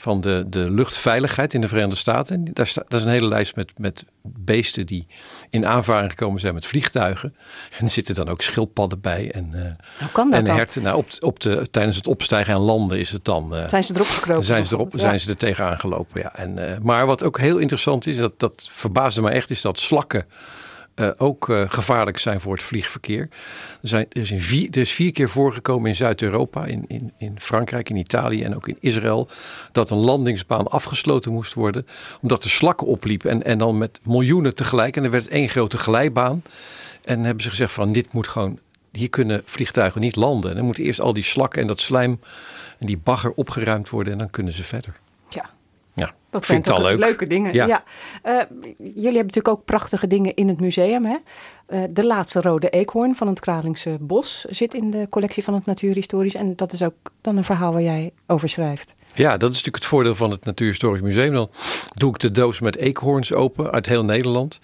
van 0.00 0.20
de, 0.20 0.44
de 0.46 0.70
luchtveiligheid 0.70 1.54
in 1.54 1.60
de 1.60 1.68
Verenigde 1.68 1.96
Staten. 1.96 2.36
En 2.36 2.52
daar 2.52 2.66
staat, 2.66 2.84
dat 2.88 2.98
is 2.98 3.06
een 3.06 3.12
hele 3.12 3.28
lijst 3.28 3.56
met, 3.56 3.72
met 3.76 4.04
beesten 4.22 4.86
die 4.86 5.06
in 5.50 5.66
aanvaring 5.66 6.10
gekomen 6.10 6.40
zijn 6.40 6.54
met 6.54 6.66
vliegtuigen. 6.66 7.34
En 7.78 7.84
er 7.84 7.90
zitten 7.90 8.14
dan 8.14 8.28
ook 8.28 8.42
schildpadden 8.42 9.00
bij 9.00 9.30
en, 9.30 9.50
eh 9.54 9.72
Hoe 9.98 10.12
kan 10.12 10.30
dat 10.30 10.46
en 10.46 10.54
herten. 10.54 10.82
Nou, 10.82 10.96
op, 10.96 11.06
op 11.20 11.40
de, 11.40 11.68
tijdens 11.70 11.96
het 11.96 12.06
opstijgen 12.06 12.54
en 12.54 12.60
landen 12.60 12.98
is 12.98 13.10
het 13.10 13.24
dan... 13.24 13.56
eh, 13.56 13.68
Zijn 13.68 13.84
ze 13.84 13.94
erop 13.94 14.06
gekropen? 14.06 14.44
zijn 14.44 14.64
ze, 14.64 14.74
erop, 14.74 14.92
zijn 14.94 15.20
ze 15.20 15.30
er 15.30 15.36
tegenaan 15.36 15.78
gelopen, 15.78 16.20
ja. 16.20 16.34
En, 16.36 16.70
eh, 16.72 16.78
maar 16.82 17.06
wat 17.06 17.24
ook 17.24 17.38
heel 17.38 17.58
interessant 17.58 18.06
is, 18.06 18.16
dat, 18.16 18.32
dat 18.36 18.68
verbaasde 18.72 19.22
me 19.22 19.30
echt, 19.30 19.50
is 19.50 19.60
dat 19.60 19.78
slakken 19.78 20.26
eh, 20.98 21.10
ook 21.16 21.48
eh, 21.48 21.62
gevaarlijk 21.66 22.18
zijn 22.18 22.40
voor 22.40 22.52
het 22.52 22.62
vliegverkeer. 22.62 23.28
Er, 23.82 23.88
zijn, 23.88 24.06
er, 24.10 24.20
is 24.20 24.44
vier, 24.44 25.06
er 25.06 25.12
keer 25.12 25.28
voorgekomen 25.28 25.88
in 25.88 25.96
Zuid-Europa, 25.96 26.64
in, 26.64 26.84
in, 26.88 27.12
in 27.18 27.40
Frankrijk, 27.40 27.90
in 27.90 27.96
Italië 27.96 28.42
en 28.42 28.56
ook 28.56 28.68
in 28.68 28.76
Israël, 28.80 29.28
dat 29.72 29.90
een 29.90 29.98
landingsbaan 29.98 30.68
afgesloten 30.68 31.32
moest 31.32 31.54
worden, 31.54 31.86
omdat 32.20 32.44
er 32.44 32.50
slakken 32.50 32.86
opliepen 32.86 33.30
en, 33.30 33.44
en 33.44 33.58
dan 33.58 33.78
met 33.78 34.00
miljoenen 34.02 34.54
tegelijk. 34.54 34.96
En 34.96 35.04
er 35.04 35.10
werd 35.10 35.28
één 35.28 35.48
grote 35.48 35.78
glijbaan. 35.78 36.42
En 37.04 37.24
hebben 37.24 37.42
ze 37.42 37.50
gezegd 37.50 37.72
van 37.72 37.92
dit 37.92 38.12
moet 38.12 38.28
gewoon, 38.28 38.58
hier 38.92 39.10
kunnen 39.10 39.42
vliegtuigen 39.44 40.00
niet 40.00 40.16
landen. 40.16 40.50
En 40.50 40.56
dan 40.56 40.64
moeten 40.64 40.84
eerst 40.84 41.00
al 41.00 41.12
die 41.12 41.22
slakken 41.22 41.60
en 41.60 41.66
dat 41.66 41.80
slijm 41.80 42.20
en 42.78 42.86
die 42.86 42.98
bagger 42.98 43.32
opgeruimd 43.32 43.88
worden 43.88 44.12
en 44.12 44.18
dan 44.18 44.30
kunnen 44.30 44.52
ze 44.52 44.64
verder. 44.64 44.94
Dat 46.30 46.46
vind 46.46 46.64
zijn 46.66 46.76
ik 46.76 46.82
al 46.84 46.90
toch 46.90 46.98
leuk. 46.98 47.08
leuke 47.08 47.26
dingen. 47.26 47.52
Ja. 47.52 47.66
Ja. 47.66 47.82
Eh, 48.22 48.32
jullie 48.78 49.02
hebben 49.02 49.14
natuurlijk 49.14 49.48
ook 49.48 49.64
prachtige 49.64 50.06
dingen 50.06 50.34
in 50.34 50.48
het 50.48 50.60
museum. 50.60 51.04
Hè? 51.04 51.16
Eh, 51.66 51.80
de 51.90 52.04
laatste 52.06 52.40
rode 52.40 52.68
eekhoorn 52.68 53.16
van 53.16 53.26
het 53.26 53.40
Kralingse 53.40 53.96
Bos 54.00 54.44
zit 54.44 54.74
in 54.74 54.90
de 54.90 55.06
collectie 55.10 55.44
van 55.44 55.54
het 55.54 55.66
Natuurhistorisch. 55.66 56.34
En 56.34 56.56
dat 56.56 56.72
is 56.72 56.82
ook 56.82 56.94
dan 57.20 57.36
een 57.36 57.44
verhaal 57.44 57.72
waar 57.72 57.82
jij 57.82 58.10
over 58.26 58.48
schrijft. 58.48 58.94
Ja, 59.14 59.30
dat 59.30 59.50
is 59.50 59.56
natuurlijk 59.56 59.76
het 59.76 59.84
voordeel 59.84 60.14
van 60.14 60.30
het 60.30 60.44
Natuurhistorisch 60.44 61.00
Museum. 61.00 61.32
Dan 61.32 61.50
doe 61.94 62.10
ik 62.10 62.18
de 62.18 62.30
doos 62.30 62.60
met 62.60 62.76
eekhoorns 62.76 63.32
open 63.32 63.70
uit 63.70 63.86
heel 63.86 64.04
Nederland. 64.04 64.60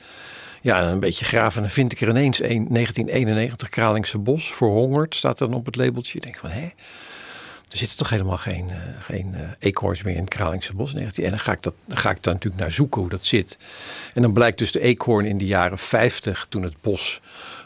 Ja, 0.63 0.81
en 0.81 0.89
een 0.89 1.01
beetje 1.01 1.25
graven 1.25 1.57
en 1.57 1.63
dan 1.63 1.71
vind 1.71 1.93
ik 1.93 2.01
er 2.01 2.09
ineens 2.09 2.39
een 2.43 2.67
1991 2.71 3.69
Kralingse 3.69 4.19
Bos 4.19 4.55
verhongerd. 4.55 5.15
Staat 5.15 5.39
dan 5.39 5.55
op 5.55 5.67
het 5.67 5.77
labeltje. 5.77 6.17
Ik 6.17 6.23
denk 6.23 6.37
van, 6.37 6.51
hè? 6.51 6.69
Er 7.75 7.81
zitten 7.81 7.99
toch 7.99 8.11
helemaal 8.11 8.37
geen, 8.37 8.71
eh, 8.71 8.77
geen 9.01 9.35
eh, 9.35 9.41
eekhoorns 9.59 10.03
meer 10.03 10.15
in 10.15 10.21
het 10.21 10.29
Kralingse 10.29 10.75
Bos. 10.75 10.93
19 10.93 11.25
En 11.25 11.31
dan 11.31 11.39
ga, 11.39 11.53
ik 11.53 11.63
dat, 11.63 11.75
dan 11.85 11.97
ga 11.97 12.11
ik 12.11 12.23
daar 12.23 12.35
natuurlijk 12.35 12.63
naar 12.63 12.73
zoeken 12.73 13.01
hoe 13.01 13.11
dat 13.11 13.25
zit. 13.25 13.59
En 14.13 14.23
dan 14.23 14.33
blijkt 14.33 14.59
dus 14.59 14.73
de 14.73 14.81
eekhoorn 14.81 15.27
in 15.27 15.39
de 15.39 15.47
jaren 15.47 15.79
50, 15.79 16.47
toen 16.49 16.63
het 16.63 16.75
bos 16.81 17.21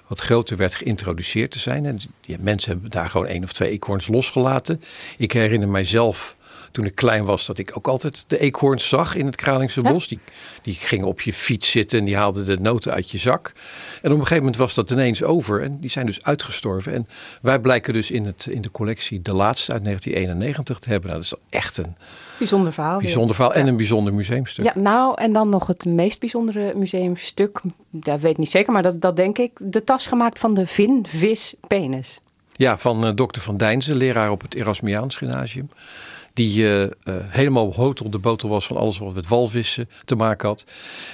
wat 0.07 0.21
groter 0.21 0.57
werd 0.57 0.75
geïntroduceerd 0.75 1.51
te 1.51 1.59
zijn. 1.59 1.87
En 1.87 2.01
mensen 2.39 2.73
hebben 2.73 2.91
daar 2.91 3.09
gewoon 3.09 3.27
één 3.27 3.45
of 3.45 3.53
twee 3.53 3.71
eekhoorns 3.71 4.09
losgelaten. 4.09 4.83
Ik 5.17 5.33
herinner 5.33 5.69
mijzelf 5.69 6.37
toen 6.71 6.85
ik 6.85 6.95
klein 6.95 7.25
was 7.25 7.47
dat 7.47 7.59
ik 7.59 7.71
ook 7.77 7.87
altijd 7.89 8.25
de 8.27 8.39
eekhoorns 8.39 8.89
zag 8.89 9.15
in 9.15 9.27
het 9.27 9.37
Kralingse 9.37 9.81
Ja. 9.83 9.93
bos. 9.93 10.09
Die, 10.09 10.19
die 10.63 10.75
gingen 10.75 11.07
op 11.07 11.21
je 11.21 11.33
fiets 11.33 11.71
zitten 11.71 11.99
en 11.99 12.05
die 12.05 12.17
haalden 12.17 12.47
de 12.47 12.59
noten 12.61 12.93
uit 12.93 13.11
je 13.11 13.19
zak. 13.19 13.53
En 14.03 14.11
op 14.13 14.19
een 14.19 14.23
gegeven 14.23 14.37
moment 14.37 14.57
was 14.57 14.75
dat 14.75 14.91
ineens 14.91 15.23
over 15.23 15.63
en 15.63 15.81
die 15.81 15.91
zijn 15.91 16.07
dus 16.07 16.23
uitgestorven. 16.23 16.93
En 16.93 17.09
wij 17.43 17.59
blijken 17.59 17.93
dus 17.93 18.11
in, 18.11 18.25
het, 18.25 18.47
in 18.51 18.61
de 18.63 18.71
collectie 18.71 19.23
de 19.23 19.33
laatste 19.33 19.73
uit 19.73 19.85
1991 19.85 20.79
te 20.79 20.89
hebben. 20.89 21.11
Nou, 21.11 21.23
dat 21.23 21.33
is 21.33 21.59
echt 21.59 21.77
een 21.77 21.97
Bijzonder 22.39 22.73
verhaal. 22.73 22.99
bijzonder 22.99 23.35
verhaal 23.37 23.55
en 23.55 23.67
een 23.67 23.77
bijzonder 23.77 24.15
museumstuk. 24.15 24.65
Ja, 24.65 24.73
nou, 24.75 25.15
en 25.21 25.33
dan 25.33 25.49
nog 25.49 25.67
het 25.67 25.85
meest 25.85 26.21
bijzondere 26.21 26.73
museumstuk. 26.75 27.61
Dat 27.91 28.21
weet 28.21 28.33
ik 28.33 28.39
niet 28.39 28.51
zeker, 28.51 28.73
maar 28.73 28.83
dat, 28.83 29.01
dat 29.01 29.17
denk 29.17 29.39
ik. 29.39 29.51
De 29.59 29.85
tas 29.85 30.07
gemaakt 30.07 30.39
van 30.39 30.55
de 30.55 30.67
vin, 30.67 31.05
vis, 31.09 31.55
penis. 31.67 32.21
Ja, 32.53 32.79
van 32.79 33.07
eh, 33.07 33.11
dokter 33.15 33.43
Van 33.43 33.57
Dijnsen, 33.57 33.97
leraar 33.97 34.31
op 34.31 34.41
het 34.43 34.55
Erasmiaans 34.55 35.17
Gymnasium. 35.17 35.71
Die 36.39 36.63
uh, 36.63 36.83
uh, 36.83 36.89
helemaal 37.09 37.75
hotel 37.75 38.11
de 38.11 38.19
botel 38.19 38.49
was 38.49 38.67
van 38.67 38.77
alles 38.77 38.99
wat 38.99 39.15
met 39.15 39.29
walvissen 39.29 39.89
te 40.05 40.15
maken 40.15 40.49
had. 40.49 40.65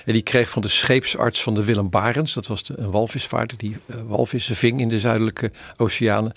En 0.05 0.13
die 0.13 0.23
kreeg 0.23 0.51
van 0.51 0.63
de 0.63 0.69
scheepsarts 0.69 1.43
van 1.43 1.55
de 1.55 1.65
Willem 1.65 1.91
Barens, 1.91 2.33
dat 2.33 2.47
was 2.47 2.63
een 2.75 2.91
walvisvaarder 2.91 3.57
die 3.57 3.77
uh, 3.87 3.97
walvissen 4.07 4.57
ving 4.57 4.81
in 4.81 4.89
de 4.89 5.01
zuidelijke 5.01 5.53
oceanen. 5.77 6.33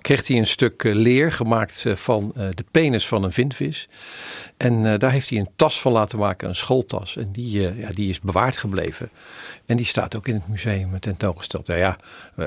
Kreeg 0.00 0.26
hij 0.26 0.36
een 0.36 0.46
stuk 0.46 0.82
leer 0.82 1.32
gemaakt 1.32 1.84
van 1.94 2.32
de 2.34 2.64
penis 2.70 3.06
van 3.06 3.24
een 3.24 3.32
vinvis. 3.32 3.88
En 4.62 4.98
daar 4.98 5.10
heeft 5.10 5.30
hij 5.30 5.38
een 5.38 5.50
tas 5.56 5.80
van 5.80 5.92
laten 5.92 6.18
maken, 6.18 6.48
een 6.48 6.54
schooltas. 6.54 7.16
En 7.16 7.32
die, 7.32 7.60
ja, 7.60 7.88
die 7.88 8.08
is 8.08 8.20
bewaard 8.20 8.58
gebleven. 8.58 9.10
En 9.66 9.76
die 9.76 9.86
staat 9.86 10.16
ook 10.16 10.28
in 10.28 10.34
het 10.34 10.48
museum 10.48 11.00
tentoongesteld. 11.00 11.66
Ja, 11.66 11.74
ja 11.74 11.96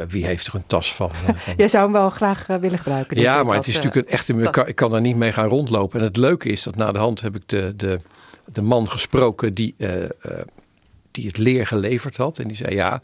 wie 0.08 0.26
heeft 0.26 0.48
er 0.48 0.56
een 0.56 0.66
tas 0.68 0.94
van? 0.94 1.14
van... 1.16 1.54
Jij 1.58 1.68
zou 1.68 1.84
hem 1.84 1.94
wel 1.94 2.10
graag 2.10 2.48
willen 2.48 2.78
gebruiken. 2.78 3.20
Ja, 3.20 3.44
maar 3.44 3.56
het 3.56 3.68
is 3.68 3.76
natuurlijk 3.76 4.08
een 4.08 4.14
echte... 4.14 4.34
Ik 4.34 4.52
kan, 4.52 4.68
ik 4.68 4.76
kan 4.76 4.92
daar 4.92 5.02
niet 5.02 5.16
mee 5.16 5.32
gaan 5.32 5.48
rondlopen. 5.48 6.00
En 6.00 6.06
het 6.06 6.18
leuke 6.18 6.50
is 6.50 6.64
dat 6.64 6.76
na 6.76 6.92
de 6.92 7.00
hand 7.00 7.22
heb 7.22 7.36
ik 7.36 7.44
de, 7.46 7.74
de, 7.76 8.00
de 8.46 8.62
man 8.62 8.90
gesproken 8.90 9.54
die, 9.54 9.76
die 11.12 11.28
het 11.28 11.38
leer 11.38 11.68
geleverd 11.68 12.18
had. 12.18 12.40
En 12.40 12.48
die 12.48 12.58
zei 12.58 12.76
ja, 12.76 13.02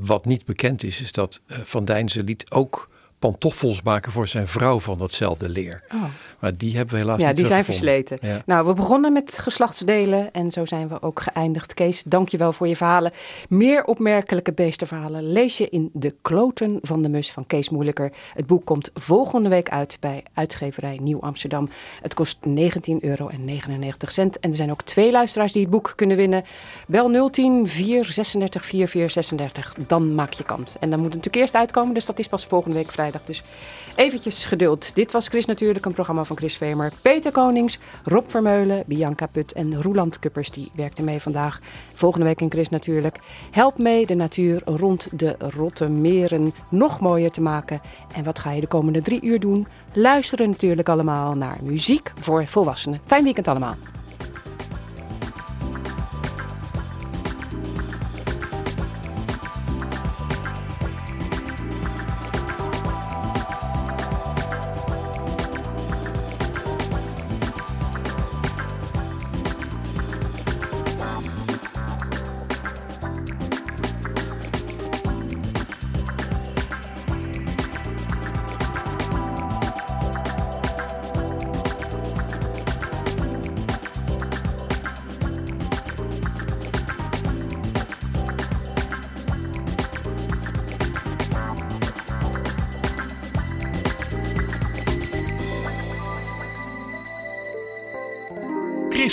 wat 0.00 0.24
niet 0.24 0.44
bekend 0.44 0.82
is, 0.82 1.00
is 1.00 1.12
dat 1.12 1.40
Van 1.46 1.84
Dijnse 1.84 2.22
liet 2.22 2.50
ook 2.50 2.90
pantoffels 3.22 3.82
maken 3.82 4.12
voor 4.12 4.28
zijn 4.28 4.48
vrouw 4.48 4.80
van 4.80 4.98
datzelfde 4.98 5.48
leer. 5.48 5.82
Oh. 5.94 6.04
Maar 6.42 6.56
die 6.56 6.76
hebben 6.76 6.94
we 6.94 7.00
helaas 7.00 7.20
ja, 7.20 7.26
niet 7.26 7.36
die 7.36 7.46
zijn 7.46 7.64
versleten. 7.64 8.18
Ja. 8.20 8.42
Nou, 8.46 8.66
we 8.66 8.72
begonnen 8.72 9.12
met 9.12 9.38
geslachtsdelen 9.38 10.32
en 10.32 10.50
zo 10.50 10.64
zijn 10.64 10.88
we 10.88 11.02
ook 11.02 11.20
geëindigd. 11.20 11.74
Kees, 11.74 12.02
dank 12.02 12.28
je 12.28 12.36
wel 12.36 12.52
voor 12.52 12.68
je 12.68 12.76
verhalen. 12.76 13.12
Meer 13.48 13.84
opmerkelijke 13.84 14.52
beestenverhalen 14.52 15.32
lees 15.32 15.58
je 15.58 15.68
in 15.68 15.90
De 15.92 16.14
Kloten 16.22 16.78
van 16.82 17.02
de 17.02 17.08
Mus 17.08 17.30
van 17.30 17.46
Kees 17.46 17.70
Moeilijker. 17.70 18.12
Het 18.34 18.46
boek 18.46 18.64
komt 18.64 18.90
volgende 18.94 19.48
week 19.48 19.70
uit 19.70 19.96
bij 20.00 20.22
uitgeverij 20.34 20.98
Nieuw 21.02 21.20
Amsterdam. 21.20 21.68
Het 22.00 22.14
kost 22.14 22.38
19,99 22.48 22.52
euro 23.00 23.28
en 23.28 23.48
er 24.40 24.54
zijn 24.54 24.70
ook 24.70 24.82
twee 24.82 25.10
luisteraars 25.10 25.52
die 25.52 25.62
het 25.62 25.70
boek 25.70 25.92
kunnen 25.96 26.16
winnen. 26.16 26.44
Bel 26.86 27.30
010 27.30 27.68
436 27.68 28.64
4436, 28.64 29.74
dan 29.86 30.14
maak 30.14 30.32
je 30.32 30.44
kans. 30.44 30.76
En 30.80 30.90
dan 30.90 30.98
moet 30.98 31.14
het 31.14 31.16
natuurlijk 31.16 31.42
eerst 31.42 31.54
uitkomen, 31.54 31.94
dus 31.94 32.06
dat 32.06 32.18
is 32.18 32.28
pas 32.28 32.46
volgende 32.46 32.76
week 32.76 32.92
vrijdag. 32.92 33.24
Dus 33.24 33.42
eventjes 33.94 34.44
geduld. 34.44 34.94
Dit 34.94 35.12
was 35.12 35.28
Chris 35.28 35.46
Natuurlijk, 35.46 35.84
een 35.84 35.92
programma 35.92 36.24
van 36.24 36.31
Chris 36.36 36.56
Vemer. 36.56 36.92
Peter 37.02 37.32
Konings, 37.32 37.78
Rob 38.04 38.30
Vermeulen, 38.30 38.82
Bianca 38.86 39.26
Put 39.26 39.52
en 39.52 39.82
Roeland 39.82 40.18
Kuppers, 40.18 40.50
die 40.50 40.70
werkten 40.74 41.04
mee 41.04 41.20
vandaag. 41.20 41.60
Volgende 41.94 42.26
week 42.26 42.40
in 42.40 42.50
Chris 42.50 42.68
Natuurlijk. 42.68 43.18
Help 43.50 43.78
mee 43.78 44.06
de 44.06 44.14
natuur 44.14 44.62
rond 44.64 45.08
de 45.18 45.36
rotte 45.38 45.88
meren 45.88 46.52
nog 46.68 47.00
mooier 47.00 47.30
te 47.30 47.40
maken. 47.40 47.80
En 48.14 48.24
wat 48.24 48.38
ga 48.38 48.50
je 48.50 48.60
de 48.60 48.66
komende 48.66 49.02
drie 49.02 49.22
uur 49.22 49.40
doen? 49.40 49.66
Luisteren 49.92 50.50
natuurlijk 50.50 50.88
allemaal 50.88 51.34
naar 51.34 51.58
muziek 51.62 52.12
voor 52.20 52.46
volwassenen. 52.46 53.00
Fijn 53.04 53.24
weekend 53.24 53.48
allemaal. 53.48 53.74